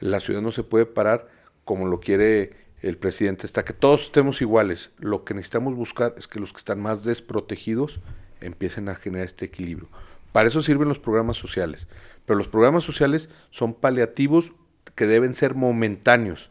La 0.00 0.20
ciudad 0.20 0.42
no 0.42 0.52
se 0.52 0.64
puede 0.64 0.86
parar 0.86 1.28
como 1.64 1.86
lo 1.86 2.00
quiere 2.00 2.62
el 2.82 2.98
presidente, 2.98 3.46
hasta 3.46 3.64
que 3.64 3.72
todos 3.72 4.02
estemos 4.02 4.42
iguales. 4.42 4.90
Lo 4.98 5.24
que 5.24 5.34
necesitamos 5.34 5.74
buscar 5.74 6.14
es 6.18 6.26
que 6.26 6.40
los 6.40 6.52
que 6.52 6.58
están 6.58 6.80
más 6.80 7.04
desprotegidos 7.04 8.00
empiecen 8.40 8.88
a 8.88 8.96
generar 8.96 9.24
este 9.24 9.44
equilibrio. 9.44 9.88
Para 10.32 10.48
eso 10.48 10.62
sirven 10.62 10.88
los 10.88 10.98
programas 10.98 11.36
sociales. 11.36 11.86
Pero 12.26 12.38
los 12.38 12.48
programas 12.48 12.82
sociales 12.82 13.28
son 13.50 13.72
paliativos 13.74 14.52
que 14.94 15.06
deben 15.06 15.34
ser 15.34 15.54
momentáneos, 15.54 16.50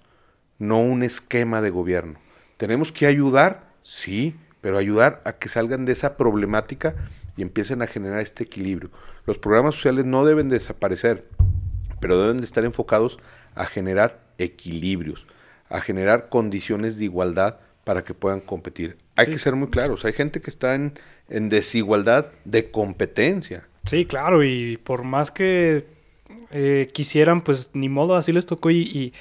no 0.59 0.79
un 0.79 1.03
esquema 1.03 1.61
de 1.61 1.69
gobierno. 1.69 2.19
Tenemos 2.57 2.91
que 2.91 3.07
ayudar 3.07 3.71
Sí, 3.83 4.35
pero 4.61 4.77
ayudar 4.77 5.21
a 5.25 5.33
que 5.33 5.49
salgan 5.49 5.85
de 5.85 5.93
esa 5.93 6.17
problemática 6.17 6.95
y 7.35 7.41
empiecen 7.41 7.81
a 7.81 7.87
generar 7.87 8.19
este 8.19 8.43
equilibrio. 8.43 8.91
Los 9.25 9.37
programas 9.37 9.75
sociales 9.75 10.05
no 10.05 10.25
deben 10.25 10.49
desaparecer, 10.49 11.25
pero 11.99 12.21
deben 12.21 12.37
de 12.37 12.45
estar 12.45 12.63
enfocados 12.63 13.19
a 13.55 13.65
generar 13.65 14.19
equilibrios, 14.37 15.25
a 15.69 15.81
generar 15.81 16.29
condiciones 16.29 16.97
de 16.97 17.05
igualdad 17.05 17.57
para 17.83 18.03
que 18.03 18.13
puedan 18.13 18.41
competir. 18.41 18.97
Hay 19.15 19.27
que 19.27 19.39
ser 19.39 19.55
muy 19.55 19.69
claros, 19.69 20.05
hay 20.05 20.13
gente 20.13 20.41
que 20.41 20.49
está 20.49 20.75
en, 20.75 20.93
desigualdad 21.27 22.27
de 22.45 22.69
competencia. 22.69 23.67
Sí, 23.85 24.05
claro, 24.05 24.43
y 24.43 24.77
por 24.77 25.03
más 25.03 25.31
que 25.31 25.85
eh, 26.51 26.89
quisieran, 26.93 27.41
pues 27.41 27.69
ni 27.73 27.89
modo, 27.89 28.15
así 28.15 28.31
les 28.31 28.45
tocó 28.45 28.71
y, 28.71 29.13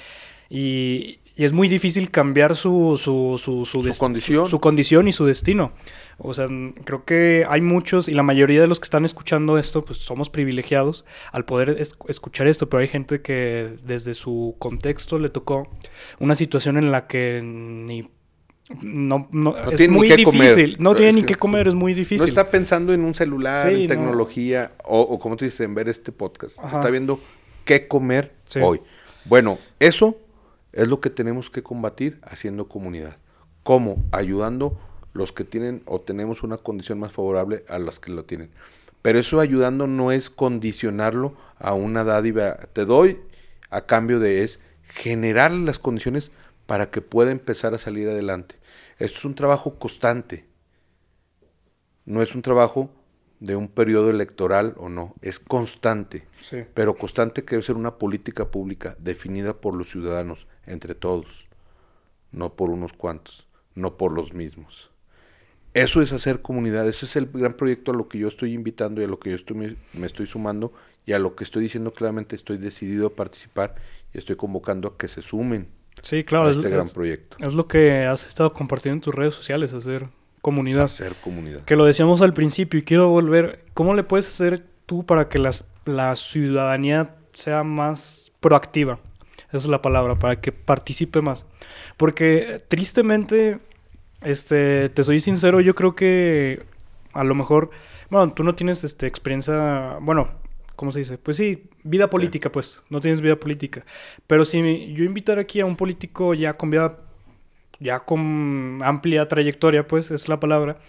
y 0.49 1.19
y 1.35 1.45
es 1.45 1.53
muy 1.53 1.69
difícil 1.69 2.11
cambiar 2.11 2.55
su, 2.55 2.97
su, 2.97 3.37
su, 3.37 3.65
su, 3.65 3.97
condición. 3.97 4.47
Su, 4.47 4.59
condición 4.59 5.07
y 5.07 5.11
su 5.13 5.25
destino. 5.25 5.71
O 6.17 6.33
sea, 6.33 6.47
creo 6.83 7.05
que 7.05 7.45
hay 7.49 7.61
muchos, 7.61 8.09
y 8.09 8.13
la 8.13 8.21
mayoría 8.21 8.61
de 8.61 8.67
los 8.67 8.79
que 8.79 8.83
están 8.83 9.05
escuchando 9.05 9.57
esto, 9.57 9.85
pues 9.85 9.99
somos 9.99 10.29
privilegiados 10.29 11.05
al 11.31 11.45
poder 11.45 11.77
escuchar 12.07 12.47
esto, 12.47 12.69
pero 12.69 12.81
hay 12.81 12.87
gente 12.87 13.21
que 13.21 13.77
desde 13.83 14.13
su 14.13 14.55
contexto 14.59 15.17
le 15.19 15.29
tocó 15.29 15.69
una 16.19 16.35
situación 16.35 16.77
en 16.77 16.91
la 16.91 17.07
que 17.07 17.41
ni 17.41 18.09
no, 18.81 19.27
no, 19.31 19.57
es 19.57 19.89
muy 19.89 20.09
difícil. 20.09 20.77
No 20.79 20.95
tiene 20.95 21.13
ni 21.13 21.23
qué 21.23 21.35
comer, 21.35 21.67
es 21.67 21.75
muy 21.75 21.93
difícil. 21.93 22.19
No 22.19 22.25
está 22.25 22.49
pensando 22.49 22.93
en 22.93 23.01
un 23.01 23.15
celular, 23.15 23.71
en 23.71 23.87
tecnología, 23.87 24.71
o, 24.83 25.19
como 25.19 25.37
tú 25.37 25.45
dices, 25.45 25.61
en 25.61 25.75
ver 25.75 25.89
este 25.89 26.11
podcast. 26.11 26.63
Está 26.63 26.89
viendo 26.89 27.19
qué 27.65 27.87
comer 27.87 28.33
hoy. 28.61 28.81
Bueno, 29.25 29.59
eso 29.79 30.17
Es 30.73 30.87
lo 30.87 31.01
que 31.01 31.09
tenemos 31.09 31.49
que 31.49 31.63
combatir 31.63 32.19
haciendo 32.23 32.69
comunidad. 32.69 33.17
¿Cómo? 33.63 34.03
Ayudando 34.11 34.79
los 35.13 35.33
que 35.33 35.43
tienen 35.43 35.83
o 35.85 35.99
tenemos 35.99 36.43
una 36.43 36.55
condición 36.55 36.97
más 36.97 37.11
favorable 37.11 37.65
a 37.67 37.77
los 37.77 37.99
que 37.99 38.11
lo 38.11 38.23
tienen. 38.23 38.51
Pero 39.01 39.19
eso 39.19 39.39
ayudando 39.39 39.85
no 39.85 40.13
es 40.13 40.29
condicionarlo 40.29 41.35
a 41.59 41.73
una 41.73 42.03
dádiva. 42.03 42.55
Te 42.73 42.85
doy 42.85 43.19
a 43.69 43.81
cambio 43.81 44.19
de 44.19 44.43
es 44.43 44.59
generar 44.85 45.51
las 45.51 45.79
condiciones 45.79 46.31
para 46.65 46.89
que 46.89 47.01
pueda 47.01 47.31
empezar 47.31 47.73
a 47.73 47.77
salir 47.77 48.07
adelante. 48.07 48.55
Esto 49.01 49.17
es 49.17 49.25
un 49.25 49.35
trabajo 49.35 49.79
constante. 49.79 50.45
No 52.05 52.21
es 52.21 52.35
un 52.35 52.43
trabajo 52.43 52.91
de 53.39 53.55
un 53.55 53.67
periodo 53.67 54.11
electoral 54.11 54.75
o 54.77 54.89
no, 54.89 55.15
es 55.21 55.39
constante. 55.39 56.27
Pero 56.75 56.95
constante 56.95 57.43
que 57.43 57.55
debe 57.55 57.65
ser 57.65 57.77
una 57.77 57.97
política 57.97 58.51
pública 58.51 58.95
definida 58.99 59.59
por 59.59 59.73
los 59.73 59.89
ciudadanos, 59.89 60.45
entre 60.67 60.93
todos, 60.93 61.45
no 62.31 62.53
por 62.55 62.69
unos 62.69 62.93
cuantos, 62.93 63.47
no 63.73 63.97
por 63.97 64.13
los 64.13 64.33
mismos. 64.33 64.91
Eso 65.73 66.03
es 66.03 66.13
hacer 66.13 66.43
comunidad, 66.43 66.87
ese 66.87 67.05
es 67.05 67.15
el 67.15 67.25
gran 67.25 67.53
proyecto 67.53 67.91
a 67.91 67.95
lo 67.95 68.07
que 68.07 68.19
yo 68.19 68.27
estoy 68.27 68.53
invitando 68.53 69.01
y 69.01 69.05
a 69.05 69.07
lo 69.07 69.19
que 69.19 69.31
yo 69.31 69.35
estoy, 69.35 69.77
me, 69.93 70.05
estoy 70.05 70.27
sumando 70.27 70.73
y 71.07 71.13
a 71.13 71.19
lo 71.19 71.35
que 71.35 71.43
estoy 71.43 71.63
diciendo 71.63 71.91
claramente 71.91 72.35
estoy 72.35 72.57
decidido 72.57 73.07
a 73.07 73.15
participar 73.15 73.75
y 74.13 74.19
estoy 74.19 74.35
convocando 74.35 74.89
a 74.89 74.97
que 74.97 75.07
se 75.07 75.23
sumen 75.23 75.80
sí, 76.01 76.23
claro, 76.23 76.47
a 76.47 76.51
este 76.51 76.69
gran 76.69 76.89
proyecto. 76.89 77.37
Es 77.39 77.53
lo 77.53 77.67
que 77.67 78.05
has 78.05 78.27
estado 78.27 78.53
compartiendo 78.53 78.95
en 78.95 79.01
tus 79.01 79.15
redes 79.15 79.33
sociales, 79.33 79.73
hacer 79.73 80.07
comunidad. 80.41 80.83
Hacer 80.83 81.15
comunidad. 81.23 81.63
Que 81.63 81.75
lo 81.75 81.85
decíamos 81.85 82.21
al 82.21 82.33
principio 82.33 82.79
y 82.79 82.83
quiero 82.83 83.09
volver, 83.09 83.65
¿cómo 83.73 83.93
le 83.93 84.03
puedes 84.03 84.27
hacer 84.29 84.63
tú 84.85 85.05
para 85.05 85.29
que 85.29 85.39
las, 85.39 85.65
la 85.85 86.15
ciudadanía 86.15 87.15
sea 87.33 87.63
más 87.63 88.31
proactiva? 88.39 88.99
Esa 89.49 89.57
es 89.57 89.67
la 89.67 89.81
palabra, 89.81 90.15
para 90.15 90.37
que 90.37 90.51
participe 90.51 91.21
más. 91.21 91.45
Porque 91.97 92.63
tristemente 92.67 93.59
este, 94.21 94.89
te 94.89 95.03
soy 95.03 95.19
sincero, 95.19 95.59
yo 95.59 95.75
creo 95.75 95.95
que 95.95 96.63
a 97.13 97.23
lo 97.23 97.35
mejor, 97.35 97.71
bueno, 98.09 98.33
tú 98.33 98.43
no 98.43 98.55
tienes 98.55 98.83
este 98.83 99.07
experiencia, 99.07 99.97
bueno, 100.01 100.29
¿cómo 100.81 100.91
se 100.91 100.97
dice? 100.97 101.19
Pues 101.19 101.37
sí, 101.37 101.69
vida 101.83 102.07
política, 102.07 102.51
pues, 102.51 102.81
no 102.89 102.99
tienes 103.01 103.21
vida 103.21 103.35
política. 103.35 103.85
Pero 104.25 104.45
si 104.45 104.57
yo 104.93 105.03
invitar 105.03 105.37
aquí 105.37 105.59
a 105.59 105.65
un 105.67 105.75
político 105.75 106.33
ya 106.33 106.53
con 106.57 106.71
vida, 106.71 106.97
ya 107.79 107.99
con 107.99 108.79
amplia 108.83 109.27
trayectoria, 109.27 109.87
pues, 109.87 110.09
es 110.09 110.27
la 110.27 110.39
palabra, 110.39 110.79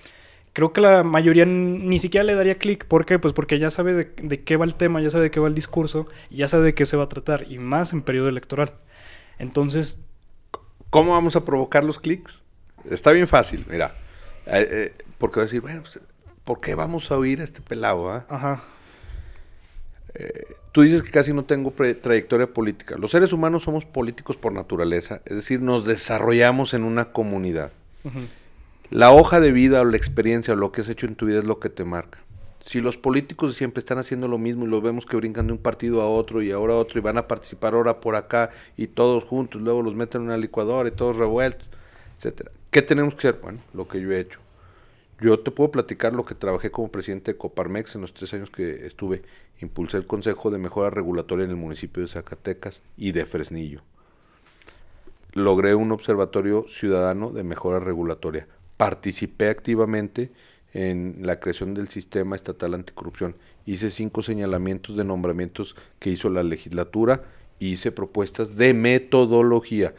creo 0.54 0.72
que 0.72 0.80
la 0.80 1.02
mayoría 1.02 1.44
ni 1.44 1.98
siquiera 1.98 2.24
le 2.24 2.34
daría 2.34 2.54
clic. 2.54 2.86
¿Por 2.86 3.04
qué? 3.04 3.18
Pues 3.18 3.34
porque 3.34 3.58
ya 3.58 3.68
sabe 3.68 3.92
de, 3.92 4.12
de, 4.22 4.42
qué 4.42 4.56
va 4.56 4.64
el 4.64 4.76
tema, 4.76 5.02
ya 5.02 5.10
sabe 5.10 5.24
de 5.24 5.30
qué 5.30 5.40
va 5.40 5.48
el 5.48 5.54
discurso, 5.54 6.08
y 6.30 6.36
ya 6.36 6.48
sabe 6.48 6.64
de 6.64 6.74
qué 6.74 6.86
se 6.86 6.96
va 6.96 7.04
a 7.04 7.08
tratar, 7.10 7.44
y 7.52 7.58
más 7.58 7.92
en 7.92 8.00
periodo 8.00 8.30
electoral. 8.30 8.72
Entonces... 9.38 9.98
¿Cómo 10.88 11.12
vamos 11.12 11.36
a 11.36 11.44
provocar 11.44 11.84
los 11.84 11.98
clics? 11.98 12.44
Está 12.88 13.12
bien 13.12 13.28
fácil, 13.28 13.66
mira. 13.68 13.94
Eh, 14.46 14.68
eh, 14.70 14.94
porque 15.18 15.36
va 15.36 15.42
a 15.42 15.44
decir, 15.44 15.60
bueno, 15.60 15.82
pues, 15.82 16.00
¿por 16.44 16.62
qué 16.62 16.74
vamos 16.74 17.10
a 17.10 17.18
oír 17.18 17.42
a 17.42 17.44
este 17.44 17.60
pelado? 17.60 18.10
Ah? 18.10 18.24
Ajá. 18.30 18.62
Eh, 20.14 20.54
tú 20.72 20.82
dices 20.82 21.02
que 21.02 21.10
casi 21.10 21.32
no 21.32 21.44
tengo 21.44 21.72
trayectoria 21.72 22.52
política. 22.52 22.96
Los 22.98 23.10
seres 23.10 23.32
humanos 23.32 23.62
somos 23.62 23.84
políticos 23.84 24.36
por 24.36 24.52
naturaleza, 24.52 25.20
es 25.24 25.36
decir, 25.36 25.60
nos 25.60 25.86
desarrollamos 25.86 26.74
en 26.74 26.84
una 26.84 27.12
comunidad. 27.12 27.72
La 28.90 29.10
hoja 29.10 29.40
de 29.40 29.52
vida 29.52 29.80
o 29.80 29.84
la 29.84 29.96
experiencia 29.96 30.54
o 30.54 30.56
lo 30.56 30.72
que 30.72 30.82
has 30.82 30.88
hecho 30.88 31.06
en 31.06 31.14
tu 31.14 31.26
vida 31.26 31.38
es 31.38 31.44
lo 31.44 31.60
que 31.60 31.70
te 31.70 31.84
marca. 31.84 32.18
Si 32.64 32.80
los 32.80 32.96
políticos 32.96 33.56
siempre 33.56 33.80
están 33.80 33.98
haciendo 33.98 34.28
lo 34.28 34.38
mismo 34.38 34.66
y 34.66 34.68
los 34.68 34.82
vemos 34.82 35.04
que 35.06 35.16
brincan 35.16 35.48
de 35.48 35.52
un 35.54 35.58
partido 35.58 36.00
a 36.00 36.08
otro 36.08 36.42
y 36.42 36.52
ahora 36.52 36.74
a 36.74 36.76
otro 36.76 36.98
y 36.98 37.02
van 37.02 37.18
a 37.18 37.26
participar 37.26 37.74
ahora 37.74 38.00
por 38.00 38.14
acá 38.14 38.50
y 38.76 38.86
todos 38.86 39.24
juntos, 39.24 39.60
luego 39.60 39.82
los 39.82 39.94
meten 39.94 40.22
en 40.22 40.28
una 40.28 40.36
licuadora 40.36 40.88
y 40.88 40.92
todos 40.92 41.16
revueltos, 41.16 41.66
etcétera. 42.18 42.52
¿Qué 42.70 42.82
tenemos 42.82 43.14
que 43.14 43.28
hacer? 43.28 43.40
Bueno, 43.40 43.58
lo 43.74 43.88
que 43.88 44.00
yo 44.00 44.12
he 44.12 44.20
hecho. 44.20 44.38
Yo 45.22 45.38
te 45.38 45.52
puedo 45.52 45.70
platicar 45.70 46.14
lo 46.14 46.24
que 46.24 46.34
trabajé 46.34 46.72
como 46.72 46.90
presidente 46.90 47.32
de 47.32 47.38
Coparmex 47.38 47.94
en 47.94 48.00
los 48.00 48.12
tres 48.12 48.34
años 48.34 48.50
que 48.50 48.86
estuve. 48.86 49.22
Impulsé 49.60 49.98
el 49.98 50.06
Consejo 50.06 50.50
de 50.50 50.58
Mejora 50.58 50.90
Regulatoria 50.90 51.44
en 51.44 51.50
el 51.52 51.56
municipio 51.56 52.02
de 52.02 52.08
Zacatecas 52.08 52.82
y 52.96 53.12
de 53.12 53.24
Fresnillo. 53.24 53.82
Logré 55.32 55.76
un 55.76 55.92
observatorio 55.92 56.66
ciudadano 56.68 57.30
de 57.30 57.44
mejora 57.44 57.78
regulatoria. 57.78 58.48
Participé 58.76 59.48
activamente 59.48 60.32
en 60.74 61.18
la 61.20 61.38
creación 61.38 61.72
del 61.72 61.88
sistema 61.88 62.34
estatal 62.34 62.74
anticorrupción. 62.74 63.36
Hice 63.64 63.90
cinco 63.90 64.22
señalamientos 64.22 64.96
de 64.96 65.04
nombramientos 65.04 65.76
que 66.00 66.10
hizo 66.10 66.30
la 66.30 66.42
legislatura. 66.42 67.22
Hice 67.60 67.92
propuestas 67.92 68.56
de 68.56 68.74
metodología. 68.74 69.94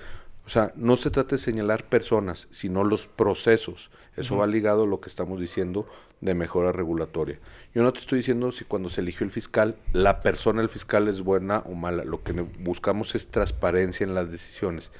O 0.45 0.49
sea, 0.49 0.73
no 0.75 0.97
se 0.97 1.09
trata 1.09 1.37
de 1.37 1.41
señalar 1.41 1.85
personas, 1.85 2.49
sino 2.51 2.83
los 2.83 3.07
procesos. 3.07 3.89
Eso 4.15 4.37
va 4.37 4.45
ligado 4.45 4.83
a 4.83 4.87
lo 4.87 4.99
que 5.01 5.09
estamos 5.09 5.39
diciendo 5.39 5.87
de 6.21 6.35
mejora 6.35 6.71
regulatoria. 6.71 7.39
Yo 7.73 7.81
no 7.81 7.91
te 7.91 7.99
estoy 7.99 8.19
diciendo 8.19 8.51
si 8.51 8.63
cuando 8.63 8.89
se 8.89 9.01
eligió 9.01 9.25
el 9.25 9.31
fiscal, 9.31 9.75
la 9.91 10.21
persona 10.21 10.61
del 10.61 10.69
fiscal 10.69 11.07
es 11.07 11.21
buena 11.21 11.59
o 11.65 11.73
mala. 11.73 12.03
Lo 12.03 12.23
que 12.23 12.33
buscamos 12.33 13.15
es 13.15 13.27
transparencia 13.27 14.03
en 14.03 14.13
las 14.13 14.31
decisiones. 14.31 14.91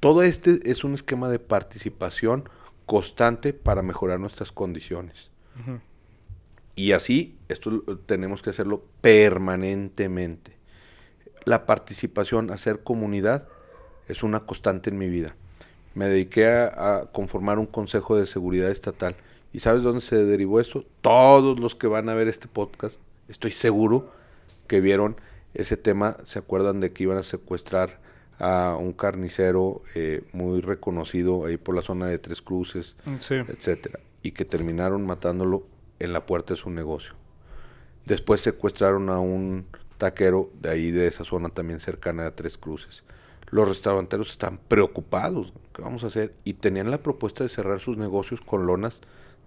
Todo 0.00 0.22
este 0.22 0.70
es 0.70 0.82
un 0.82 0.94
esquema 0.94 1.28
de 1.28 1.38
participación 1.38 2.48
constante 2.86 3.52
para 3.52 3.82
mejorar 3.82 4.18
nuestras 4.18 4.52
condiciones. 4.52 5.30
Y 6.74 6.92
así, 6.92 7.38
esto 7.48 7.82
tenemos 8.06 8.42
que 8.42 8.50
hacerlo 8.50 8.84
permanentemente. 9.00 10.56
La 11.44 11.66
participación, 11.66 12.50
hacer 12.50 12.82
comunidad, 12.82 13.46
es 14.08 14.22
una 14.22 14.40
constante 14.40 14.90
en 14.90 14.98
mi 14.98 15.08
vida. 15.08 15.36
Me 15.94 16.08
dediqué 16.08 16.46
a, 16.46 17.08
conformar 17.12 17.58
un 17.58 17.66
consejo 17.66 18.16
de 18.16 18.26
seguridad 18.26 18.70
estatal. 18.70 19.16
¿Y 19.52 19.60
sabes 19.60 19.82
dónde 19.82 20.00
se 20.00 20.24
derivó 20.24 20.60
esto? 20.60 20.84
Todos 21.00 21.60
los 21.60 21.74
que 21.74 21.86
van 21.86 22.08
a 22.08 22.14
ver 22.14 22.26
este 22.26 22.48
podcast, 22.48 23.00
estoy 23.28 23.52
seguro 23.52 24.10
que 24.66 24.80
vieron 24.80 25.16
ese 25.54 25.76
tema, 25.76 26.16
se 26.24 26.40
acuerdan 26.40 26.80
de 26.80 26.92
que 26.92 27.04
iban 27.04 27.18
a 27.18 27.22
secuestrar 27.22 28.00
a 28.40 28.76
un 28.76 28.92
carnicero 28.92 29.82
eh, 29.94 30.24
muy 30.32 30.60
reconocido 30.60 31.46
ahí 31.46 31.56
por 31.56 31.76
la 31.76 31.82
zona 31.82 32.06
de 32.06 32.18
Tres 32.18 32.42
Cruces, 32.42 32.96
etcétera, 33.06 34.00
y 34.22 34.32
que 34.32 34.44
terminaron 34.44 35.06
matándolo 35.06 35.64
en 36.00 36.12
la 36.12 36.26
puerta 36.26 36.54
de 36.54 36.60
su 36.60 36.70
negocio. 36.70 37.14
Después 38.06 38.40
secuestraron 38.40 39.08
a 39.08 39.20
un 39.20 39.66
taquero 39.98 40.50
de 40.60 40.70
ahí 40.70 40.90
de 40.90 41.06
esa 41.06 41.24
zona 41.24 41.48
también 41.50 41.78
cercana 41.78 42.26
a 42.26 42.34
Tres 42.34 42.58
Cruces 42.58 43.04
los 43.50 43.68
restauranteros 43.68 44.30
están 44.30 44.58
preocupados, 44.58 45.52
¿qué 45.74 45.82
vamos 45.82 46.04
a 46.04 46.08
hacer? 46.08 46.34
Y 46.44 46.54
tenían 46.54 46.90
la 46.90 47.02
propuesta 47.02 47.44
de 47.44 47.48
cerrar 47.48 47.80
sus 47.80 47.96
negocios 47.96 48.40
con 48.40 48.66
lonas 48.66 49.00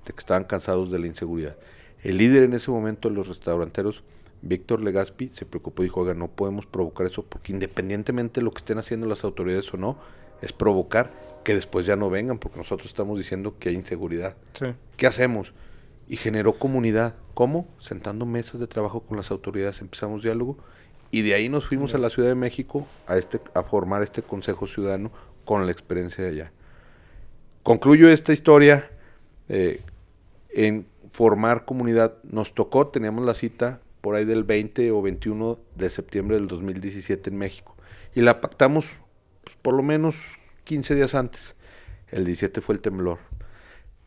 de 0.06 0.14
que 0.14 0.20
estaban 0.20 0.45
cansados 0.45 0.91
de 0.91 1.00
la 1.00 1.08
inseguridad. 1.08 1.58
El 2.04 2.18
líder 2.18 2.43
en 2.43 2.54
ese 2.54 2.72
momento 2.72 3.10
de 3.10 3.16
los 3.16 3.28
restauranteros, 3.28 4.04
Víctor 4.41 4.82
Legaspi, 4.82 5.30
se 5.30 5.45
preocupó 5.45 5.82
y 5.82 5.88
dijo, 5.88 6.02
oiga, 6.02 6.14
no 6.14 6.28
podemos 6.28 6.66
provocar 6.66 7.08
eso 7.08 7.24
porque 7.24 7.52
independientemente 7.52 8.39
de 8.39 8.45
lo 8.45 8.52
que 8.52 8.60
estén 8.60 8.78
haciendo 8.78 9.08
las 9.08 9.24
autoridades 9.24 9.74
o 9.74 9.78
no, 9.78 9.98
es 10.41 10.54
provocar 10.54 11.12
que 11.43 11.56
después 11.56 11.86
ya 11.86 11.95
no 11.95 12.10
vengan 12.10 12.38
porque 12.38 12.58
nosotros 12.58 12.88
estamos 12.88 13.18
diciendo 13.18 13.56
que 13.60 13.70
hay 13.70 13.76
inseguridad. 13.76 14.38
¿Qué 14.95 15.08
hacemos? 15.08 15.54
Y 16.08 16.18
generó 16.18 16.60
comunidad. 16.60 17.16
¿Cómo? 17.34 17.68
Sentando 17.80 18.26
mesas 18.26 18.60
de 18.60 18.68
trabajo 18.68 19.02
con 19.02 19.18
las 19.18 19.32
autoridades, 19.32 19.82
empezamos 19.82 20.24
diálogo 20.24 20.58
y 21.12 21.22
de 21.22 21.34
ahí 21.34 21.49
nos 21.49 21.68
fuimos 21.68 21.93
a 21.95 21.97
la 21.97 22.10
Ciudad 22.10 22.30
de 22.30 22.36
México 22.36 22.88
a, 23.08 23.18
este, 23.18 23.39
a 23.53 23.64
formar 23.64 24.03
este 24.03 24.22
Consejo 24.22 24.68
Ciudadano 24.68 25.12
con 25.45 25.66
la 25.66 25.72
experiencia 25.72 26.24
de 26.24 26.30
allá. 26.32 26.51
Concluyo 27.64 28.10
esta 28.10 28.34
historia 28.34 28.89
eh, 29.49 29.82
en 30.49 30.86
formar 31.12 31.66
comunidad. 31.66 32.18
Nos 32.24 32.53
tocó, 32.53 32.88
teníamos 32.88 33.26
la 33.26 33.34
cita 33.34 33.82
por 34.01 34.16
ahí 34.16 34.26
del 34.26 34.43
20 34.43 34.91
o 34.91 35.01
21 35.01 35.60
de 35.76 35.89
septiembre 35.89 36.38
del 36.38 36.47
2017 36.47 37.30
en 37.30 37.38
México. 37.38 37.76
Y 38.16 38.22
la 38.22 38.41
pactamos 38.41 38.99
pues, 39.43 39.55
por 39.62 39.74
lo 39.74 39.84
menos 39.84 40.16
15 40.66 40.95
días 40.95 41.16
antes. 41.16 41.55
El 42.10 42.26
17 42.26 42.62
fue 42.62 42.76
el 42.76 42.82
temblor. 42.82 43.20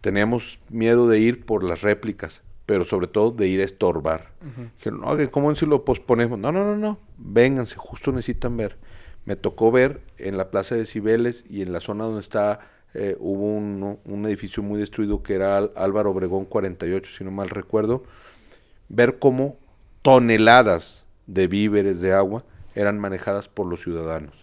Teníamos 0.01 0.59
miedo 0.70 1.09
de 1.09 1.18
ir 1.18 1.44
por 1.44 1.64
las 1.64 1.82
réplicas 1.82 2.42
pero 2.70 2.84
sobre 2.84 3.08
todo 3.08 3.32
de 3.32 3.48
ir 3.48 3.60
a 3.62 3.64
estorbar. 3.64 4.30
Dijeron, 4.76 5.00
no, 5.00 5.30
¿cómo 5.32 5.52
si 5.56 5.66
lo 5.66 5.84
posponemos? 5.84 6.38
No, 6.38 6.52
no, 6.52 6.64
no, 6.64 6.76
no, 6.76 7.00
vénganse, 7.18 7.74
justo 7.74 8.12
necesitan 8.12 8.56
ver. 8.56 8.78
Me 9.24 9.34
tocó 9.34 9.72
ver 9.72 10.02
en 10.18 10.36
la 10.36 10.52
plaza 10.52 10.76
de 10.76 10.86
Cibeles 10.86 11.44
y 11.50 11.62
en 11.62 11.72
la 11.72 11.80
zona 11.80 12.04
donde 12.04 12.20
está, 12.20 12.60
eh, 12.94 13.16
hubo 13.18 13.56
un, 13.56 13.98
un, 14.04 14.26
edificio 14.26 14.62
muy 14.62 14.78
destruido 14.78 15.20
que 15.20 15.34
era 15.34 15.56
Álvaro 15.56 16.12
Obregón 16.12 16.44
48, 16.44 17.10
si 17.18 17.24
no 17.24 17.32
mal 17.32 17.48
recuerdo, 17.48 18.04
ver 18.88 19.18
cómo 19.18 19.56
toneladas 20.02 21.06
de 21.26 21.48
víveres 21.48 22.00
de 22.00 22.12
agua 22.12 22.44
eran 22.76 23.00
manejadas 23.00 23.48
por 23.48 23.66
los 23.66 23.82
ciudadanos 23.82 24.39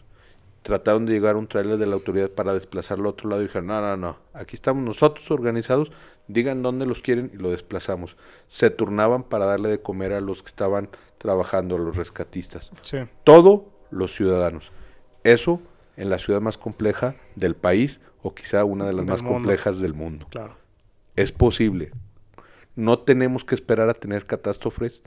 trataron 0.62 1.05
de 1.05 1.14
llegar 1.14 1.36
a 1.36 1.38
un 1.38 1.47
trailer 1.47 1.78
de 1.78 1.86
la 1.86 1.95
autoridad 1.95 2.30
para 2.32 2.53
desplazarlo 2.53 3.05
al 3.05 3.14
otro 3.14 3.30
lado 3.30 3.41
y 3.41 3.45
dijeron, 3.45 3.68
no, 3.68 3.82
no, 3.82 3.95
no, 3.97 4.18
aquí 4.34 4.55
estamos 4.55 4.84
nosotros 4.84 5.30
organizados, 5.32 5.91
digan 6.28 6.62
dónde 6.62 6.86
los 6.86 7.01
quieren 7.01 7.32
y 7.34 7.38
lo 7.38 7.51
desplazamos. 7.51 8.18
Se 8.47 8.70
turnaban 8.70 9.24
para 9.24 9.45
darle 9.45 9.70
de 9.70 9.82
comer 9.82 10.14
a 10.14 10.20
los 10.22 10.41
que 10.43 10.49
estaban 10.49 10.89
trabajando, 11.18 11.76
a 11.76 11.80
los 11.80 11.95
rescatistas. 11.95 12.72
Sí. 12.82 12.97
Todo 13.24 13.70
los 13.91 14.14
ciudadanos. 14.14 14.72
Eso 15.24 15.62
en 15.95 16.10
la 16.10 16.18
ciudad 16.20 16.41
más 16.41 16.58
compleja 16.58 17.16
del 17.36 17.55
país 17.55 17.99
o 18.22 18.36
quizá 18.36 18.64
una 18.66 18.86
de 18.86 18.93
las 18.93 19.05
Del 19.05 19.12
más 19.12 19.22
mundo. 19.22 19.36
complejas 19.36 19.80
del 19.80 19.93
mundo. 19.93 20.28
Claro. 20.30 20.55
Es 21.16 21.32
posible. 21.32 21.91
No 22.76 22.99
tenemos 22.99 23.43
que 23.45 23.55
esperar 23.55 23.89
a 23.89 23.93
tener 23.93 24.26
catástrofes 24.26 25.01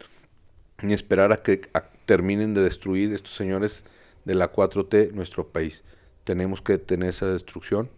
ni 0.83 0.95
esperar 0.95 1.33
a 1.33 1.37
que 1.37 1.61
a- 1.75 1.85
terminen 2.07 2.55
de 2.55 2.63
destruir 2.63 3.13
estos 3.13 3.35
señores 3.35 3.85
de 4.25 4.35
la 4.35 4.53
4T 4.53 5.13
nuestro 5.13 5.49
país. 5.49 5.85
Tenemos 6.25 6.63
que 6.63 6.75
detener 6.75 7.09
esa 7.09 7.33
destrucción 7.33 7.91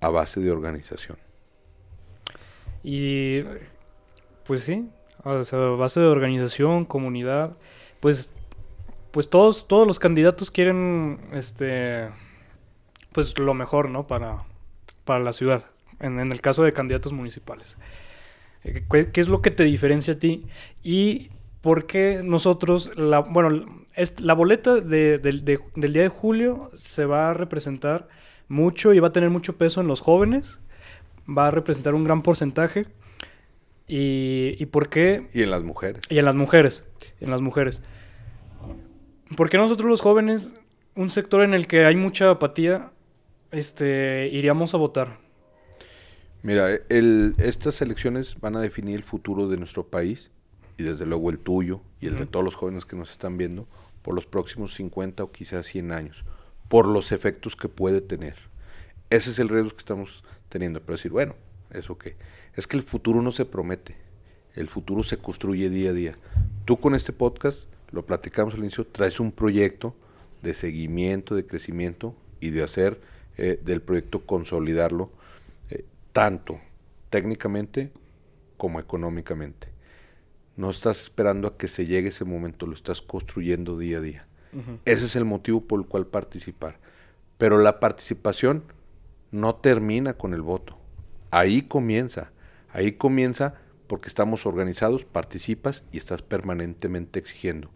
a 0.00 0.08
base 0.08 0.40
de 0.40 0.50
organización. 0.50 1.18
Y 2.82 3.40
pues 4.46 4.62
sí, 4.62 4.88
sea, 5.44 5.58
base 5.58 6.00
de 6.00 6.06
organización, 6.06 6.84
comunidad, 6.84 7.56
pues 8.00 8.32
pues 9.10 9.28
todos 9.28 9.66
todos 9.66 9.86
los 9.86 9.98
candidatos 9.98 10.50
quieren 10.50 11.18
este 11.32 12.08
pues 13.12 13.38
lo 13.38 13.54
mejor, 13.54 13.90
¿no? 13.90 14.06
para 14.06 14.44
para 15.04 15.20
la 15.20 15.32
ciudad, 15.32 15.66
en, 15.98 16.20
en 16.20 16.32
el 16.32 16.40
caso 16.40 16.62
de 16.62 16.72
candidatos 16.72 17.12
municipales. 17.12 17.76
Eh, 18.64 18.84
¿Qué, 18.90 19.10
qué 19.10 19.20
es 19.20 19.28
lo 19.28 19.42
que 19.42 19.50
te 19.50 19.64
diferencia 19.64 20.14
a 20.14 20.18
ti 20.18 20.46
y 20.82 21.30
por 21.60 21.86
qué 21.86 22.22
nosotros 22.24 22.90
la 22.96 23.20
bueno, 23.20 23.84
la 24.22 24.34
boleta 24.34 24.76
de- 24.76 25.18
del- 25.18 25.44
de- 25.44 25.60
del 25.76 25.92
día 25.92 26.02
de 26.02 26.08
julio 26.08 26.70
se 26.74 27.04
va 27.04 27.30
a 27.30 27.34
representar 27.34 28.08
mucho 28.48 28.94
y 28.94 28.98
va 28.98 29.08
a 29.08 29.12
tener 29.12 29.30
mucho 29.30 29.56
peso 29.56 29.80
en 29.80 29.86
los 29.86 30.00
jóvenes 30.00 30.58
va 31.28 31.46
a 31.48 31.50
representar 31.50 31.94
un 31.94 32.02
gran 32.04 32.22
porcentaje. 32.22 32.86
Y, 33.86 34.56
y 34.58 34.66
por 34.66 34.88
qué 34.88 35.28
Y 35.32 35.42
en 35.42 35.50
las 35.50 35.62
mujeres. 35.62 36.02
y 36.08 36.18
en 36.18 36.24
las 36.24 36.34
mujeres, 36.34 36.84
en 37.20 37.30
las 37.30 37.40
mujeres. 37.40 37.82
¿Por 39.36 39.50
qué 39.50 39.58
nosotros 39.58 39.88
los 39.88 40.00
jóvenes, 40.00 40.54
un 40.96 41.10
sector 41.10 41.42
en 41.42 41.54
el 41.54 41.66
que 41.66 41.84
hay 41.84 41.96
mucha 41.96 42.30
apatía, 42.30 42.90
este, 43.50 44.28
iríamos 44.32 44.74
a 44.74 44.76
votar? 44.76 45.18
Mira, 46.42 46.68
el- 46.88 47.34
estas 47.38 47.82
elecciones 47.82 48.36
van 48.40 48.56
a 48.56 48.60
definir 48.60 48.96
el 48.96 49.04
futuro 49.04 49.48
de 49.48 49.56
nuestro 49.56 49.86
país 49.86 50.30
y 50.80 50.82
desde 50.82 51.04
luego 51.04 51.28
el 51.28 51.38
tuyo 51.38 51.82
y 52.00 52.06
el 52.06 52.16
de 52.16 52.24
todos 52.24 52.42
los 52.44 52.54
jóvenes 52.54 52.86
que 52.86 52.96
nos 52.96 53.10
están 53.10 53.36
viendo 53.36 53.68
por 54.02 54.14
los 54.14 54.24
próximos 54.24 54.74
50 54.74 55.22
o 55.22 55.30
quizás 55.30 55.66
100 55.66 55.92
años, 55.92 56.24
por 56.68 56.86
los 56.86 57.12
efectos 57.12 57.54
que 57.54 57.68
puede 57.68 58.00
tener. 58.00 58.36
Ese 59.10 59.30
es 59.30 59.38
el 59.38 59.50
riesgo 59.50 59.70
que 59.70 59.78
estamos 59.78 60.24
teniendo. 60.48 60.80
Pero 60.80 60.96
decir, 60.96 61.10
bueno, 61.12 61.34
¿eso 61.70 61.98
qué? 61.98 62.16
Es 62.56 62.66
que 62.66 62.78
el 62.78 62.82
futuro 62.82 63.20
no 63.20 63.30
se 63.30 63.44
promete, 63.44 63.96
el 64.54 64.70
futuro 64.70 65.02
se 65.02 65.18
construye 65.18 65.68
día 65.68 65.90
a 65.90 65.92
día. 65.92 66.18
Tú 66.64 66.78
con 66.78 66.94
este 66.94 67.12
podcast, 67.12 67.68
lo 67.90 68.06
platicamos 68.06 68.54
al 68.54 68.60
inicio, 68.60 68.86
traes 68.86 69.20
un 69.20 69.32
proyecto 69.32 69.94
de 70.40 70.54
seguimiento, 70.54 71.34
de 71.34 71.44
crecimiento 71.44 72.14
y 72.40 72.50
de 72.50 72.62
hacer 72.62 73.00
eh, 73.36 73.60
del 73.62 73.82
proyecto 73.82 74.24
consolidarlo 74.24 75.10
eh, 75.68 75.84
tanto 76.14 76.58
técnicamente 77.10 77.92
como 78.56 78.80
económicamente. 78.80 79.69
No 80.56 80.70
estás 80.70 81.00
esperando 81.02 81.48
a 81.48 81.56
que 81.56 81.68
se 81.68 81.86
llegue 81.86 82.08
ese 82.08 82.24
momento, 82.24 82.66
lo 82.66 82.74
estás 82.74 83.00
construyendo 83.02 83.78
día 83.78 83.98
a 83.98 84.00
día. 84.00 84.26
Ese 84.84 85.04
es 85.04 85.16
el 85.16 85.24
motivo 85.24 85.60
por 85.60 85.80
el 85.80 85.86
cual 85.86 86.06
participar. 86.06 86.78
Pero 87.38 87.58
la 87.58 87.80
participación 87.80 88.64
no 89.30 89.54
termina 89.54 90.14
con 90.14 90.34
el 90.34 90.42
voto. 90.42 90.76
Ahí 91.30 91.62
comienza. 91.62 92.32
Ahí 92.72 92.92
comienza 92.92 93.54
porque 93.86 94.08
estamos 94.08 94.46
organizados, 94.46 95.04
participas 95.04 95.84
y 95.92 95.98
estás 95.98 96.22
permanentemente 96.22 97.18
exigiendo. 97.18 97.70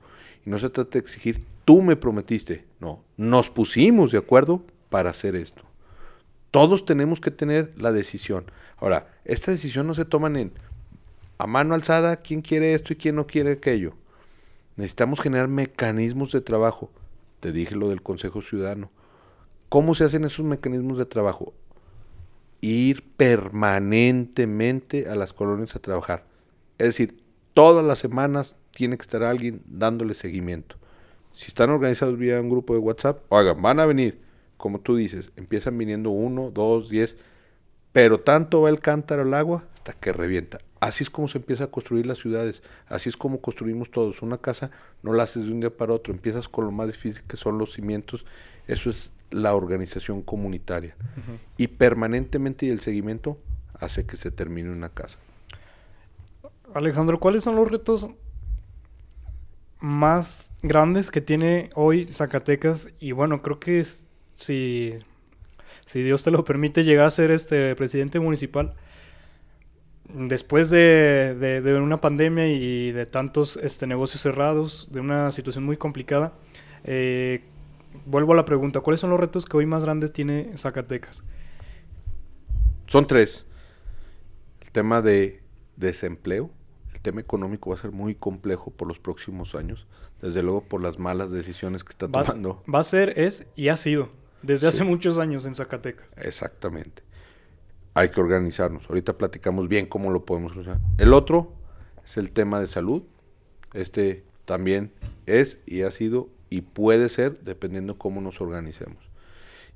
Y 0.44 0.50
no 0.50 0.58
se 0.58 0.70
trata 0.70 0.90
de 0.92 0.98
exigir, 1.00 1.44
tú 1.64 1.82
me 1.82 1.96
prometiste. 1.96 2.64
No, 2.80 3.04
nos 3.16 3.50
pusimos 3.50 4.12
de 4.12 4.18
acuerdo 4.18 4.62
para 4.90 5.10
hacer 5.10 5.34
esto. 5.34 5.62
Todos 6.50 6.84
tenemos 6.86 7.20
que 7.20 7.32
tener 7.32 7.72
la 7.76 7.90
decisión. 7.90 8.44
Ahora, 8.76 9.08
esta 9.24 9.50
decisión 9.50 9.86
no 9.88 9.94
se 9.94 10.04
toman 10.04 10.36
en 10.36 10.52
a 11.44 11.46
mano 11.46 11.74
alzada 11.74 12.16
quién 12.16 12.40
quiere 12.40 12.72
esto 12.72 12.94
y 12.94 12.96
quién 12.96 13.16
no 13.16 13.26
quiere 13.26 13.52
aquello. 13.52 13.92
Necesitamos 14.76 15.20
generar 15.20 15.46
mecanismos 15.46 16.32
de 16.32 16.40
trabajo. 16.40 16.90
Te 17.40 17.52
dije 17.52 17.76
lo 17.76 17.90
del 17.90 18.00
Consejo 18.00 18.40
Ciudadano. 18.40 18.90
¿Cómo 19.68 19.94
se 19.94 20.04
hacen 20.04 20.24
esos 20.24 20.46
mecanismos 20.46 20.96
de 20.96 21.04
trabajo? 21.04 21.52
Ir 22.62 23.04
permanentemente 23.18 25.06
a 25.10 25.16
las 25.16 25.34
colonias 25.34 25.76
a 25.76 25.80
trabajar. 25.80 26.24
Es 26.78 26.86
decir, 26.86 27.22
todas 27.52 27.84
las 27.84 27.98
semanas 27.98 28.56
tiene 28.70 28.96
que 28.96 29.02
estar 29.02 29.22
alguien 29.22 29.60
dándole 29.66 30.14
seguimiento. 30.14 30.76
Si 31.34 31.48
están 31.48 31.68
organizados 31.68 32.16
vía 32.16 32.40
un 32.40 32.48
grupo 32.48 32.72
de 32.72 32.80
WhatsApp, 32.80 33.20
oigan, 33.28 33.60
van 33.60 33.80
a 33.80 33.84
venir, 33.84 34.18
como 34.56 34.80
tú 34.80 34.96
dices, 34.96 35.30
empiezan 35.36 35.76
viniendo 35.76 36.08
uno, 36.08 36.50
dos, 36.50 36.88
diez, 36.88 37.18
pero 37.92 38.18
tanto 38.18 38.62
va 38.62 38.70
el 38.70 38.80
cántaro 38.80 39.20
al 39.20 39.34
agua 39.34 39.64
hasta 39.74 39.92
que 39.92 40.10
revienta. 40.10 40.60
Así 40.84 41.02
es 41.02 41.08
como 41.08 41.28
se 41.28 41.38
empieza 41.38 41.64
a 41.64 41.66
construir 41.68 42.04
las 42.04 42.18
ciudades, 42.18 42.62
así 42.88 43.08
es 43.08 43.16
como 43.16 43.40
construimos 43.40 43.90
todos. 43.90 44.20
Una 44.20 44.36
casa 44.36 44.70
no 45.02 45.14
la 45.14 45.22
haces 45.22 45.46
de 45.46 45.50
un 45.50 45.60
día 45.60 45.70
para 45.74 45.94
otro, 45.94 46.12
empiezas 46.12 46.46
con 46.46 46.66
lo 46.66 46.72
más 46.72 46.88
difícil 46.88 47.22
que 47.26 47.38
son 47.38 47.56
los 47.56 47.72
cimientos, 47.72 48.26
eso 48.68 48.90
es 48.90 49.10
la 49.30 49.54
organización 49.54 50.20
comunitaria. 50.20 50.94
Y 51.56 51.68
permanentemente 51.68 52.66
y 52.66 52.68
el 52.68 52.80
seguimiento 52.80 53.38
hace 53.80 54.04
que 54.04 54.18
se 54.18 54.30
termine 54.30 54.70
una 54.70 54.90
casa. 54.90 55.18
Alejandro, 56.74 57.18
¿cuáles 57.18 57.44
son 57.44 57.56
los 57.56 57.70
retos 57.70 58.10
más 59.80 60.50
grandes 60.62 61.10
que 61.10 61.22
tiene 61.22 61.70
hoy 61.74 62.06
Zacatecas? 62.12 62.90
Y 63.00 63.12
bueno, 63.12 63.40
creo 63.40 63.58
que 63.58 63.80
es- 63.80 64.02
si, 64.34 64.92
si 65.86 66.02
Dios 66.02 66.22
te 66.24 66.30
lo 66.30 66.44
permite 66.44 66.84
llegar 66.84 67.06
a 67.06 67.10
ser 67.10 67.30
este 67.30 67.74
presidente 67.74 68.20
municipal, 68.20 68.74
después 70.12 70.70
de, 70.70 71.34
de- 71.38 71.60
de 71.60 71.80
una 71.80 72.00
pandemia 72.00 72.46
y 72.48 72.92
de 72.92 73.06
tantos 73.06 73.56
este, 73.56 73.86
negocios 73.86 74.22
cerrados, 74.22 74.88
de 74.92 75.00
una 75.00 75.30
situación 75.32 75.64
muy 75.64 75.76
complicada, 75.76 76.32
eh, 76.84 77.42
vuelvo 78.06 78.32
a 78.32 78.36
la 78.36 78.44
pregunta, 78.44 78.80
¿cuáles 78.80 79.00
son 79.00 79.10
los 79.10 79.20
retos 79.20 79.46
que 79.46 79.56
hoy 79.56 79.66
más 79.66 79.84
grandes 79.84 80.12
tiene 80.12 80.52
Zacatecas? 80.56 81.24
Son 82.86 83.06
tres. 83.06 83.46
El 84.60 84.70
tema 84.70 85.00
de 85.02 85.42
desempleo, 85.76 86.50
el 86.92 87.00
tema 87.00 87.20
económico 87.20 87.70
va 87.70 87.76
a 87.76 87.78
ser 87.78 87.92
muy 87.92 88.14
complejo 88.14 88.70
por 88.70 88.88
los 88.88 88.98
próximos 88.98 89.54
años, 89.54 89.86
desde 90.20 90.42
luego 90.42 90.62
por 90.64 90.82
las 90.82 90.98
malas 90.98 91.30
decisiones 91.30 91.82
que 91.84 91.90
está 91.90 92.06
Va, 92.06 92.22
tomando. 92.24 92.62
va 92.72 92.80
a 92.80 92.84
ser, 92.84 93.18
es 93.18 93.46
y 93.56 93.68
ha 93.68 93.76
sido 93.76 94.10
desde 94.42 94.70
Sí. 94.70 94.76
hace 94.76 94.84
muchos 94.84 95.18
años 95.18 95.46
en 95.46 95.54
Zacatecas. 95.54 96.06
Exactamente. 96.16 97.02
Hay 97.94 98.10
que 98.10 98.20
organizarnos. 98.20 98.88
Ahorita 98.88 99.16
platicamos 99.16 99.68
bien 99.68 99.86
cómo 99.86 100.10
lo 100.10 100.24
podemos 100.24 100.52
solucionar. 100.52 100.80
El 100.98 101.12
otro 101.12 101.52
es 102.04 102.16
el 102.16 102.32
tema 102.32 102.60
de 102.60 102.66
salud. 102.66 103.02
Este 103.72 104.24
también 104.44 104.92
es 105.26 105.58
y 105.66 105.82
ha 105.82 105.90
sido 105.90 106.28
y 106.50 106.60
puede 106.62 107.08
ser 107.08 107.40
dependiendo 107.40 107.96
cómo 107.98 108.20
nos 108.20 108.40
organicemos. 108.40 108.98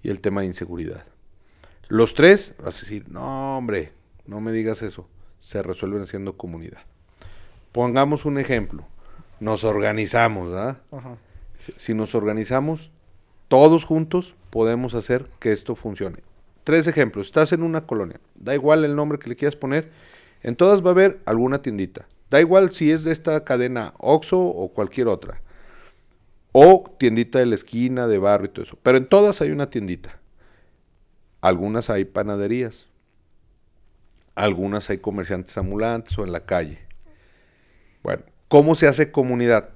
Y 0.03 0.11
el 0.11 0.21
tema 0.21 0.41
de 0.43 0.49
inseguridad. 0.49 1.05
Los 1.89 2.15
tres, 2.15 2.55
vas 2.63 2.77
a 2.77 2.81
decir, 2.81 3.09
no 3.09 3.57
hombre, 3.59 3.93
no 4.27 4.41
me 4.41 4.53
digas 4.53 4.83
eso. 4.83 5.09
Se 5.39 5.63
resuelven 5.63 6.03
haciendo 6.03 6.37
comunidad. 6.37 6.81
Pongamos 7.73 8.25
un 8.25 8.39
ejemplo. 8.39 8.85
Nos 9.41 9.65
organizamos, 9.65 10.49
¿verdad? 10.51 10.83
Ajá. 10.91 11.17
Si- 11.61 11.73
Si 11.77 11.95
nos 11.95 12.15
organizamos, 12.15 12.91
todos 13.49 13.85
juntos 13.85 14.35
podemos 14.51 14.95
hacer 14.95 15.29
que 15.39 15.53
esto 15.53 15.75
funcione. 15.77 16.19
Tres 16.69 16.87
ejemplos. 16.87 17.29
Estás 17.29 17.53
en 17.53 17.63
una 17.63 17.87
colonia. 17.87 18.21
Da 18.35 18.53
igual 18.53 18.85
el 18.85 18.95
nombre 18.95 19.19
que 19.19 19.31
le 19.31 19.37
quieras 19.37 19.57
poner. 19.57 19.91
En 20.43 20.55
todas 20.55 20.85
va 20.85 20.89
a 20.89 20.91
haber 20.91 21.19
alguna 21.25 21.63
tiendita. 21.63 22.07
Da 22.29 22.43
igual 22.43 22.73
si 22.73 22.91
es 22.91 23.05
de 23.05 23.13
esta 23.13 23.43
cadena 23.43 23.95
Oxxo 23.97 24.39
o 24.39 24.69
cualquier 24.75 25.09
otra. 25.09 25.41
O 26.53 26.85
tiendita 26.99 27.39
de 27.39 27.47
la 27.47 27.55
esquina, 27.55 28.07
de 28.07 28.19
barrio 28.19 28.51
y 28.51 28.53
todo 28.53 28.67
eso. 28.67 28.79
Pero 28.83 28.99
en 28.99 29.07
todas 29.07 29.41
hay 29.41 29.51
una 29.51 29.71
tiendita. 29.71 30.21
Algunas 31.41 31.89
hay 31.89 32.05
panaderías. 32.05 32.89
Algunas 34.35 34.91
hay 34.91 34.99
comerciantes 34.99 35.57
ambulantes 35.57 36.19
o 36.19 36.25
en 36.25 36.33
la 36.33 36.45
calle. 36.45 36.81
Bueno, 38.03 38.25
¿cómo 38.49 38.75
se 38.75 38.89
hace 38.89 39.11
comunidad? 39.11 39.71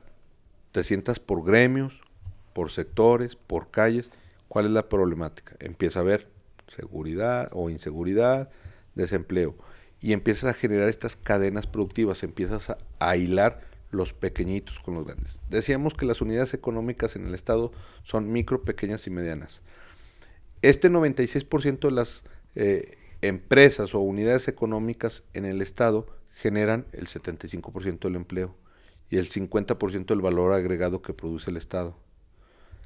Te 0.72 0.84
sientas 0.84 1.20
por 1.20 1.42
gremios, 1.42 2.02
por 2.52 2.70
sectores, 2.70 3.34
por 3.34 3.70
calles. 3.70 4.10
¿Cuál 4.48 4.66
es 4.66 4.72
la 4.72 4.90
problemática? 4.90 5.56
Empieza 5.58 6.00
a 6.00 6.02
haber 6.02 6.31
seguridad 6.72 7.48
o 7.52 7.70
inseguridad, 7.70 8.50
desempleo. 8.94 9.54
Y 10.00 10.12
empiezas 10.12 10.50
a 10.50 10.58
generar 10.58 10.88
estas 10.88 11.16
cadenas 11.16 11.66
productivas, 11.66 12.22
empiezas 12.22 12.76
a, 12.98 13.16
hilar 13.16 13.60
los 13.90 14.12
pequeñitos 14.12 14.80
con 14.80 14.94
los 14.94 15.06
grandes. 15.06 15.40
Decíamos 15.48 15.94
que 15.94 16.06
las 16.06 16.20
unidades 16.20 16.54
económicas 16.54 17.14
en 17.14 17.26
el 17.26 17.34
Estado 17.34 17.72
son 18.02 18.32
micro, 18.32 18.62
pequeñas 18.62 19.06
y 19.06 19.10
medianas. 19.10 19.62
Este 20.62 20.90
96% 20.90 21.80
de 21.80 21.90
las 21.90 22.24
eh, 22.54 22.96
empresas 23.20 23.94
o 23.94 24.00
unidades 24.00 24.48
económicas 24.48 25.24
en 25.34 25.44
el 25.44 25.62
Estado 25.62 26.06
generan 26.30 26.86
el 26.92 27.06
75% 27.06 28.00
del 28.00 28.16
empleo 28.16 28.56
y 29.10 29.18
el 29.18 29.28
50% 29.28 30.06
del 30.06 30.20
valor 30.22 30.52
agregado 30.52 31.02
que 31.02 31.12
produce 31.12 31.50
el 31.50 31.58
Estado. 31.58 31.96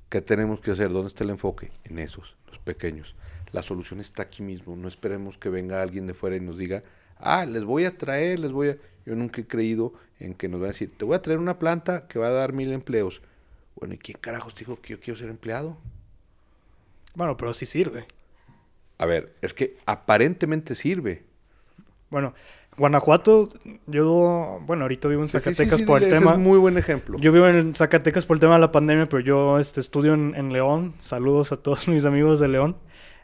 ¿Qué 0.08 0.20
tenemos 0.20 0.60
que 0.60 0.72
hacer? 0.72 0.92
¿Dónde 0.92 1.08
está 1.08 1.24
el 1.24 1.30
enfoque? 1.30 1.72
En 1.84 1.98
esos, 1.98 2.36
los 2.48 2.58
pequeños. 2.58 3.16
La 3.52 3.62
solución 3.62 4.00
está 4.00 4.22
aquí 4.22 4.42
mismo. 4.42 4.76
No 4.76 4.88
esperemos 4.88 5.38
que 5.38 5.48
venga 5.48 5.82
alguien 5.82 6.06
de 6.06 6.14
fuera 6.14 6.36
y 6.36 6.40
nos 6.40 6.58
diga, 6.58 6.82
ah, 7.18 7.46
les 7.46 7.64
voy 7.64 7.84
a 7.84 7.96
traer, 7.96 8.38
les 8.38 8.52
voy 8.52 8.70
a... 8.70 8.76
Yo 9.04 9.14
nunca 9.14 9.40
he 9.40 9.46
creído 9.46 9.92
en 10.18 10.34
que 10.34 10.48
nos 10.48 10.60
van 10.60 10.70
a 10.70 10.72
decir, 10.72 10.92
te 10.96 11.04
voy 11.04 11.14
a 11.14 11.22
traer 11.22 11.38
una 11.38 11.58
planta 11.58 12.08
que 12.08 12.18
va 12.18 12.28
a 12.28 12.32
dar 12.32 12.52
mil 12.52 12.72
empleos. 12.72 13.22
Bueno, 13.76 13.94
¿y 13.94 13.98
quién 13.98 14.18
carajos 14.20 14.54
dijo 14.54 14.80
que 14.80 14.94
yo 14.94 15.00
quiero 15.00 15.18
ser 15.18 15.28
empleado? 15.28 15.76
Bueno, 17.14 17.36
pero 17.36 17.54
sí 17.54 17.66
sirve. 17.66 18.06
A 18.98 19.06
ver, 19.06 19.34
es 19.42 19.54
que 19.54 19.76
aparentemente 19.86 20.74
sirve. 20.74 21.24
Bueno, 22.10 22.34
Guanajuato, 22.76 23.48
yo, 23.86 24.60
bueno, 24.66 24.82
ahorita 24.82 25.08
vivo 25.08 25.22
en 25.22 25.28
Zacatecas 25.28 25.82
por 25.82 26.02
el 26.02 26.10
tema. 26.10 26.32
Es 26.32 26.38
muy 26.38 26.58
buen 26.58 26.76
ejemplo. 26.76 27.18
Yo 27.18 27.32
vivo 27.32 27.46
en 27.48 27.74
Zacatecas 27.74 28.26
por 28.26 28.36
el 28.36 28.40
tema 28.40 28.54
de 28.54 28.60
la 28.60 28.70
pandemia, 28.70 29.06
pero 29.06 29.20
yo 29.20 29.58
este, 29.58 29.80
estudio 29.80 30.14
en, 30.14 30.52
León. 30.52 30.94
Saludos 31.00 31.52
a 31.52 31.56
todos 31.56 31.88
mis 31.88 32.04
amigos 32.04 32.38
de 32.38 32.48
León. 32.48 32.76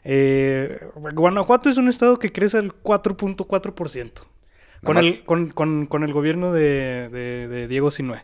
Eh, 0.03 0.79
Guanajuato 0.95 1.69
es 1.69 1.77
un 1.77 1.87
estado 1.87 2.19
que 2.19 2.31
crece 2.31 2.57
al 2.57 2.71
4.4%. 2.71 4.11
Con 4.83 4.97
el, 4.97 5.23
con, 5.23 5.47
con, 5.47 5.85
con, 5.85 6.03
el 6.03 6.11
gobierno 6.11 6.51
de, 6.51 7.07
de, 7.09 7.47
de 7.47 7.67
Diego 7.69 7.89
Sinue. 7.89 8.23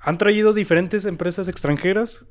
Han 0.00 0.16
traído 0.16 0.54
diferentes 0.54 1.04
empresas 1.04 1.48
extranjeras, 1.48 2.24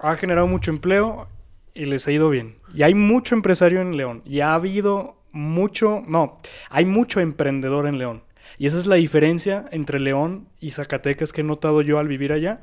ha 0.00 0.16
generado 0.16 0.48
mucho 0.48 0.72
empleo 0.72 1.28
y 1.74 1.84
les 1.84 2.06
ha 2.06 2.12
ido 2.12 2.30
bien. 2.30 2.56
Y 2.74 2.82
hay 2.82 2.94
mucho 2.94 3.34
empresario 3.34 3.80
en 3.80 3.96
León. 3.96 4.22
Y 4.24 4.40
ha 4.40 4.54
habido 4.54 5.16
mucho, 5.32 6.02
no, 6.06 6.40
hay 6.70 6.84
mucho 6.84 7.20
emprendedor 7.20 7.86
en 7.86 7.98
León. 7.98 8.22
Y 8.58 8.66
esa 8.66 8.78
es 8.78 8.86
la 8.86 8.96
diferencia 8.96 9.64
entre 9.72 10.00
León 10.00 10.48
y 10.60 10.70
Zacatecas 10.70 11.32
que 11.32 11.40
he 11.40 11.44
notado 11.44 11.82
yo 11.82 11.98
al 11.98 12.08
vivir 12.08 12.32
allá. 12.32 12.60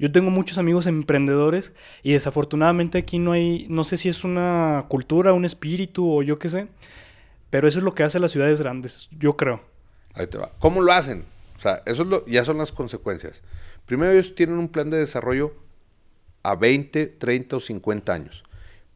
Yo 0.00 0.10
tengo 0.10 0.30
muchos 0.30 0.56
amigos 0.56 0.86
emprendedores 0.86 1.74
y 2.02 2.14
desafortunadamente 2.14 2.96
aquí 2.96 3.18
no 3.18 3.32
hay, 3.32 3.66
no 3.68 3.84
sé 3.84 3.98
si 3.98 4.08
es 4.08 4.24
una 4.24 4.86
cultura, 4.88 5.34
un 5.34 5.44
espíritu 5.44 6.10
o 6.10 6.22
yo 6.22 6.38
qué 6.38 6.48
sé, 6.48 6.68
pero 7.50 7.68
eso 7.68 7.80
es 7.80 7.84
lo 7.84 7.94
que 7.94 8.02
hace 8.02 8.18
las 8.18 8.30
ciudades 8.30 8.62
grandes, 8.62 9.10
yo 9.12 9.36
creo. 9.36 9.60
Ahí 10.14 10.26
te 10.26 10.38
va. 10.38 10.52
¿Cómo 10.58 10.80
lo 10.80 10.90
hacen? 10.90 11.26
O 11.54 11.60
sea, 11.60 11.82
eso 11.84 12.04
es 12.04 12.08
lo, 12.08 12.26
ya 12.26 12.46
son 12.46 12.56
las 12.56 12.72
consecuencias. 12.72 13.42
Primero 13.84 14.10
ellos 14.12 14.34
tienen 14.34 14.56
un 14.56 14.68
plan 14.68 14.88
de 14.88 14.96
desarrollo 14.96 15.52
a 16.42 16.54
20, 16.54 17.06
30 17.06 17.56
o 17.56 17.60
50 17.60 18.10
años, 18.10 18.44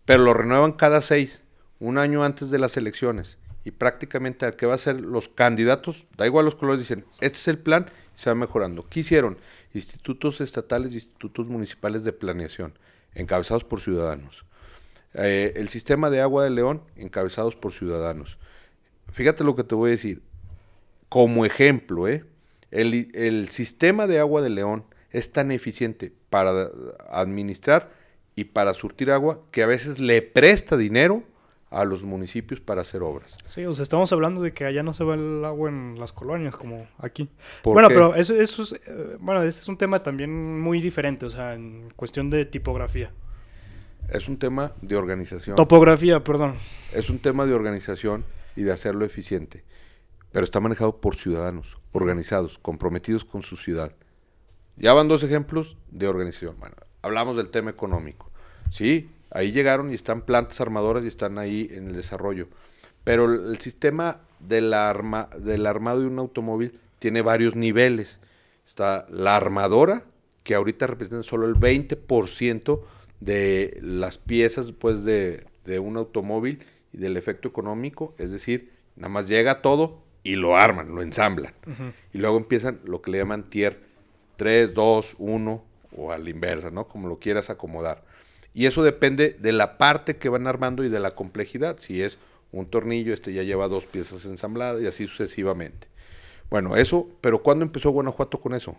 pero 0.06 0.22
lo 0.22 0.32
renuevan 0.32 0.72
cada 0.72 1.02
seis 1.02 1.42
un 1.80 1.98
año 1.98 2.24
antes 2.24 2.50
de 2.50 2.58
las 2.58 2.78
elecciones 2.78 3.36
y 3.64 3.70
prácticamente 3.70 4.44
al 4.44 4.56
que 4.56 4.66
va 4.66 4.74
a 4.74 4.78
ser 4.78 5.00
los 5.00 5.28
candidatos, 5.28 6.06
da 6.16 6.26
igual 6.26 6.44
los 6.44 6.54
colores, 6.54 6.80
dicen, 6.80 7.04
este 7.20 7.38
es 7.38 7.48
el 7.48 7.58
plan 7.58 7.86
se 8.14 8.30
va 8.30 8.34
mejorando. 8.34 8.86
¿Qué 8.88 9.00
hicieron? 9.00 9.38
Institutos 9.72 10.40
estatales 10.40 10.92
y 10.92 10.96
institutos 10.96 11.46
municipales 11.46 12.04
de 12.04 12.12
planeación, 12.12 12.78
encabezados 13.14 13.64
por 13.64 13.80
ciudadanos. 13.80 14.44
Eh, 15.14 15.54
el 15.56 15.68
sistema 15.68 16.10
de 16.10 16.20
agua 16.20 16.44
de 16.44 16.50
León, 16.50 16.82
encabezados 16.96 17.56
por 17.56 17.72
ciudadanos. 17.72 18.38
Fíjate 19.12 19.44
lo 19.44 19.56
que 19.56 19.64
te 19.64 19.74
voy 19.74 19.90
a 19.90 19.92
decir. 19.92 20.22
Como 21.08 21.44
ejemplo, 21.44 22.08
¿eh? 22.08 22.24
el, 22.70 23.10
el 23.14 23.48
sistema 23.48 24.06
de 24.06 24.18
agua 24.18 24.42
de 24.42 24.50
León 24.50 24.84
es 25.10 25.32
tan 25.32 25.52
eficiente 25.52 26.12
para 26.28 26.68
administrar 27.08 27.92
y 28.34 28.44
para 28.44 28.74
surtir 28.74 29.10
agua 29.10 29.40
que 29.52 29.62
a 29.62 29.66
veces 29.66 30.00
le 30.00 30.22
presta 30.22 30.76
dinero 30.76 31.22
a 31.74 31.84
los 31.84 32.04
municipios 32.04 32.60
para 32.60 32.82
hacer 32.82 33.02
obras. 33.02 33.36
Sí, 33.46 33.64
o 33.64 33.74
sea, 33.74 33.82
estamos 33.82 34.12
hablando 34.12 34.40
de 34.40 34.52
que 34.52 34.64
allá 34.64 34.82
no 34.82 34.92
se 34.92 35.02
va 35.02 35.14
el 35.14 35.44
agua 35.44 35.68
en 35.68 35.98
las 35.98 36.12
colonias 36.12 36.56
como 36.56 36.86
aquí. 36.98 37.28
Bueno, 37.64 37.88
pero 37.88 38.14
eso, 38.14 38.34
eso 38.34 38.62
es, 38.62 38.72
eh, 38.72 39.16
bueno, 39.18 39.42
este 39.42 39.60
es 39.60 39.68
un 39.68 39.76
tema 39.76 39.98
también 40.02 40.60
muy 40.60 40.80
diferente, 40.80 41.26
o 41.26 41.30
sea, 41.30 41.54
en 41.54 41.92
cuestión 41.96 42.30
de 42.30 42.44
tipografía. 42.44 43.12
Es 44.08 44.28
un 44.28 44.38
tema 44.38 44.72
de 44.82 44.96
organización. 44.96 45.56
Topografía, 45.56 46.22
perdón. 46.22 46.54
Es 46.92 47.10
un 47.10 47.18
tema 47.18 47.46
de 47.46 47.54
organización 47.54 48.24
y 48.54 48.62
de 48.62 48.72
hacerlo 48.72 49.04
eficiente. 49.04 49.64
Pero 50.30 50.44
está 50.44 50.60
manejado 50.60 51.00
por 51.00 51.16
ciudadanos, 51.16 51.78
organizados, 51.92 52.58
comprometidos 52.58 53.24
con 53.24 53.42
su 53.42 53.56
ciudad. 53.56 53.92
Ya 54.76 54.92
van 54.92 55.08
dos 55.08 55.22
ejemplos 55.22 55.76
de 55.90 56.06
organización. 56.06 56.56
Bueno, 56.58 56.76
hablamos 57.02 57.36
del 57.36 57.50
tema 57.50 57.70
económico. 57.70 58.30
Sí, 58.70 59.08
Ahí 59.30 59.52
llegaron 59.52 59.90
y 59.90 59.94
están 59.94 60.22
plantas 60.22 60.60
armadoras 60.60 61.04
y 61.04 61.08
están 61.08 61.38
ahí 61.38 61.68
en 61.72 61.88
el 61.88 61.96
desarrollo. 61.96 62.48
Pero 63.04 63.32
el 63.32 63.58
sistema 63.60 64.20
del, 64.40 64.72
arma, 64.72 65.28
del 65.38 65.66
armado 65.66 66.00
de 66.00 66.06
un 66.06 66.18
automóvil 66.18 66.78
tiene 66.98 67.22
varios 67.22 67.54
niveles. 67.54 68.20
Está 68.66 69.06
la 69.10 69.36
armadora, 69.36 70.04
que 70.42 70.54
ahorita 70.54 70.86
representa 70.86 71.22
solo 71.22 71.46
el 71.46 71.54
20% 71.54 72.80
de 73.20 73.78
las 73.82 74.18
piezas 74.18 74.72
pues, 74.72 75.04
de, 75.04 75.44
de 75.64 75.78
un 75.78 75.96
automóvil 75.96 76.64
y 76.92 76.98
del 76.98 77.16
efecto 77.16 77.48
económico. 77.48 78.14
Es 78.18 78.30
decir, 78.30 78.72
nada 78.96 79.08
más 79.08 79.28
llega 79.28 79.62
todo 79.62 80.02
y 80.22 80.36
lo 80.36 80.56
arman, 80.56 80.94
lo 80.94 81.02
ensamblan. 81.02 81.52
Y 82.12 82.18
luego 82.18 82.38
empiezan 82.38 82.80
lo 82.84 83.02
que 83.02 83.10
le 83.10 83.18
llaman 83.18 83.50
tier 83.50 83.80
3, 84.36 84.74
2, 84.74 85.16
1 85.18 85.64
o 85.96 86.12
a 86.12 86.18
la 86.18 86.30
inversa, 86.30 86.70
¿no? 86.70 86.88
Como 86.88 87.08
lo 87.08 87.18
quieras 87.18 87.50
acomodar. 87.50 88.04
Y 88.54 88.66
eso 88.66 88.84
depende 88.84 89.36
de 89.40 89.52
la 89.52 89.76
parte 89.76 90.16
que 90.16 90.28
van 90.28 90.46
armando 90.46 90.84
y 90.84 90.88
de 90.88 91.00
la 91.00 91.10
complejidad. 91.10 91.78
Si 91.80 92.00
es 92.00 92.18
un 92.52 92.66
tornillo, 92.66 93.12
este 93.12 93.32
ya 93.32 93.42
lleva 93.42 93.66
dos 93.66 93.84
piezas 93.84 94.24
ensambladas 94.26 94.80
y 94.80 94.86
así 94.86 95.08
sucesivamente. 95.08 95.88
Bueno, 96.50 96.76
eso, 96.76 97.08
pero 97.20 97.42
¿cuándo 97.42 97.64
empezó 97.64 97.90
Guanajuato 97.90 98.40
con 98.40 98.54
eso? 98.54 98.76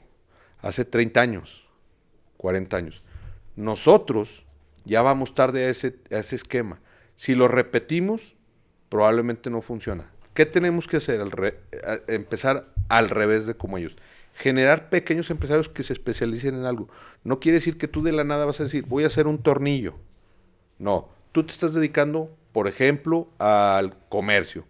Hace 0.62 0.86
30 0.86 1.20
años, 1.20 1.66
40 2.38 2.78
años. 2.78 3.04
Nosotros 3.58 4.46
ya 4.86 5.02
vamos 5.02 5.36
tarde 5.36 5.66
a 5.66 5.70
ese, 5.70 5.98
esquema. 6.10 6.80
Si 7.18 7.36
lo 7.36 7.50
repetimos, 7.50 8.36
probablemente 8.88 9.50
no 9.50 9.62
funciona. 9.62 10.10
¿Qué 10.34 10.46
tenemos 10.46 10.88
que 10.88 10.98
hacer? 10.98 11.20
Al 11.20 11.34
empezar 12.08 12.68
al 12.88 13.10
revés 13.10 13.46
de 13.46 13.56
como 13.56 13.78
ellos 13.78 13.98
generar 14.36 14.90
pequeños 14.90 15.30
empresarios 15.32 15.70
que 15.70 15.82
se 15.82 15.94
especialicen 15.94 16.56
en 16.56 16.66
algo. 16.66 16.90
No 17.24 17.40
quiere 17.40 17.56
decir 17.56 17.78
que 17.78 17.88
tú 17.88 18.04
de 18.04 18.12
la 18.12 18.26
nada 18.26 18.46
vas 18.46 18.60
a 18.60 18.64
decir, 18.64 18.86
voy 18.86 19.06
a 19.06 19.08
hacer 19.08 19.28
un 19.28 19.42
tornillo. 19.42 19.96
No, 20.78 21.10
tú 21.32 21.46
te 21.46 21.54
estás 21.54 21.74
dedicando, 21.74 22.36
por 22.52 22.68
ejemplo, 22.68 23.30
al 23.40 23.98
comercio. 24.10 24.66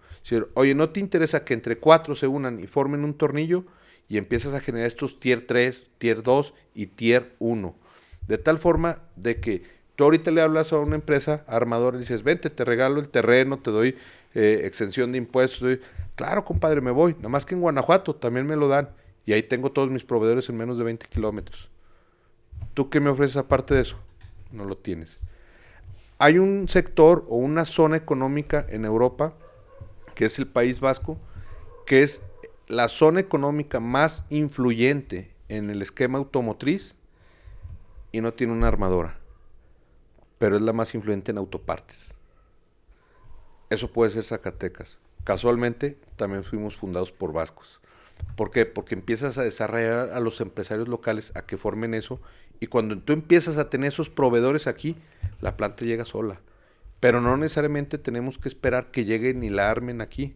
Oye, 0.54 0.76
¿no 0.76 0.90
te 0.90 1.00
interesa 1.00 1.44
que 1.44 1.56
entre 1.56 1.78
cuatro 1.78 2.16
se 2.16 2.28
unan 2.28 2.60
y 2.60 2.68
formen 2.68 3.04
un 3.04 3.16
tornillo? 3.16 3.66
Y 4.08 4.18
empiezas 4.18 4.54
a 4.54 4.60
generar 4.60 4.88
estos 4.88 5.20
tier 5.20 5.42
3, 5.42 5.88
tier 5.98 6.22
2 6.22 6.54
y 6.76 6.86
tier 6.88 7.36
1. 7.40 7.76
De 8.28 8.38
tal 8.38 8.60
forma 8.60 9.02
de 9.16 9.40
que 9.40 9.64
tú 9.96 10.04
ahorita 10.04 10.30
le 10.30 10.42
hablas 10.42 10.74
a 10.74 10.78
una 10.78 10.96
empresa 10.96 11.44
armadora 11.48 11.98
y 11.98 12.02
dices, 12.02 12.22
vente, 12.22 12.52
te 12.52 12.66
regalo 12.66 13.00
el 13.00 13.10
terreno, 13.10 13.58
te 13.58 13.72
doy 13.72 13.96
eh, 14.36 14.62
exención 14.66 15.12
de 15.12 15.18
impuestos. 15.18 15.80
Claro, 16.16 16.46
compadre, 16.46 16.82
me 16.82 16.92
voy. 16.92 17.16
Nada 17.16 17.30
más 17.30 17.48
que 17.48 17.56
en 17.56 17.62
Guanajuato 17.62 18.16
también 18.16 18.46
me 18.46 18.56
lo 18.56 18.68
dan 18.68 18.90
y 19.26 19.34
ahí 19.34 19.44
tengo 19.44 19.72
todos 19.72 19.90
mis 19.90 20.04
proveedores 20.04 20.50
en 20.50 20.58
menos 20.58 20.78
de 20.78 20.84
20 20.84 21.08
kilómetros. 21.08 21.70
¿Tú 22.74 22.90
qué 22.90 23.00
me 23.00 23.10
ofreces 23.10 23.38
aparte 23.38 23.74
de 23.74 23.82
eso? 23.82 23.98
No 24.52 24.66
lo 24.66 24.78
tienes. 24.78 25.20
Hay 26.18 26.38
un 26.38 26.70
sector 26.70 27.26
o 27.30 27.38
una 27.38 27.66
zona 27.66 27.98
económica 27.98 28.66
en 28.70 28.86
Europa, 28.86 29.34
que 30.14 30.26
es 30.26 30.40
el 30.40 30.48
País 30.48 30.80
Vasco, 30.80 31.18
que 31.86 32.04
es 32.04 32.22
la 32.68 32.88
zona 32.88 33.20
económica 33.20 33.80
más 33.80 34.26
influyente 34.30 35.32
en 35.50 35.70
el 35.70 35.82
esquema 35.82 36.18
automotriz 36.18 36.96
y 38.12 38.22
no 38.22 38.34
tiene 38.34 38.54
una 38.54 38.68
armadora, 38.68 39.20
pero 40.38 40.56
es 40.56 40.62
la 40.62 40.74
más 40.74 40.96
influyente 40.96 41.32
en 41.32 41.38
autopartes. 41.38 42.16
Eso 43.70 43.92
puede 43.92 44.12
ser 44.12 44.24
Zacatecas. 44.24 45.00
Casualmente 45.24 45.98
también 46.16 46.44
fuimos 46.44 46.78
fundados 46.78 47.12
por 47.12 47.34
vascos. 47.34 47.82
¿Por 48.36 48.52
qué? 48.52 48.66
Porque 48.66 48.96
empiezas 48.96 49.38
a 49.38 49.44
desarrollar 49.44 50.12
a 50.12 50.20
los 50.20 50.42
empresarios 50.42 50.88
locales 50.88 51.32
a 51.36 51.46
que 51.46 51.58
formen 51.58 51.94
eso 51.94 52.20
y 52.60 52.68
cuando 52.68 52.98
tú 52.98 53.14
empiezas 53.14 53.58
a 53.58 53.70
tener 53.70 53.90
esos 53.90 54.10
proveedores 54.10 54.68
aquí, 54.68 54.96
la 55.42 55.58
planta 55.58 55.86
llega 55.86 56.06
sola. 56.06 56.40
Pero 57.00 57.22
no 57.22 57.38
necesariamente 57.38 57.98
tenemos 57.98 58.38
que 58.38 58.50
esperar 58.50 58.92
que 58.92 59.06
lleguen 59.06 59.44
y 59.44 59.50
la 59.50 59.70
armen 59.70 60.02
aquí. 60.02 60.36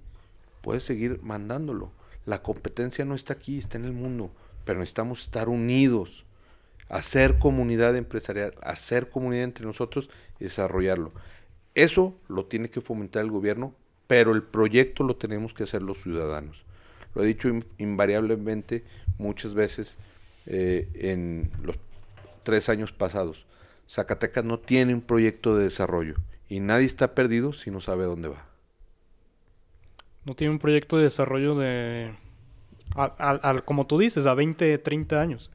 Puedes 0.62 0.84
seguir 0.84 1.20
mandándolo. 1.24 1.92
La 2.26 2.42
competencia 2.42 3.06
no 3.06 3.16
está 3.16 3.34
aquí, 3.34 3.58
está 3.58 3.78
en 3.78 3.86
el 3.86 3.94
mundo. 3.94 4.32
Pero 4.66 4.80
necesitamos 4.80 5.22
estar 5.22 5.50
unidos, 5.50 6.26
hacer 6.90 7.40
comunidad 7.40 7.96
empresarial, 7.96 8.54
hacer 8.62 9.10
comunidad 9.10 9.46
entre 9.46 9.66
nosotros 9.66 10.10
y 10.40 10.44
desarrollarlo. 10.44 11.12
Eso 11.76 12.16
lo 12.28 12.46
tiene 12.46 12.70
que 12.70 12.82
fomentar 12.82 13.24
el 13.24 13.32
gobierno, 13.32 13.74
pero 14.08 14.34
el 14.34 14.44
proyecto 14.44 15.04
lo 15.04 15.16
tenemos 15.16 15.54
que 15.54 15.64
hacer 15.64 15.82
los 15.82 16.02
ciudadanos. 16.02 16.66
Lo 17.16 17.24
he 17.24 17.26
dicho 17.26 17.50
invariablemente 17.78 18.84
muchas 19.18 19.54
veces 19.54 19.98
eh, 20.46 20.88
en 20.96 21.52
los 21.64 21.76
tres 22.44 22.70
años 22.70 22.92
pasados. 22.94 23.46
Zacatecas 23.88 24.44
no 24.46 24.60
tiene 24.60 24.94
un 24.94 25.02
proyecto 25.02 25.56
de 25.58 25.64
desarrollo 25.66 26.16
y 26.48 26.60
nadie 26.60 26.86
está 26.86 27.14
perdido 27.16 27.54
si 27.54 27.72
no 27.72 27.82
sabe 27.82 28.06
dónde 28.06 28.30
va. 28.30 28.46
No 30.26 30.36
tiene 30.36 30.52
un 30.54 30.60
proyecto 30.60 30.98
de 30.98 31.04
desarrollo 31.04 31.56
de, 31.56 32.12
como 33.66 33.88
tú 33.88 33.98
dices, 34.00 34.26
a 34.28 34.34
20, 34.34 34.78
30 34.78 35.20
años. 35.22 35.50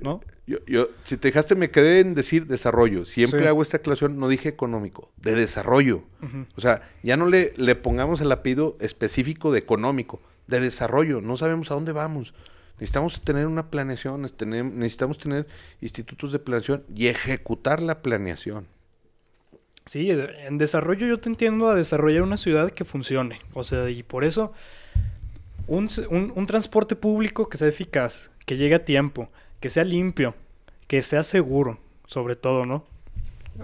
¿no? 0.00 0.20
Yo, 0.46 0.58
yo, 0.66 0.88
si 1.02 1.16
te 1.18 1.28
dejaste, 1.28 1.54
me 1.54 1.70
quedé 1.70 2.00
en 2.00 2.14
decir 2.14 2.46
desarrollo. 2.46 3.04
Siempre 3.04 3.40
Sí. 3.40 3.46
hago 3.46 3.62
esta 3.62 3.76
aclaración, 3.78 4.18
no 4.18 4.28
dije 4.28 4.48
económico, 4.48 5.10
de 5.18 5.34
desarrollo. 5.34 6.04
O 6.56 6.60
sea, 6.60 6.88
ya 7.02 7.16
no 7.16 7.26
le, 7.26 7.52
le 7.56 7.74
pongamos 7.74 8.20
el 8.20 8.32
apellido 8.32 8.76
específico 8.80 9.52
de 9.52 9.58
económico, 9.58 10.20
de 10.52 10.60
desarrollo. 10.60 11.20
No 11.20 11.36
sabemos 11.36 11.70
a 11.70 11.74
dónde 11.74 11.92
vamos. 11.92 12.34
Necesitamos 12.74 13.20
tener 13.22 13.46
una 13.46 13.70
planeación, 13.70 14.22
necesitamos 14.22 15.18
tener 15.18 15.46
institutos 15.80 16.32
de 16.32 16.38
planeación 16.38 16.84
y 16.94 17.08
ejecutar 17.08 17.82
la 17.82 18.02
planeación. 18.02 18.66
Sí, 19.84 20.10
en 20.10 20.58
desarrollo 20.58 21.06
yo 21.06 21.18
te 21.18 21.28
entiendo 21.28 21.68
a 21.68 21.74
desarrollar 21.74 22.22
una 22.22 22.36
ciudad 22.36 22.70
que 22.70 22.84
funcione. 22.84 23.40
O 23.52 23.64
sea, 23.64 23.90
y 23.90 24.02
por 24.02 24.24
eso 24.24 24.52
un- 25.66 25.88
un 26.34 26.46
transporte 26.46 26.96
público 26.96 27.48
que 27.48 27.58
sea 27.58 27.68
eficaz, 27.68 28.30
que 28.46 28.56
llegue 28.56 28.76
a 28.76 28.84
tiempo, 28.84 29.28
que 29.60 29.70
sea 29.70 29.84
limpio, 29.84 30.34
que 30.88 31.02
sea 31.02 31.22
seguro, 31.22 31.78
sobre 32.06 32.36
todo, 32.36 32.66
¿no? 32.66 32.84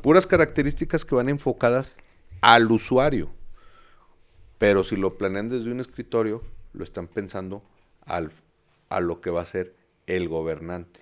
Puras 0.03 0.27
características 0.27 1.05
que 1.05 1.15
van 1.15 1.29
enfocadas 1.29 1.97
al 2.41 2.71
usuario. 2.71 3.31
Pero 4.59 4.85
si 4.85 4.97
lo 4.97 5.17
planean 5.17 5.49
desde 5.49 5.71
un 5.71 5.81
escritorio, 5.81 6.43
lo 6.73 6.85
están 6.85 7.07
pensando 7.09 7.63
al, 8.03 8.31
a 8.89 9.01
lo 9.01 9.21
que 9.21 9.31
va 9.31 9.43
a 9.43 9.47
ser 9.47 9.75
el 10.07 10.29
gobernante. 10.29 11.01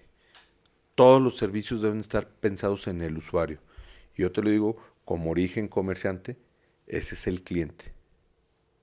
Todos 0.94 1.20
los 1.22 1.36
servicios 1.36 1.82
deben 1.82 2.00
estar 2.00 2.28
pensados 2.28 2.86
en 2.88 3.02
el 3.02 3.16
usuario. 3.18 3.58
Y 4.16 4.22
yo 4.22 4.32
te 4.32 4.42
lo 4.42 4.50
digo, 4.50 4.76
como 5.04 5.30
origen 5.30 5.68
comerciante, 5.68 6.36
ese 6.86 7.14
es 7.14 7.26
el 7.26 7.42
cliente. 7.42 7.92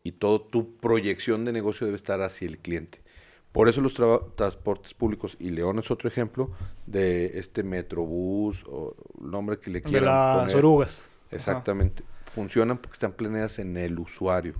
Y 0.04 0.14
toda 0.14 0.48
tu 0.50 0.76
proyección 0.78 1.46
de 1.46 1.54
negocio 1.54 1.86
debe 1.86 1.98
estar 1.98 2.22
hacia 2.22 2.48
el 2.48 2.60
cliente. 2.60 3.02
Por 3.52 3.70
eso 3.70 3.82
los 3.82 3.94
transportes 4.36 4.94
públicos, 4.94 5.38
y 5.40 5.50
León 5.50 5.80
es 5.80 5.92
otro 5.92 6.10
ejemplo 6.10 6.52
de 6.88 7.38
este 7.40 7.64
Metrobús, 7.64 8.64
o 8.68 8.96
el 9.22 9.30
nombre 9.32 9.60
que 9.60 9.70
le 9.72 9.80
De 9.82 9.90
quieran 9.90 10.06
las 10.06 10.52
poner. 10.52 10.58
orugas. 10.58 11.06
Ajá. 11.28 11.36
Exactamente. 11.36 12.04
Funcionan 12.34 12.78
porque 12.78 12.94
están 12.96 13.14
planeadas 13.14 13.60
en 13.60 13.78
el 13.78 14.00
usuario. 14.00 14.56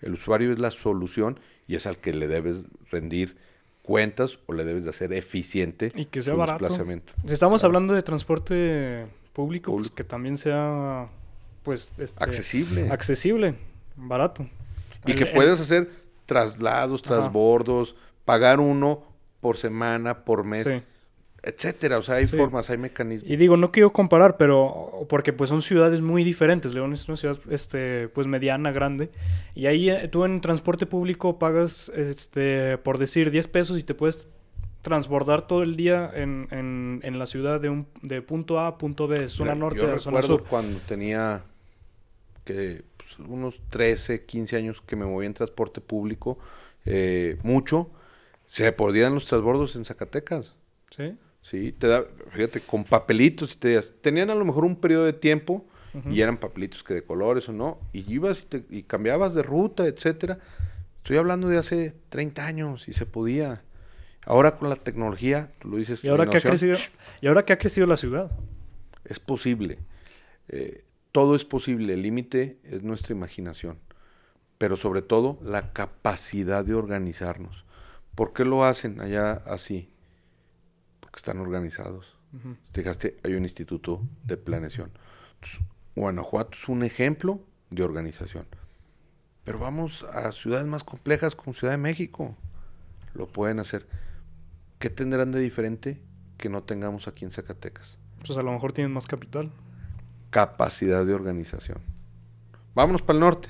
El 0.00 0.14
usuario 0.14 0.52
es 0.52 0.58
la 0.58 0.70
solución 0.70 1.38
y 1.70 1.76
es 1.76 1.86
al 1.86 1.98
que 1.98 2.12
le 2.12 2.26
debes 2.26 2.64
rendir 2.90 3.36
cuentas 3.82 4.40
o 4.46 4.52
le 4.54 4.64
debes 4.64 4.82
de 4.84 4.90
hacer 4.90 5.12
eficiente 5.12 5.92
Y 5.94 6.06
que 6.06 6.20
sea 6.20 6.32
su 6.34 6.38
barato. 6.38 6.64
desplazamiento. 6.64 7.12
Si 7.24 7.32
estamos 7.32 7.60
Claro. 7.60 7.68
hablando 7.68 7.94
de 7.94 8.02
transporte 8.02 9.06
público, 9.32 9.72
pues 9.76 9.90
que 9.92 10.02
también 10.02 10.36
sea, 10.36 11.08
pues, 11.62 11.92
este, 11.98 12.22
Accesible. 12.22 12.90
accesible, 12.90 13.54
barato. 13.96 14.46
y 15.06 15.12
El- 15.12 15.16
que 15.16 15.24
el- 15.24 15.32
puedas 15.32 15.60
hacer 15.60 15.88
traslados, 16.26 17.02
Ajá. 17.04 17.14
transbordos, 17.14 17.94
pagar 18.24 18.58
uno 18.60 19.02
por 19.40 19.56
semana, 19.56 20.24
por 20.24 20.44
mes, 20.44 20.64
Sí. 20.66 20.82
Etcétera. 21.42 21.98
O 21.98 22.02
sea, 22.02 22.16
hay 22.16 22.26
Sí. 22.26 22.36
formas, 22.36 22.68
hay 22.70 22.78
mecanismos. 22.78 23.30
Y 23.30 23.36
digo, 23.36 23.56
no 23.56 23.72
quiero 23.72 23.92
comparar, 23.92 24.36
pero 24.36 25.06
porque 25.08 25.32
pues 25.32 25.48
son 25.50 25.62
ciudades 25.62 26.00
muy 26.00 26.24
diferentes. 26.24 26.74
León 26.74 26.92
es 26.92 27.06
una 27.08 27.16
ciudad 27.16 27.38
este 27.50 28.08
pues 28.08 28.26
mediana, 28.26 28.72
grande. 28.72 29.10
Y 29.54 29.66
ahí 29.66 29.88
eh, 29.90 30.08
tú 30.08 30.24
en 30.24 30.40
transporte 30.40 30.86
público 30.86 31.38
pagas 31.38 31.88
este 31.90 32.78
por 32.78 32.98
decir 32.98 33.30
10 33.30 33.48
pesos 33.48 33.78
y 33.78 33.82
te 33.82 33.94
puedes 33.94 34.28
transbordar 34.82 35.46
todo 35.46 35.62
el 35.62 35.76
día 35.76 36.10
en, 36.14 36.48
en, 36.50 37.00
en 37.02 37.18
la 37.18 37.26
ciudad 37.26 37.60
de 37.60 37.68
un 37.68 37.86
de 38.02 38.22
punto 38.22 38.58
A 38.58 38.66
a 38.68 38.78
punto 38.78 39.06
B, 39.08 39.28
zona 39.28 39.52
Mira, 39.52 39.60
norte 39.60 39.78
yo 39.80 39.94
a 39.94 39.98
zona 39.98 40.20
recuerdo 40.20 40.38
sur. 40.38 40.48
cuando 40.48 40.78
tenía 40.88 41.44
que 42.44 42.82
pues, 42.96 43.18
unos 43.18 43.60
13, 43.68 44.24
15 44.24 44.56
años 44.56 44.80
que 44.80 44.96
me 44.96 45.04
movía 45.04 45.26
en 45.26 45.34
transporte 45.34 45.80
público, 45.82 46.38
eh, 46.86 47.38
mucho, 47.42 47.90
se 48.46 48.72
podían 48.72 49.14
los 49.14 49.26
transbordos 49.26 49.76
en 49.76 49.84
Zacatecas. 49.84 50.54
¿Sí? 50.90 51.14
Sí, 51.42 51.72
te 51.72 51.86
da, 51.88 52.04
fíjate, 52.32 52.60
con 52.60 52.84
papelitos 52.84 53.54
y 53.54 53.56
te 53.58 53.80
tenían 53.82 54.30
a 54.30 54.34
lo 54.34 54.44
mejor 54.44 54.64
un 54.64 54.76
periodo 54.76 55.04
de 55.04 55.12
tiempo 55.14 55.64
y 56.08 56.20
eran 56.20 56.36
papelitos 56.36 56.84
que 56.84 56.94
de 56.94 57.02
colores 57.02 57.48
o 57.48 57.52
no, 57.52 57.80
y 57.92 58.08
ibas 58.12 58.40
y, 58.40 58.42
te- 58.44 58.64
y 58.70 58.82
cambiabas 58.84 59.34
de 59.34 59.42
ruta, 59.42 59.86
etcétera. 59.86 60.38
Estoy 60.98 61.16
hablando 61.16 61.48
de 61.48 61.58
hace 61.58 61.94
30 62.10 62.46
años 62.46 62.88
y 62.88 62.92
se 62.92 63.06
podía. 63.06 63.62
Ahora 64.24 64.54
con 64.56 64.68
la 64.68 64.76
tecnología, 64.76 65.50
tú 65.58 65.68
lo 65.70 65.78
dices, 65.78 66.04
Y 66.04 66.08
ahora 66.08 66.26
que 66.30 66.36
ha 66.36 66.40
crecido 66.40 66.76
y 67.20 67.26
ahora 67.26 67.44
que 67.44 67.52
ha 67.54 67.58
crecido 67.58 67.86
la 67.86 67.96
ciudad. 67.96 68.30
es 69.04 69.18
posible. 69.18 69.78
Eh, 70.48 70.84
todo 71.10 71.34
es 71.34 71.44
posible. 71.44 71.94
El 71.94 72.02
límite 72.02 72.58
es 72.64 72.82
nuestra 72.82 73.14
imaginación. 73.14 73.78
Pero 74.58 74.76
sobre 74.76 75.00
todo 75.02 75.38
la 75.42 75.72
capacidad 75.72 76.64
de 76.64 76.74
organizarnos. 76.74 77.64
¿Por 78.14 78.32
qué 78.34 78.44
lo 78.44 78.64
hacen 78.64 79.00
allá 79.00 79.32
así? 79.46 79.88
Porque 81.10 81.18
están 81.18 81.38
organizados. 81.38 82.16
Te 82.70 82.82
fijaste, 82.82 83.18
hay 83.24 83.34
un 83.34 83.42
instituto 83.42 84.06
de 84.24 84.36
planeación. 84.36 84.92
Entonces, 85.34 85.60
Guanajuato 85.96 86.56
es 86.56 86.68
un 86.68 86.84
ejemplo 86.84 87.40
de 87.70 87.82
organización. 87.82 88.46
Pero 89.42 89.58
vamos 89.58 90.04
a 90.04 90.30
ciudades 90.30 90.66
más 90.66 90.84
complejas 90.84 91.34
como 91.34 91.54
Ciudad 91.54 91.72
de 91.72 91.78
México. 91.78 92.36
Lo 93.14 93.26
pueden 93.26 93.58
hacer. 93.58 93.88
¿Qué 94.78 94.90
tendrán 94.90 95.32
de 95.32 95.40
diferente 95.40 96.00
que 96.36 96.48
no 96.48 96.62
tengamos 96.62 97.08
aquí 97.08 97.24
en 97.24 97.32
Zacatecas? 97.32 97.98
Pues 98.24 98.38
a 98.38 98.42
lo 98.42 98.52
mejor 98.52 98.72
tienen 98.72 98.92
más 98.92 99.06
capital. 99.08 99.50
capacidad 100.30 101.04
de 101.04 101.12
organización. 101.12 101.78
Vámonos 102.74 103.02
para 103.02 103.18
el 103.18 103.20
norte. 103.20 103.48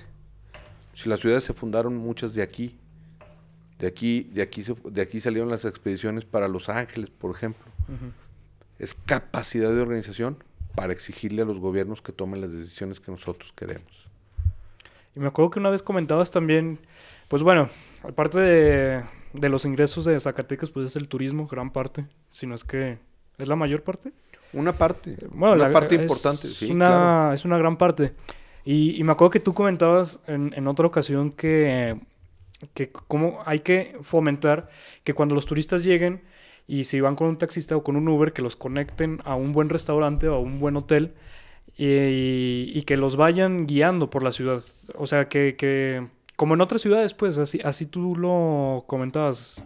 Si 0.95 1.09
las 1.09 1.21
ciudades 1.21 1.45
se 1.45 1.53
fundaron 1.53 1.97
muchas 1.97 2.35
de 2.35 2.43
aquí, 2.43 2.80
de 3.81 3.87
aquí, 3.87 4.25
de 4.33 4.43
aquí, 4.43 4.63
de 4.85 5.03
aquí 5.03 5.21
salieron 5.21 5.49
las 5.51 5.65
expediciones 5.65 6.25
para 6.25 6.49
Los 6.49 6.69
Ángeles, 6.69 7.11
por 7.11 7.35
ejemplo. 7.35 7.65
Es 8.79 8.95
capacidad 8.95 9.73
de 9.75 9.81
organización 9.81 10.43
para 10.75 10.93
exigirle 10.93 11.43
a 11.43 11.45
los 11.45 11.59
gobiernos 11.59 12.01
que 12.03 12.13
tomen 12.13 12.41
las 12.41 12.53
decisiones 12.53 13.01
que 13.01 13.11
nosotros 13.11 13.53
queremos. 13.53 14.09
Y 15.17 15.21
me 15.21 15.27
acuerdo 15.27 15.51
que 15.51 15.59
una 15.59 15.71
vez 15.71 15.83
comentabas 15.83 16.31
también, 16.31 16.79
pues 17.29 17.43
bueno, 17.43 17.69
aparte 18.05 18.39
de, 18.39 19.03
de 19.33 19.49
los 19.49 19.65
ingresos 19.65 20.05
de 20.05 20.19
Zacatecas, 20.21 20.71
pues 20.71 20.87
es 20.87 20.97
el 20.97 21.09
turismo, 21.09 21.47
gran 21.49 21.73
parte, 21.73 22.07
si 22.31 22.47
no 22.47 22.55
es 22.55 22.63
que 22.65 22.99
es 23.39 23.49
la 23.49 23.57
mayor 23.57 23.83
parte. 23.83 24.13
Una 24.53 24.77
parte, 24.77 25.17
Bueno, 25.33 25.55
una 25.57 25.69
la- 25.69 25.73
parte 25.73 25.97
es 25.97 26.03
importante, 26.03 26.49
sí, 26.49 26.71
una, 26.71 26.87
claro. 26.87 27.33
Es 27.35 27.45
una 27.45 27.59
gran 27.59 27.77
parte. 27.77 28.13
Y, 28.65 29.01
y 29.01 29.05
me 29.05 29.13
acuerdo 29.13 29.31
que 29.31 29.41
tú 29.41 29.53
comentabas 29.55 30.21
en, 30.27 30.53
en 30.55 30.67
otra 30.69 30.87
ocasión 30.87 31.31
que, 31.33 31.99
que 32.75 32.91
cómo 32.91 33.41
hay 33.47 33.61
que 33.61 33.97
fomentar 34.03 34.69
que 35.05 35.15
cuando 35.15 35.35
los 35.35 35.47
turistas 35.47 35.85
lleguen 35.85 36.23
y 36.67 36.85
si 36.85 37.01
van 37.01 37.17
con 37.17 37.29
un 37.29 37.37
taxista 37.37 37.77
o 37.77 37.83
con 37.83 37.97
un 37.97 38.09
Uber, 38.09 38.33
que 38.33 38.43
los 38.43 38.57
conecten 38.57 39.21
a 39.25 39.35
un 39.35 39.53
buen 39.53 39.69
restaurante 39.69 40.29
o 40.29 40.35
a 40.35 40.39
un 40.39 40.61
buen 40.61 40.77
hotel 40.77 41.15
y, 41.77 42.71
y 42.75 42.83
que 42.83 42.97
los 42.97 43.17
vayan 43.17 43.67
guiando 43.67 44.11
por 44.11 44.23
la 44.23 44.33
ciudad. 44.33 44.63
O 44.95 45.07
sea, 45.07 45.29
que, 45.29 45.57
que 45.57 46.07
como 46.37 46.55
en 46.55 46.61
otras 46.61 46.81
ciudades, 46.81 47.13
pues 47.15 47.39
así, 47.39 47.61
así 47.65 47.87
tú 47.87 48.17
lo 48.17 48.85
comentabas. 48.87 49.65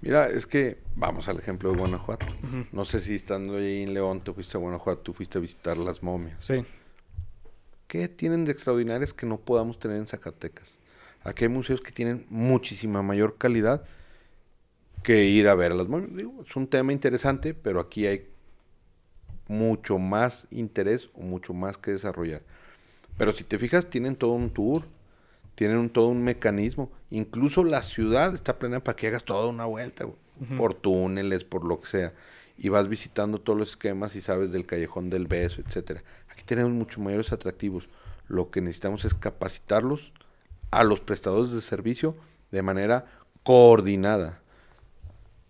Mira, 0.00 0.28
es 0.28 0.46
que 0.46 0.78
vamos 0.94 1.28
al 1.28 1.38
ejemplo 1.38 1.70
de 1.70 1.78
Guanajuato. 1.78 2.26
No 2.72 2.84
sé 2.84 3.00
si 3.00 3.14
estando 3.14 3.56
ahí 3.56 3.82
en 3.82 3.94
León 3.94 4.20
te 4.20 4.32
fuiste 4.32 4.56
a 4.56 4.60
Guanajuato, 4.60 5.00
tú 5.02 5.12
fuiste 5.12 5.38
a 5.38 5.40
visitar 5.40 5.76
las 5.76 6.02
momias. 6.02 6.36
Sí. 6.38 6.64
¿Qué 7.86 8.08
tienen 8.08 8.44
de 8.44 8.52
extraordinarias 8.52 9.12
que 9.12 9.26
no 9.26 9.38
podamos 9.38 9.78
tener 9.78 9.96
en 9.96 10.06
Zacatecas? 10.06 10.78
Aquí 11.24 11.44
hay 11.44 11.50
museos 11.50 11.80
que 11.80 11.92
tienen 11.92 12.26
muchísima 12.30 13.02
mayor 13.02 13.36
calidad 13.36 13.84
que 15.02 15.24
ir 15.24 15.48
a 15.48 15.54
ver 15.54 15.72
a 15.72 15.74
las 15.74 15.88
momias. 15.88 16.14
Digo, 16.16 16.42
es 16.46 16.56
un 16.56 16.66
tema 16.66 16.92
interesante, 16.92 17.54
pero 17.54 17.80
aquí 17.80 18.06
hay 18.06 18.26
mucho 19.48 19.98
más 19.98 20.46
interés 20.50 21.08
o 21.14 21.20
mucho 21.22 21.54
más 21.54 21.78
que 21.78 21.92
desarrollar. 21.92 22.42
Pero 23.16 23.32
si 23.32 23.44
te 23.44 23.58
fijas, 23.58 23.88
tienen 23.88 24.16
todo 24.16 24.32
un 24.32 24.50
tour, 24.50 24.84
tienen 25.54 25.78
un- 25.78 25.90
todo 25.90 26.08
un 26.08 26.22
mecanismo. 26.22 26.90
Incluso 27.10 27.64
la 27.64 27.82
ciudad 27.82 28.34
está 28.34 28.58
planeada 28.58 28.84
para 28.84 28.96
que 28.96 29.08
hagas 29.08 29.24
toda 29.24 29.48
una 29.48 29.64
vuelta, 29.64 30.06
por 30.56 30.74
túneles, 30.74 31.42
por 31.44 31.64
lo 31.64 31.80
que 31.80 31.88
sea. 31.88 32.14
Y 32.56 32.68
vas 32.68 32.88
visitando 32.88 33.40
todos 33.40 33.58
los 33.58 33.70
esquemas 33.70 34.14
y 34.14 34.20
sabes 34.20 34.52
del 34.52 34.66
callejón 34.66 35.10
del 35.10 35.26
beso, 35.26 35.60
etcétera. 35.60 36.04
Aquí 36.30 36.42
tenemos 36.44 36.72
mucho 36.72 37.00
mayores 37.00 37.32
atractivos. 37.32 37.88
Lo 38.28 38.50
que 38.50 38.60
necesitamos 38.60 39.04
es 39.04 39.14
capacitarlos 39.14 40.12
a 40.70 40.84
los 40.84 41.00
prestadores 41.00 41.50
de 41.50 41.60
servicio 41.60 42.16
de 42.50 42.62
manera 42.62 43.06
coordinada 43.42 44.40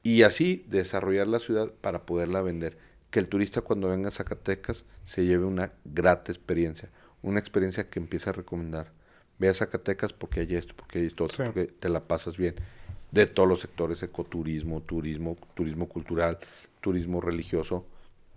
y 0.02 0.22
así 0.22 0.64
desarrollar 0.68 1.26
la 1.26 1.38
ciudad 1.38 1.70
para 1.80 2.02
poderla 2.06 2.40
vender. 2.42 2.78
Que 3.10 3.18
el 3.20 3.28
turista 3.28 3.62
cuando 3.62 3.88
venga 3.88 4.08
a 4.08 4.12
Zacatecas 4.12 4.84
se 5.04 5.24
lleve 5.24 5.44
una 5.44 5.72
grata 5.84 6.30
experiencia, 6.30 6.88
una 7.22 7.40
experiencia 7.40 7.88
que 7.88 7.98
empiece 7.98 8.30
a 8.30 8.34
recomendar. 8.34 8.92
Ve 9.38 9.48
a 9.48 9.54
Zacatecas 9.54 10.12
porque 10.12 10.40
hay 10.40 10.54
esto, 10.54 10.74
porque 10.76 10.98
hay 11.00 11.06
esto 11.06 11.24
otro, 11.24 11.36
Sí. 11.38 11.42
porque 11.44 11.66
te 11.72 11.88
la 11.88 12.00
pasas 12.06 12.36
bien. 12.36 12.54
De 13.10 13.26
todos 13.26 13.48
los 13.48 13.60
sectores, 13.60 14.02
ecoturismo, 14.02 14.82
turismo, 14.82 15.36
turismo 15.54 15.88
cultural, 15.88 16.38
turismo 16.80 17.20
religioso, 17.20 17.86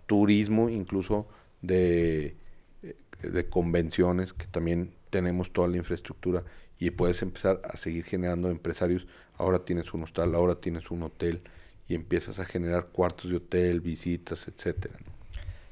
turismo 0.06 0.70
incluso 0.70 1.26
de, 1.60 2.34
eh, 2.82 2.96
de 3.22 3.48
convenciones, 3.48 4.32
que 4.32 4.46
también 4.46 4.92
tenemos 5.10 5.52
toda 5.52 5.68
la 5.68 5.76
infraestructura 5.76 6.42
y 6.82 6.90
puedes 6.90 7.22
empezar 7.22 7.62
a 7.62 7.76
seguir 7.76 8.02
generando 8.02 8.50
empresarios. 8.50 9.06
Ahora 9.38 9.60
tienes 9.60 9.94
un 9.94 10.02
hostal, 10.02 10.34
ahora 10.34 10.56
tienes 10.56 10.90
un 10.90 11.04
hotel 11.04 11.40
y 11.86 11.94
empiezas 11.94 12.40
a 12.40 12.44
generar 12.44 12.86
cuartos 12.86 13.30
de 13.30 13.36
hotel, 13.36 13.80
visitas, 13.80 14.48
etcétera. 14.48 14.94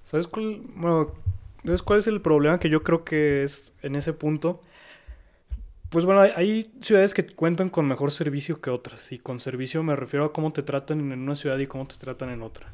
¿Sabes 0.05 0.29
cuál, 0.29 0.61
bueno, 0.77 1.13
¿sabes 1.65 1.83
cuál 1.83 1.99
es 1.99 2.07
el 2.07 2.21
problema 2.21 2.61
que 2.61 2.69
yo 2.69 2.85
creo 2.85 3.03
que 3.03 3.43
es 3.43 3.73
en 3.83 3.97
ese 3.97 4.13
punto? 4.13 4.61
Pues 5.89 6.05
bueno, 6.05 6.21
hay, 6.21 6.31
hay, 6.37 6.71
ciudades 6.81 7.13
que 7.13 7.27
cuentan 7.27 7.71
con 7.71 7.89
mejor 7.89 8.13
servicio 8.13 8.61
que 8.61 8.71
otras. 8.71 9.11
Y 9.11 9.19
con 9.19 9.41
servicio 9.41 9.83
me 9.83 9.97
refiero 9.97 10.27
a 10.27 10.33
cómo 10.33 10.53
te 10.53 10.63
tratan 10.63 11.11
en 11.13 11.19
una 11.19 11.35
ciudad 11.35 11.59
y 11.59 11.67
cómo 11.67 11.89
te 11.89 11.97
tratan 11.97 12.31
en 12.31 12.43
otra. 12.43 12.69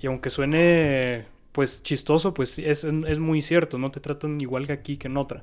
Y 0.00 0.06
aunque 0.06 0.30
suene 0.30 1.26
pues 1.50 1.82
chistoso, 1.82 2.32
pues 2.32 2.60
es, 2.60 2.84
es 2.84 3.18
muy 3.18 3.42
cierto, 3.42 3.76
no 3.76 3.90
te 3.90 3.98
tratan 3.98 4.40
igual 4.40 4.68
que 4.68 4.72
aquí 4.72 4.96
que 4.96 5.08
en 5.08 5.16
otra. 5.16 5.42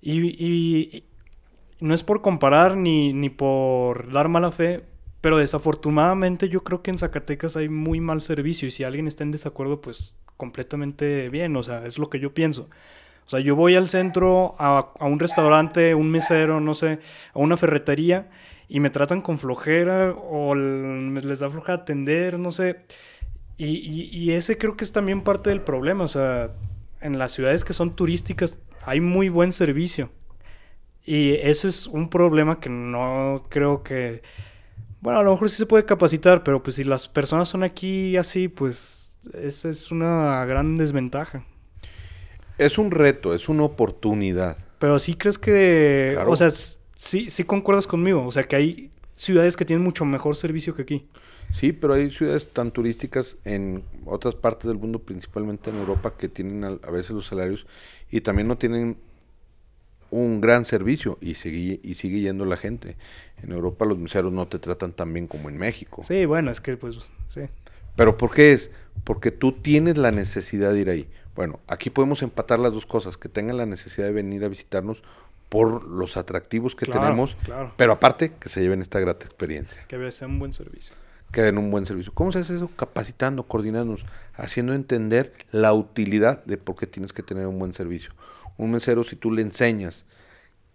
Y, 0.00 0.20
y, 0.26 1.04
no 1.80 1.94
es 1.94 2.02
por 2.04 2.22
comparar 2.22 2.76
ni, 2.76 3.12
ni 3.12 3.30
por 3.30 4.10
dar 4.12 4.28
mala 4.28 4.50
fe, 4.50 4.82
pero 5.20 5.38
desafortunadamente 5.38 6.48
yo 6.48 6.62
creo 6.62 6.82
que 6.82 6.90
en 6.90 6.98
Zacatecas 6.98 7.56
hay 7.56 7.68
muy 7.68 8.00
mal 8.00 8.20
servicio 8.20 8.68
y 8.68 8.70
si 8.70 8.84
alguien 8.84 9.08
está 9.08 9.24
en 9.24 9.32
desacuerdo, 9.32 9.80
pues 9.80 10.14
completamente 10.36 11.28
bien, 11.28 11.56
o 11.56 11.62
sea, 11.62 11.84
es 11.84 11.98
lo 11.98 12.10
que 12.10 12.20
yo 12.20 12.34
pienso. 12.34 12.68
O 13.26 13.30
sea, 13.30 13.40
yo 13.40 13.56
voy 13.56 13.76
al 13.76 13.88
centro, 13.88 14.54
a, 14.58 14.92
a 14.98 15.04
un 15.04 15.18
restaurante, 15.18 15.94
un 15.94 16.10
mesero, 16.10 16.60
no 16.60 16.74
sé, 16.74 17.00
a 17.34 17.38
una 17.38 17.56
ferretería 17.56 18.28
y 18.68 18.80
me 18.80 18.90
tratan 18.90 19.22
con 19.22 19.38
flojera 19.38 20.12
o 20.12 20.54
les 20.54 21.40
da 21.40 21.50
floja 21.50 21.72
atender, 21.72 22.38
no 22.38 22.52
sé. 22.52 22.84
Y, 23.56 23.66
y, 23.66 24.30
ese 24.32 24.56
creo 24.56 24.76
que 24.76 24.84
es 24.84 24.92
también 24.92 25.22
parte 25.22 25.50
del 25.50 25.62
problema. 25.62 26.04
O 26.04 26.08
sea, 26.08 26.52
en 27.00 27.18
las 27.18 27.32
ciudades 27.32 27.64
que 27.64 27.72
son 27.72 27.96
turísticas 27.96 28.58
hay 28.84 29.00
muy 29.00 29.30
buen 29.30 29.52
servicio. 29.52 30.10
Y 31.08 31.36
eso 31.36 31.68
es 31.68 31.86
un 31.86 32.10
problema 32.10 32.60
que 32.60 32.68
no 32.68 33.42
creo 33.48 33.82
que... 33.82 34.20
Bueno, 35.00 35.20
a 35.20 35.22
lo 35.22 35.30
mejor 35.30 35.48
sí 35.48 35.56
se 35.56 35.64
puede 35.64 35.86
capacitar, 35.86 36.44
pero 36.44 36.62
pues 36.62 36.76
si 36.76 36.84
las 36.84 37.08
personas 37.08 37.48
son 37.48 37.62
aquí 37.62 38.14
así, 38.18 38.48
pues 38.48 39.10
esa 39.32 39.70
es 39.70 39.90
una 39.90 40.44
gran 40.44 40.76
desventaja. 40.76 41.46
Es 42.58 42.76
un 42.76 42.90
reto, 42.90 43.32
es 43.32 43.48
una 43.48 43.62
oportunidad. 43.62 44.58
Pero 44.78 44.98
sí 44.98 45.14
crees 45.14 45.38
que... 45.38 46.14
O 46.26 46.36
sea, 46.36 46.50
sí, 46.50 47.30
sí 47.30 47.42
concuerdas 47.42 47.86
conmigo. 47.86 48.26
O 48.26 48.30
sea, 48.30 48.42
que 48.42 48.56
hay 48.56 48.90
ciudades 49.16 49.56
que 49.56 49.64
tienen 49.64 49.82
mucho 49.82 50.04
mejor 50.04 50.36
servicio 50.36 50.74
que 50.74 50.82
aquí. 50.82 51.08
Sí, 51.50 51.72
pero 51.72 51.94
hay 51.94 52.10
ciudades 52.10 52.52
tan 52.52 52.70
turísticas 52.70 53.38
en 53.46 53.82
otras 54.04 54.34
partes 54.34 54.68
del 54.68 54.76
mundo, 54.76 54.98
principalmente 54.98 55.70
en 55.70 55.76
Europa, 55.76 56.14
que 56.18 56.28
tienen 56.28 56.64
a, 56.64 56.90
veces 56.90 57.12
los 57.12 57.26
salarios 57.26 57.66
y 58.10 58.20
también 58.20 58.46
no 58.46 58.58
tienen 58.58 58.98
un 60.10 60.40
gran 60.40 60.64
servicio 60.64 61.18
y 61.20 61.34
sigue, 61.34 61.80
y 61.82 61.94
sigue 61.94 62.20
yendo 62.20 62.44
la 62.44 62.56
gente. 62.56 62.96
En 63.42 63.52
Europa 63.52 63.84
los 63.84 63.98
meseros 63.98 64.32
no 64.32 64.48
te 64.48 64.58
tratan 64.58 64.92
tan 64.92 65.12
bien 65.12 65.26
como 65.26 65.48
en 65.48 65.58
México. 65.58 66.02
Sí, 66.04 66.24
bueno, 66.24 66.50
es 66.50 66.60
que 66.60 66.76
pues 66.76 66.98
sí. 67.28 67.42
Pero 67.96 68.16
¿por 68.16 68.32
qué 68.32 68.52
es? 68.52 68.70
Porque 69.04 69.30
tú 69.30 69.52
tienes 69.52 69.98
la 69.98 70.12
necesidad 70.12 70.72
de 70.72 70.80
ir 70.80 70.90
ahí. 70.90 71.08
Bueno, 71.34 71.60
aquí 71.66 71.90
podemos 71.90 72.22
empatar 72.22 72.58
las 72.58 72.72
dos 72.72 72.86
cosas, 72.86 73.16
que 73.16 73.28
tengan 73.28 73.56
la 73.56 73.66
necesidad 73.66 74.06
de 74.06 74.12
venir 74.12 74.44
a 74.44 74.48
visitarnos 74.48 75.02
por 75.48 75.88
los 75.88 76.16
atractivos 76.16 76.74
que 76.74 76.86
tenemos, 76.86 77.36
pero 77.76 77.92
aparte 77.92 78.32
que 78.38 78.48
se 78.48 78.60
lleven 78.60 78.82
esta 78.82 79.00
grata 79.00 79.24
experiencia. 79.24 79.82
Que 79.88 80.10
sea 80.10 80.28
un 80.28 80.38
buen 80.38 80.52
servicio 80.52 80.94
que 81.32 81.42
den 81.42 81.58
un 81.58 81.70
buen 81.70 81.86
servicio. 81.86 82.12
¿Cómo 82.14 82.32
se 82.32 82.38
hace 82.40 82.56
eso? 82.56 82.70
Capacitando, 82.76 83.42
coordinándonos, 83.44 84.06
haciendo 84.34 84.74
entender 84.74 85.32
la 85.50 85.72
utilidad 85.72 86.44
de 86.44 86.56
por 86.56 86.76
qué 86.76 86.86
tienes 86.86 87.12
que 87.12 87.22
tener 87.22 87.46
un 87.46 87.58
buen 87.58 87.74
servicio. 87.74 88.12
Un 88.58 88.72
mesero, 88.72 89.02
si 89.04 89.16
tú 89.16 89.30
le 89.30 89.40
enseñas 89.40 90.04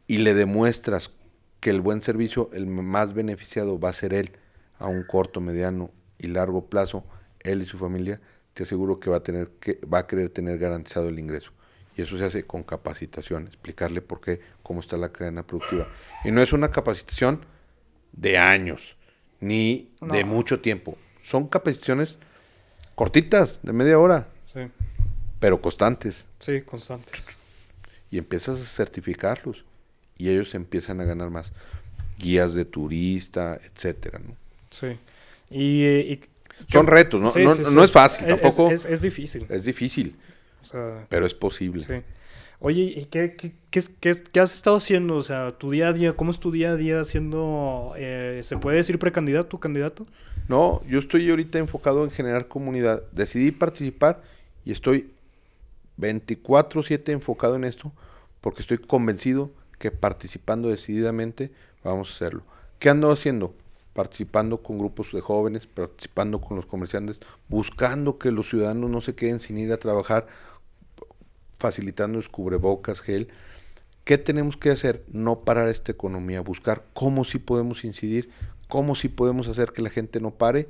y 0.07 0.17
le 0.17 0.33
demuestras 0.33 1.11
que 1.59 1.69
el 1.69 1.81
buen 1.81 2.01
servicio, 2.01 2.49
el 2.53 2.65
más 2.65 3.13
beneficiado 3.13 3.79
va 3.79 3.89
a 3.89 3.93
ser 3.93 4.13
él 4.13 4.31
a 4.79 4.87
un 4.87 5.03
corto, 5.03 5.39
mediano 5.39 5.91
y 6.17 6.27
largo 6.27 6.65
plazo, 6.65 7.05
él 7.41 7.61
y 7.61 7.65
su 7.65 7.77
familia, 7.77 8.19
te 8.53 8.63
aseguro 8.63 8.99
que 8.99 9.09
va 9.09 9.17
a 9.17 9.23
tener 9.23 9.49
que 9.59 9.79
va 9.85 9.99
a 9.99 10.07
querer 10.07 10.29
tener 10.29 10.57
garantizado 10.57 11.09
el 11.09 11.19
ingreso. 11.19 11.51
Y 11.95 12.01
eso 12.01 12.17
se 12.17 12.25
hace 12.25 12.45
con 12.45 12.63
capacitación, 12.63 13.47
explicarle 13.47 14.01
por 14.01 14.19
qué, 14.19 14.41
cómo 14.63 14.79
está 14.79 14.97
la 14.97 15.11
cadena 15.11 15.45
productiva. 15.45 15.87
Y 16.23 16.31
no 16.31 16.41
es 16.41 16.51
una 16.51 16.71
capacitación 16.71 17.45
de 18.11 18.37
años 18.37 18.97
ni 19.39 19.91
de 20.01 20.23
mucho 20.23 20.59
tiempo. 20.59 20.97
Son 21.21 21.47
capacitaciones 21.47 22.17
cortitas, 22.95 23.59
de 23.61 23.73
media 23.73 23.99
hora. 23.99 24.27
Sí. 24.53 24.61
Pero 25.39 25.61
constantes. 25.61 26.25
Sí, 26.39 26.61
constantes. 26.61 27.23
Y 28.13 28.19
empiezas 28.19 28.61
a 28.61 28.65
certificarlos. 28.65 29.65
Y 30.19 30.29
ellos 30.29 30.53
empiezan 30.53 31.01
a 31.01 31.03
ganar 31.03 31.31
más. 31.31 31.51
Guías 32.19 32.53
de 32.53 32.63
turista, 32.63 33.59
etcétera, 33.65 34.19
¿no? 34.19 34.35
Sí. 34.69 34.99
Y, 35.49 36.19
son 36.67 36.85
retos, 36.85 37.19
¿no? 37.19 37.31
no, 37.71 37.83
es 37.83 37.91
fácil, 37.91 38.27
tampoco. 38.27 38.69
Es, 38.69 39.01
difícil. 39.01 39.47
Es 39.49 39.65
difícil. 39.65 40.15
pero 41.09 41.25
es 41.25 41.33
posible. 41.33 42.03
Oye, 42.59 42.83
¿y 42.83 43.05
qué, 43.05 43.35
qué, 43.35 43.51
qué, 43.71 44.13
qué, 44.31 44.39
has 44.39 44.53
estado 44.53 44.75
haciendo? 44.75 45.15
O 45.15 45.23
sea, 45.23 45.53
tu 45.53 45.71
día 45.71 45.87
a 45.87 45.93
día, 45.93 46.13
¿cómo 46.13 46.29
es 46.29 46.39
tu 46.39 46.51
día 46.51 46.73
a 46.73 46.75
día 46.75 47.01
haciendo, 47.01 47.95
eh, 47.97 48.41
¿se 48.43 48.57
puede 48.57 48.77
decir 48.77 48.99
precandidato, 48.99 49.59
candidato? 49.59 50.05
No, 50.47 50.83
yo 50.87 50.99
estoy 50.99 51.27
ahorita 51.31 51.57
enfocado 51.57 52.03
en 52.03 52.11
generar 52.11 52.47
comunidad. 52.47 53.01
Decidí 53.11 53.49
participar 53.49 54.21
y 54.65 54.71
estoy 54.71 55.09
24/7 55.97 57.11
enfocado 57.11 57.55
en 57.55 57.63
esto 57.63 57.91
porque 58.43 58.61
estoy 58.61 58.77
convencido 58.77 59.51
que 59.79 59.89
participando 59.89 60.67
decididamente 60.67 61.53
vamos 61.81 62.09
a 62.09 62.13
hacerlo. 62.13 62.43
¿Qué 62.77 62.89
ando 62.89 63.09
haciendo? 63.09 63.55
Participando 63.93 64.61
con 64.61 64.77
grupos 64.77 65.13
de 65.13 65.21
jóvenes, 65.21 65.65
participando 65.65 66.41
con 66.41 66.57
los 66.57 66.65
comerciantes, 66.65 67.21
buscando 67.47 68.19
que 68.19 68.31
los 68.31 68.49
ciudadanos 68.49 68.89
no 68.89 68.99
se 68.99 69.15
queden 69.15 69.39
sin 69.39 69.57
ir 69.57 69.71
a 69.71 69.77
trabajar 69.77 70.27
facilitando 71.57 72.19
cubrebocas, 72.29 72.99
gel. 72.99 73.29
¿Qué 74.03 74.17
tenemos 74.17 74.57
que 74.57 74.71
hacer? 74.71 75.05
No 75.07 75.45
parar 75.45 75.69
esta 75.69 75.93
economía, 75.93 76.41
buscar 76.41 76.83
cómo 76.93 77.23
sí 77.23 77.39
podemos 77.39 77.85
incidir, 77.85 78.29
cómo 78.67 78.93
sí 78.93 79.07
podemos 79.07 79.47
hacer 79.47 79.71
que 79.71 79.81
la 79.81 79.89
gente 79.89 80.19
no 80.19 80.31
pare, 80.31 80.67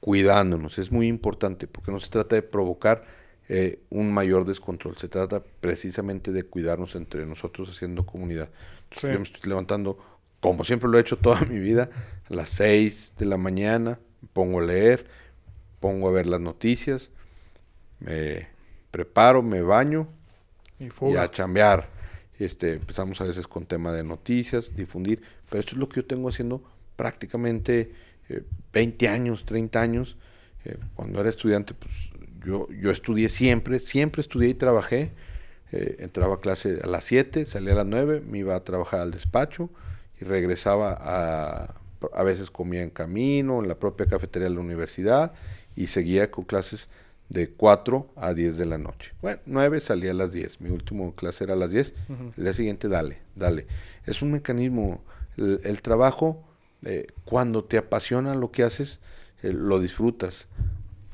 cuidándonos. 0.00 0.78
Es 0.78 0.92
muy 0.92 1.06
importante 1.06 1.66
porque 1.66 1.92
no 1.92 1.98
se 1.98 2.10
trata 2.10 2.36
de 2.36 2.42
provocar 2.42 3.19
eh, 3.52 3.80
un 3.90 4.12
mayor 4.12 4.44
descontrol, 4.44 4.96
se 4.96 5.08
trata 5.08 5.42
precisamente 5.42 6.30
de 6.30 6.44
cuidarnos 6.44 6.94
entre 6.94 7.26
nosotros 7.26 7.68
haciendo 7.68 8.06
comunidad. 8.06 8.48
Yo 8.92 9.08
me 9.08 9.24
estoy 9.24 9.40
levantando, 9.48 9.98
como 10.38 10.62
siempre 10.62 10.88
lo 10.88 10.96
he 10.96 11.00
hecho 11.00 11.18
toda 11.18 11.40
mi 11.46 11.58
vida, 11.58 11.90
a 12.30 12.32
las 12.32 12.50
6 12.50 13.14
de 13.18 13.26
la 13.26 13.38
mañana, 13.38 13.98
me 14.22 14.28
pongo 14.32 14.60
a 14.60 14.62
leer, 14.62 15.04
pongo 15.80 16.08
a 16.08 16.12
ver 16.12 16.28
las 16.28 16.40
noticias, 16.40 17.10
me 17.98 18.46
preparo, 18.92 19.42
me 19.42 19.62
baño 19.62 20.06
y, 20.78 21.16
a 21.16 21.28
chambear. 21.32 21.88
Este, 22.38 22.74
empezamos 22.74 23.20
a 23.20 23.24
veces 23.24 23.48
con 23.48 23.66
tema 23.66 23.92
de 23.92 24.04
noticias, 24.04 24.76
difundir, 24.76 25.22
pero 25.48 25.58
esto 25.58 25.72
es 25.72 25.78
lo 25.78 25.88
que 25.88 25.96
yo 25.96 26.06
tengo 26.06 26.28
haciendo 26.28 26.62
prácticamente 26.94 27.90
20 28.72 29.04
eh, 29.04 29.08
años, 29.08 29.44
30 29.44 29.82
años. 29.82 30.16
Eh, 30.64 30.76
cuando 30.94 31.18
era 31.18 31.28
estudiante, 31.30 31.74
pues 31.74 32.10
yo, 32.44 32.68
yo 32.70 32.90
estudié 32.90 33.28
siempre, 33.28 33.80
siempre 33.80 34.20
estudié 34.20 34.50
y 34.50 34.54
trabajé. 34.54 35.12
Eh, 35.72 35.96
entraba 36.00 36.34
a 36.34 36.40
clase 36.40 36.80
a 36.82 36.86
las 36.86 37.04
7, 37.04 37.46
salía 37.46 37.72
a 37.72 37.76
las 37.76 37.86
9, 37.86 38.22
me 38.26 38.38
iba 38.38 38.56
a 38.56 38.64
trabajar 38.64 39.00
al 39.00 39.12
despacho 39.12 39.70
y 40.20 40.24
regresaba 40.24 40.96
a, 40.98 41.74
a 42.12 42.22
veces 42.22 42.50
comía 42.50 42.82
en 42.82 42.90
camino, 42.90 43.62
en 43.62 43.68
la 43.68 43.78
propia 43.78 44.06
cafetería 44.06 44.48
de 44.48 44.54
la 44.54 44.60
universidad 44.60 45.32
y 45.76 45.86
seguía 45.86 46.30
con 46.30 46.44
clases 46.44 46.88
de 47.28 47.50
4 47.50 48.12
a 48.16 48.34
10 48.34 48.58
de 48.58 48.66
la 48.66 48.78
noche. 48.78 49.12
Bueno, 49.22 49.40
9 49.46 49.80
salía 49.80 50.10
a 50.10 50.14
las 50.14 50.32
10, 50.32 50.60
mi 50.60 50.70
último 50.70 51.14
clase 51.14 51.44
era 51.44 51.54
a 51.54 51.56
las 51.56 51.70
10, 51.70 51.94
el 52.36 52.44
día 52.44 52.52
siguiente 52.52 52.88
dale, 52.88 53.18
dale. 53.36 53.66
Es 54.04 54.20
un 54.20 54.32
mecanismo, 54.32 55.00
el, 55.36 55.80
trabajo, 55.80 56.44
eh, 56.84 57.06
cuando 57.24 57.64
te 57.64 57.78
apasiona 57.78 58.34
lo 58.34 58.50
que 58.50 58.64
haces, 58.64 58.98
eh, 59.42 59.52
lo 59.52 59.78
disfrutas. 59.78 60.48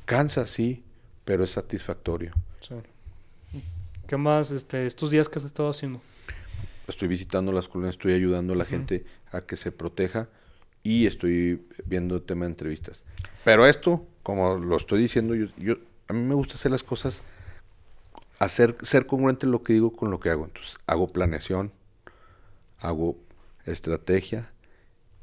Cansa, 0.06 0.46
sí, 0.46 0.85
pero 1.26 1.42
es 1.44 1.50
satisfactorio. 1.50 2.32
¿Qué 4.06 4.16
más 4.16 4.52
este, 4.52 4.86
estos 4.86 5.10
días 5.10 5.28
que 5.28 5.40
has 5.40 5.44
estado 5.44 5.68
haciendo? 5.68 6.00
Estoy 6.86 7.08
visitando 7.08 7.50
las 7.50 7.68
colonias, 7.68 7.96
estoy 7.96 8.12
ayudando 8.12 8.52
a 8.52 8.56
la 8.56 8.64
gente 8.64 9.04
a 9.32 9.40
que 9.40 9.56
se 9.56 9.72
proteja 9.72 10.28
y 10.84 11.04
estoy 11.06 11.66
viendo 11.84 12.22
tema 12.22 12.44
de 12.44 12.52
entrevistas. 12.52 13.02
Pero 13.44 13.66
esto, 13.66 14.06
como 14.22 14.56
lo 14.56 14.76
estoy 14.76 15.00
diciendo, 15.00 15.34
yo, 15.34 15.46
yo 15.56 15.74
a 16.06 16.12
mí 16.12 16.20
me 16.20 16.36
gusta 16.36 16.54
hacer 16.54 16.70
las 16.70 16.84
cosas, 16.84 17.22
hacer, 18.38 18.76
ser 18.82 19.06
congruente 19.06 19.48
lo 19.48 19.64
que 19.64 19.72
digo 19.72 19.92
con 19.92 20.12
lo 20.12 20.20
que 20.20 20.30
hago. 20.30 20.44
Entonces, 20.44 20.78
hago 20.86 21.08
planeación, 21.08 21.72
hago 22.78 23.18
estrategia 23.64 24.48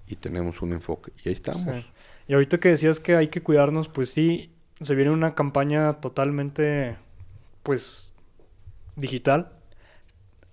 y 0.06 0.18
tenemos 0.18 0.62
un 0.62 0.74
enfoque. 0.74 1.14
Y 1.24 1.30
ahí 1.30 1.36
estamos. 1.36 1.86
Y 2.28 2.34
ahorita 2.34 2.60
que 2.60 2.68
decías 2.68 2.99
que 2.99 3.16
hay 3.16 3.30
que 3.30 3.41
cuidarnos, 3.41 3.88
pues 3.88 4.10
sí, 4.10 4.53
se 4.82 4.96
viene 4.96 5.12
una 5.12 5.36
campaña 5.36 5.94
totalmente, 5.94 6.98
pues, 7.64 8.14
digital. 8.96 9.52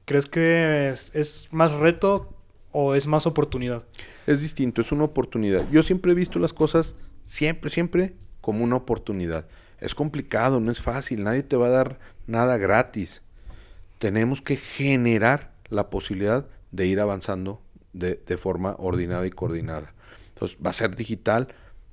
¿Crees 0.04 0.26
que 0.26 0.88
es, 0.88 1.48
más 1.52 1.72
reto 1.72 2.34
o 2.72 2.94
es 2.94 3.06
más 3.06 3.26
oportunidad? 3.26 3.84
Es 4.26 4.42
distinto, 4.42 4.80
es 4.80 4.92
una 4.92 5.04
oportunidad. 5.04 5.68
Yo 5.70 5.82
siempre 5.82 6.12
he 6.12 6.14
visto 6.14 6.38
las 6.38 6.52
cosas 6.52 6.94
siempre, 7.24 7.70
siempre 7.70 8.14
como 8.40 8.64
una 8.64 8.76
oportunidad. 8.76 9.46
Es 9.78 9.94
complicado, 9.94 10.60
no 10.60 10.70
es 10.72 10.80
fácil, 10.80 11.22
nadie 11.22 11.42
te 11.42 11.56
va 11.56 11.68
a 11.68 11.70
dar 11.70 11.98
nada 12.26 12.58
gratis. 12.58 13.22
Tenemos 13.98 14.42
que 14.42 14.56
generar 14.56 15.52
la 15.68 15.90
posibilidad 15.90 16.46
de 16.70 16.86
ir 16.86 17.00
avanzando 17.00 17.62
de, 17.92 18.20
de 18.26 18.36
forma 18.36 18.76
ordenada 18.78 19.26
y 19.26 19.30
coordinada. 19.30 19.94
Entonces 20.34 20.58
va 20.64 20.70
a 20.70 20.74
ser 20.74 20.96
digital, 20.96 21.48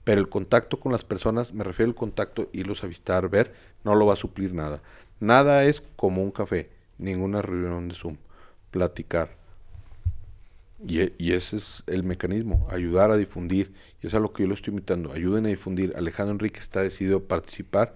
pero 0.07 0.21
el 0.21 0.29
contacto 0.29 0.79
con 0.79 0.93
las 0.93 1.03
personas, 1.03 1.53
me 1.53 1.65
refiero 1.65 1.89
al 1.89 1.95
contacto, 1.95 2.47
irlos 2.53 2.81
a 2.81 2.87
visitar, 2.87 3.27
ver, 3.27 3.53
no 3.83 3.93
lo 3.93 4.05
va 4.05 4.13
a 4.13 4.15
suplir 4.15 4.53
nada. 4.53 4.81
Nada 5.19 5.65
es 5.65 5.83
como 5.97 6.23
un 6.23 6.31
café, 6.31 6.69
ninguna 6.97 7.41
reunión 7.41 7.89
de 7.89 7.95
Zoom, 7.95 8.15
platicar. 8.71 9.35
Y, 10.87 11.01
ese 11.33 11.57
es 11.57 11.83
el 11.87 12.03
mecanismo, 12.03 12.65
ayudar 12.71 13.11
a 13.11 13.17
difundir. 13.17 13.73
Y 14.01 14.07
es 14.07 14.13
a 14.13 14.21
lo 14.21 14.31
que 14.31 14.43
yo 14.43 14.47
lo 14.47 14.53
estoy 14.53 14.71
invitando. 14.71 15.11
Ayuden 15.11 15.45
a 15.45 15.49
difundir. 15.49 15.93
Alejandro 15.97 16.35
Enríquez 16.35 16.63
está 16.63 16.81
decidido 16.81 17.17
a 17.17 17.23
participar 17.23 17.93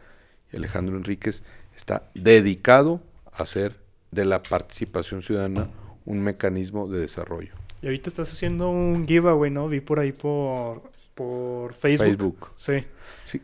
y 0.51 0.57
Alejandro 0.57 0.97
Enríquez 0.97 1.43
está 1.74 2.12
dedicado 2.14 2.99
a 3.32 3.43
hacer 3.43 3.78
de 4.12 4.26
la 4.26 4.43
participación 4.43 5.24
ciudadana 5.24 5.70
un 6.05 6.20
mecanismo 6.20 6.89
de 6.89 6.99
desarrollo. 6.99 7.53
Y 7.82 7.86
ahorita 7.86 8.09
estás 8.09 8.30
haciendo 8.34 8.70
un 8.70 9.07
giveaway, 9.07 9.49
¿no? 9.49 9.70
Vi 9.70 9.80
por 9.80 10.01
ahí 10.01 10.12
por, 10.12 10.91
por 11.16 11.74
Facebook. 11.74 12.07
Facebook. 12.07 12.51
Sí. 12.55 12.86
sí. 13.26 13.41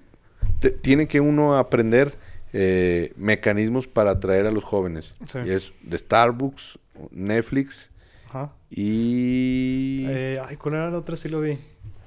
Tiene 0.81 1.07
que 1.07 1.19
uno 1.19 1.57
aprender 1.57 2.15
eh, 2.53 3.13
mecanismos 3.15 3.87
para 3.87 4.11
atraer 4.11 4.45
a 4.45 4.51
los 4.51 4.63
jóvenes. 4.63 5.13
Sí. 5.25 5.39
Y 5.45 5.51
es 5.51 5.73
de 5.81 5.97
Starbucks, 5.97 6.79
Netflix 7.11 7.89
Ajá. 8.29 8.53
y 8.69 10.05
Eh, 10.07 10.41
ay, 10.47 10.55
¿cuál 10.55 10.75
era 10.75 10.89
la 10.89 10.97
otra? 10.97 11.15
Sí 11.17 11.29
lo 11.29 11.41
vi. 11.41 11.59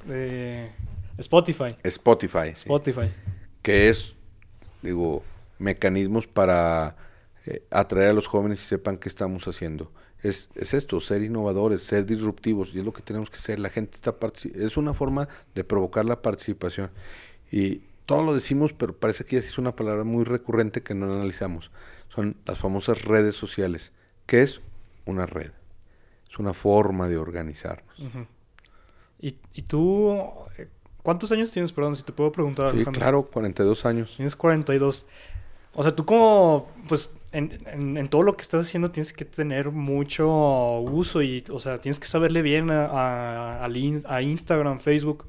Eh, 0.08 0.70
Spotify. 1.18 1.68
Spotify. 1.84 2.48
sí. 2.54 2.62
Spotify. 2.62 3.10
que 3.62 3.88
es, 3.88 4.14
digo, 4.82 5.22
mecanismos 5.58 6.26
para 6.26 6.96
eh, 7.46 7.62
atraer 7.70 8.10
a 8.10 8.12
los 8.12 8.26
jóvenes 8.26 8.62
y 8.62 8.66
sepan 8.66 8.96
qué 8.96 9.08
estamos 9.08 9.46
haciendo. 9.46 9.92
Es, 10.22 10.50
es 10.54 10.74
esto, 10.74 11.00
ser 11.00 11.22
innovadores, 11.22 11.82
ser 11.82 12.04
disruptivos, 12.04 12.74
y 12.74 12.78
es 12.78 12.84
lo 12.84 12.92
que 12.92 13.02
tenemos 13.02 13.30
que 13.30 13.36
hacer. 13.36 13.58
La 13.58 13.70
gente 13.70 13.94
está 13.96 14.14
es 14.54 14.76
una 14.76 14.92
forma 14.94 15.28
de 15.54 15.64
provocar 15.64 16.04
la 16.04 16.20
participación. 16.20 16.90
Y 17.50 17.82
todo 18.06 18.22
lo 18.22 18.34
decimos, 18.34 18.72
pero 18.72 18.94
parece 18.96 19.24
que 19.24 19.38
es 19.38 19.56
una 19.58 19.74
palabra 19.74 20.04
muy 20.04 20.24
recurrente 20.24 20.82
que 20.82 20.94
no 20.94 21.06
analizamos. 21.12 21.70
Son 22.08 22.36
las 22.44 22.58
famosas 22.58 23.02
redes 23.04 23.34
sociales. 23.34 23.92
¿Qué 24.26 24.42
es? 24.42 24.60
Una 25.06 25.26
red. 25.26 25.52
Es 26.30 26.38
una 26.38 26.52
forma 26.52 27.08
de 27.08 27.16
organizarnos. 27.16 27.96
¿Y, 29.20 29.36
y 29.54 29.62
tú, 29.62 30.16
eh, 30.58 30.68
cuántos 31.02 31.30
años 31.32 31.50
tienes, 31.50 31.72
perdón, 31.72 31.96
si 31.96 32.02
te 32.02 32.12
puedo 32.12 32.32
preguntar, 32.32 32.70
Sí, 32.70 32.76
Alejandro? 32.76 33.00
claro, 33.00 33.22
42 33.24 33.84
años. 33.86 34.14
Tienes 34.16 34.36
42. 34.36 35.06
O 35.74 35.82
sea, 35.82 35.94
tú 35.94 36.04
como, 36.04 36.68
pues, 36.88 37.10
en, 37.32 37.56
en- 37.66 37.96
en 37.96 38.08
todo 38.08 38.22
lo 38.22 38.36
que 38.36 38.42
estás 38.42 38.66
haciendo 38.66 38.90
tienes 38.90 39.12
que 39.12 39.24
tener 39.24 39.70
mucho 39.70 40.80
uso 40.80 41.22
y, 41.22 41.44
o 41.50 41.60
sea, 41.60 41.78
tienes 41.80 42.00
que 42.00 42.06
saberle 42.06 42.42
bien 42.42 42.70
a, 42.70 43.64
a- 43.64 44.22
Instagram, 44.22 44.78
Facebook. 44.78 45.26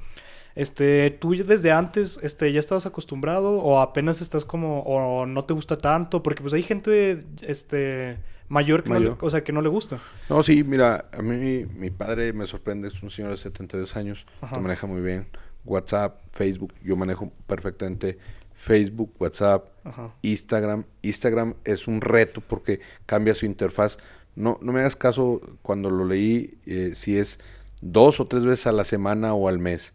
Este, 0.54 1.12
¿tú 1.12 1.34
desde 1.34 1.72
antes, 1.72 2.20
este, 2.24 2.52
ya 2.52 2.60
estabas 2.60 2.86
acostumbrado 2.86 3.52
o 3.54 3.80
apenas 3.80 4.20
estás 4.22 4.44
como, 4.44 4.82
o 4.82 5.26
no 5.26 5.46
te 5.46 5.54
gusta 5.54 5.78
tanto? 5.78 6.22
Porque 6.22 6.42
pues 6.42 6.54
hay 6.54 6.62
gente, 6.64 7.24
este, 7.42 8.18
mayor 8.50 8.84
que, 8.84 8.90
no 8.90 8.96
le- 8.96 9.06
Mayor. 9.12 9.18
o 9.22 9.30
sea, 9.30 9.44
que 9.46 9.54
no 9.54 9.62
le 9.62 9.70
gusta. 9.70 10.00
No, 10.30 10.44
sí, 10.44 10.64
mira, 10.66 11.06
a 11.14 11.22
mí 11.22 11.66
mi 11.74 11.90
padre 11.90 12.34
me 12.34 12.46
sorprende, 12.48 12.90
es 12.90 13.02
un 13.02 13.10
señor 13.10 13.32
de 13.32 13.38
72 13.38 13.96
años, 13.96 14.26
Ajá. 14.42 14.56
que 14.56 14.62
maneja 14.62 14.88
muy 14.88 15.02
bien 15.02 15.28
WhatsApp, 15.64 16.20
Facebook, 16.34 16.74
yo 16.84 16.96
manejo 16.98 17.32
perfectamente 17.48 18.18
Facebook, 18.62 19.12
WhatsApp, 19.20 19.66
Ajá. 19.84 20.14
Instagram. 20.22 20.84
Instagram 21.02 21.56
es 21.64 21.88
un 21.88 22.00
reto 22.00 22.42
porque 22.42 22.80
cambia 23.08 23.34
su 23.34 23.46
interfaz. 23.48 23.98
No, 24.36 24.60
no 24.62 24.72
me 24.72 24.82
hagas 24.82 24.96
caso 24.96 25.42
cuando 25.64 25.90
lo 25.90 26.06
leí 26.06 26.60
eh, 26.68 26.92
si 26.94 27.18
es 27.18 27.40
dos 27.82 28.20
o 28.20 28.28
tres 28.28 28.46
veces 28.46 28.68
a 28.68 28.72
la 28.72 28.84
semana 28.84 29.34
o 29.34 29.48
al 29.48 29.58
mes. 29.58 29.94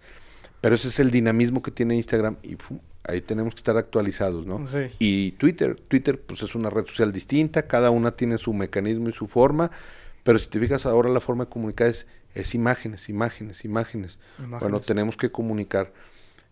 Pero 0.60 0.74
ese 0.74 0.88
es 0.88 0.98
el 0.98 1.12
dinamismo 1.12 1.62
que 1.62 1.70
tiene 1.70 1.94
Instagram 1.94 2.36
y 2.42 2.56
ahí 3.04 3.20
tenemos 3.20 3.54
que 3.54 3.60
estar 3.60 3.76
actualizados, 3.76 4.46
¿no? 4.46 4.66
Sí. 4.66 4.90
Y 4.98 5.32
Twitter, 5.32 5.76
Twitter 5.76 6.20
pues 6.20 6.42
es 6.42 6.56
una 6.56 6.68
red 6.68 6.86
social 6.86 7.12
distinta, 7.12 7.68
cada 7.68 7.90
una 7.90 8.10
tiene 8.16 8.36
su 8.36 8.52
mecanismo 8.52 9.08
y 9.08 9.12
su 9.12 9.28
forma, 9.28 9.70
pero 10.24 10.40
si 10.40 10.48
te 10.48 10.58
fijas 10.58 10.86
ahora 10.86 11.08
la 11.08 11.20
forma 11.20 11.44
de 11.44 11.50
comunicar 11.50 11.86
es, 11.86 12.08
es 12.34 12.54
imágenes, 12.56 13.08
imágenes, 13.08 13.64
imágenes. 13.64 14.18
Bueno, 14.38 14.56
Imágenes. 14.58 14.86
tenemos 14.86 15.16
que 15.16 15.30
comunicar. 15.30 15.92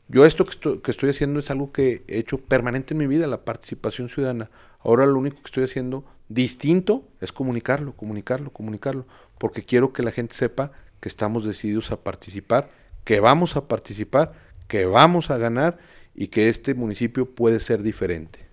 Yo 0.08 0.26
esto 0.26 0.44
que 0.44 0.50
estoy, 0.50 0.78
que 0.80 0.90
estoy 0.90 1.10
haciendo 1.10 1.40
es 1.40 1.50
algo 1.50 1.72
que 1.72 2.04
he 2.08 2.18
hecho 2.18 2.38
permanente 2.38 2.94
en 2.94 2.98
mi 2.98 3.06
vida, 3.06 3.26
la 3.26 3.44
participación 3.44 4.08
ciudadana. 4.08 4.50
Ahora 4.80 5.06
lo 5.06 5.18
único 5.18 5.36
que 5.36 5.46
estoy 5.46 5.64
haciendo 5.64 6.04
distinto 6.28 7.08
es 7.20 7.32
comunicarlo, 7.32 7.92
comunicarlo, 7.94 8.50
comunicarlo, 8.50 9.06
porque 9.38 9.62
quiero 9.62 9.92
que 9.92 10.02
la 10.02 10.10
gente 10.10 10.34
sepa 10.34 10.72
que 11.00 11.08
estamos 11.08 11.44
decididos 11.44 11.90
a 11.90 12.02
participar, 12.02 12.68
que 13.04 13.20
vamos 13.20 13.56
a 13.56 13.66
participar, 13.66 14.32
que 14.68 14.86
vamos 14.86 15.30
a 15.30 15.38
ganar 15.38 15.78
y 16.14 16.28
que 16.28 16.48
este 16.48 16.74
municipio 16.74 17.26
puede 17.26 17.60
ser 17.60 17.82
diferente. 17.82 18.44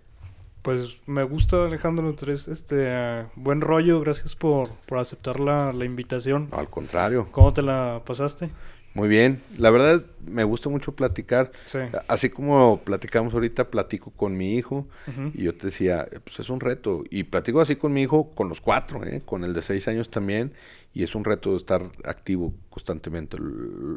Pues 0.62 1.00
me 1.08 1.24
gusta, 1.24 1.66
Alejandro, 1.66 2.14
este, 2.28 3.26
buen 3.36 3.62
rollo, 3.62 4.00
gracias 4.00 4.36
por, 4.36 4.70
por 4.86 5.00
aceptar 5.00 5.40
la, 5.40 5.74
la 5.74 5.86
invitación. 5.86 6.50
No, 6.52 6.58
al 6.58 6.70
contrario. 6.70 7.28
¿Cómo 7.32 7.52
te 7.52 7.64
la 7.64 8.04
pasaste? 8.06 8.52
Muy 8.94 9.08
bien. 9.08 9.42
La 9.58 9.72
verdad 9.72 10.06
me 10.26 10.44
gusta 10.44 10.70
mucho 10.70 10.96
platicar. 10.96 11.52
Sí. 11.66 11.80
Así 12.08 12.30
como 12.30 12.82
platicamos 12.84 13.34
ahorita, 13.34 13.70
platico 13.70 14.12
con 14.12 14.36
mi 14.36 14.56
hijo. 14.56 14.88
Y 15.34 15.44
yo 15.44 15.56
te 15.56 15.68
decía, 15.68 16.08
pues 16.24 16.40
es 16.40 16.50
un 16.50 16.60
reto. 16.60 17.04
Y 17.10 17.24
platico 17.24 17.62
así 17.62 17.78
con 17.78 17.94
mi 17.94 18.02
hijo, 18.02 18.32
con 18.32 18.50
los 18.50 18.60
cuatro, 18.60 19.04
¿eh? 19.06 19.22
con 19.24 19.44
el 19.44 19.54
de 19.54 19.62
seis 19.62 19.88
años 19.88 20.10
también. 20.10 20.54
Y 20.94 21.04
es 21.04 21.16
un 21.16 21.24
reto 21.24 21.56
estar 21.56 21.90
activo 22.04 22.54
constantemente. 22.70 23.38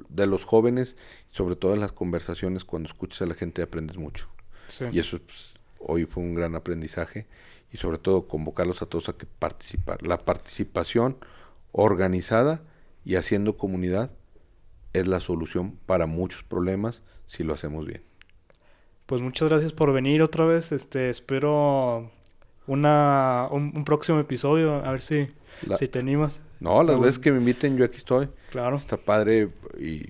De 0.08 0.26
los 0.26 0.44
jóvenes, 0.44 0.96
sobre 1.30 1.56
todo 1.56 1.74
en 1.74 1.80
las 1.80 1.92
conversaciones, 1.92 2.64
cuando 2.64 2.88
escuchas 2.88 3.22
a 3.22 3.26
la 3.26 3.34
gente 3.34 3.62
aprendes 3.62 3.96
mucho. 3.96 4.28
Sí. 4.68 4.84
Y 4.92 5.00
eso 5.00 5.18
pues, 5.18 5.54
hoy 5.78 6.04
fue 6.04 6.22
un 6.22 6.34
gran 6.34 6.54
aprendizaje. 6.54 7.26
Y 7.72 7.78
sobre 7.78 7.98
todo 7.98 8.28
convocarlos 8.28 8.82
a 8.82 8.86
todos 8.86 9.08
a 9.08 9.14
que 9.14 9.26
participar. 9.26 10.06
La 10.06 10.18
participación 10.18 11.16
organizada 11.72 12.62
y 13.04 13.16
haciendo 13.16 13.56
comunidad 13.56 14.12
es 14.94 15.06
la 15.06 15.20
solución 15.20 15.78
para 15.84 16.06
muchos 16.06 16.42
problemas 16.42 17.02
si 17.26 17.44
lo 17.44 17.52
hacemos 17.52 17.86
bien. 17.86 18.02
Pues 19.06 19.20
muchas 19.20 19.48
gracias 19.50 19.72
por 19.74 19.92
venir 19.92 20.22
otra 20.22 20.46
vez. 20.46 20.72
Este, 20.72 21.10
espero 21.10 22.10
una, 22.66 23.48
un, 23.50 23.72
un 23.76 23.84
próximo 23.84 24.18
episodio, 24.18 24.76
a 24.76 24.90
ver 24.90 25.02
si, 25.02 25.26
La- 25.66 25.76
si 25.76 25.88
te 25.88 25.98
animas. 25.98 26.42
No, 26.60 26.82
las 26.82 26.98
veces 26.98 27.18
que 27.18 27.30
me 27.30 27.38
inviten 27.38 27.76
yo 27.76 27.84
aquí 27.84 27.98
estoy. 27.98 28.30
Claro. 28.50 28.76
Está 28.76 28.96
padre 28.96 29.48
y 29.78 30.08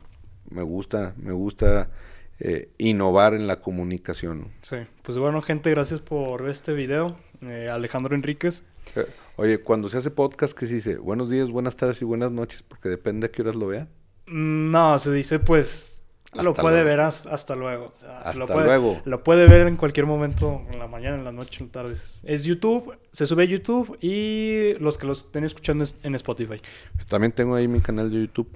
me 0.49 0.63
gusta, 0.63 1.15
me 1.17 1.33
gusta 1.33 1.91
eh, 2.39 2.71
innovar 2.79 3.35
en 3.35 3.49
la 3.49 3.61
comunicación. 3.61 4.53
Sí. 4.63 4.77
Pues 5.03 5.19
bueno, 5.19 5.43
gente, 5.43 5.71
gracias 5.71 6.01
por 6.01 6.43
ver 6.43 6.53
este 6.53 6.73
video. 6.73 7.17
Eh, 7.41 7.69
Alejandro 7.69 8.15
Enríquez. 8.15 8.63
Eh, 8.95 9.07
Oye, 9.37 9.59
cuando 9.59 9.89
se 9.89 9.99
hace 9.99 10.13
podcast, 10.13 10.57
que 10.57 10.67
se 10.67 10.75
dice? 10.75 10.99
Buenos 10.99 11.29
días, 11.29 11.51
buenas 11.51 11.77
tardes 11.77 12.01
y 12.03 12.05
buenas 12.05 12.31
noches, 12.31 12.63
porque 12.63 12.89
depende 12.89 13.27
a 13.27 13.31
qué 13.33 13.43
horas 13.43 13.57
lo 13.57 13.67
vean. 13.67 13.89
No, 14.27 14.99
se 14.99 15.13
dice 15.13 15.39
pues 15.39 15.95
lo 16.43 16.55
puede 16.55 16.77
luego. 16.77 16.89
ver 16.89 17.01
hasta, 17.01 17.31
hasta 17.31 17.55
luego. 17.55 17.87
O 17.87 17.95
sea, 17.95 18.19
Hasta 18.23 18.39
lo 18.39 18.47
puede, 18.47 18.65
luego. 18.67 19.01
Lo 19.05 19.23
puede 19.23 19.47
ver 19.47 19.67
en 19.67 19.77
cualquier 19.77 20.07
momento, 20.07 20.63
en 20.73 20.79
la 20.79 20.89
mañana, 20.89 21.17
en 21.17 21.25
la 21.25 21.33
noche, 21.33 21.63
en 21.63 21.69
la 21.69 21.73
tarde. 21.73 21.95
Es 22.25 22.45
YouTube, 22.45 22.97
se 23.13 23.27
sube 23.27 23.45
a 23.45 23.47
YouTube 23.47 23.97
y 24.01 24.75
los 24.81 24.99
que 24.99 25.07
los 25.07 25.19
estén 25.19 25.45
escuchando 25.45 25.85
es 25.85 25.95
en 26.03 26.15
Spotify. 26.15 26.61
También 27.09 27.33
tengo 27.33 27.55
ahí 27.55 27.69
mi 27.69 27.81
canal 27.81 28.11
de 28.11 28.23
YouTube, 28.23 28.49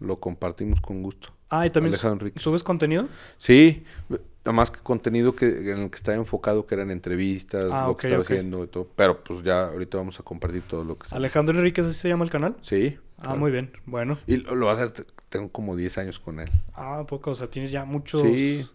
lo 0.00 0.16
compartimos 0.16 0.80
con 0.80 1.02
gusto. 1.02 1.30
Ah, 1.48 1.66
y 1.66 1.70
también 1.70 1.94
subes 2.36 2.62
contenido. 2.62 3.08
Sí, 3.36 3.84
nada 4.08 4.52
más 4.56 4.70
que 4.70 4.80
contenido 4.80 5.36
que, 5.36 5.46
en 5.72 5.82
el 5.82 5.90
que 5.90 5.96
estaba 5.96 6.16
enfocado, 6.16 6.66
que 6.66 6.74
eran 6.74 6.90
entrevistas, 6.90 7.68
Ah, 7.70 7.86
lo 7.86 7.96
que 7.96 8.06
estaba 8.06 8.22
haciendo 8.22 8.64
y 8.64 8.68
todo. 8.68 8.88
Pero 8.96 9.22
pues 9.22 9.42
ya 9.42 9.66
ahorita 9.66 9.98
vamos 9.98 10.18
a 10.18 10.22
compartir 10.22 10.62
todo 10.62 10.82
lo 10.82 10.98
que 10.98 11.06
Alejandro 11.14 11.56
Enríquez, 11.58 11.84
¿así 11.84 11.98
se 11.98 12.08
llama 12.08 12.24
el 12.24 12.30
canal? 12.30 12.56
Sí. 12.62 12.98
Ah, 13.22 13.34
muy 13.34 13.50
bien. 13.50 13.70
Bueno. 13.86 14.18
Y 14.26 14.36
lo, 14.38 14.54
lo 14.54 14.66
va 14.66 14.72
a 14.72 14.74
hacer, 14.74 14.90
te- 14.90 15.04
tengo 15.28 15.48
como 15.50 15.76
10 15.76 15.96
años 15.98 16.18
con 16.18 16.40
él. 16.40 16.50
Ah, 16.74 17.04
poco. 17.08 17.30
O 17.30 17.34
sea, 17.34 17.48
tienes 17.48 17.70
ya 17.70 17.84
muchos... 17.84 18.22
Sí. 18.22 18.66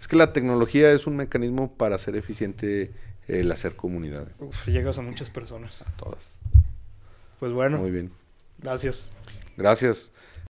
Es 0.00 0.08
que 0.08 0.16
la 0.16 0.32
tecnología 0.32 0.90
es 0.92 1.06
un 1.06 1.16
mecanismo 1.16 1.72
para 1.74 1.94
hacer 1.96 2.16
eficiente 2.16 2.90
el 3.28 3.50
hacer 3.52 3.76
comunidad. 3.76 4.26
Uf, 4.40 4.66
llegas 4.66 4.98
a 4.98 5.02
muchas 5.02 5.30
personas. 5.30 5.84
Todas. 5.96 6.38
Pues 7.38 7.52
bueno, 7.52 7.78
Muy 7.78 7.90
bien. 7.90 8.10
gracias. 8.58 9.10
Gracias. 9.56 10.10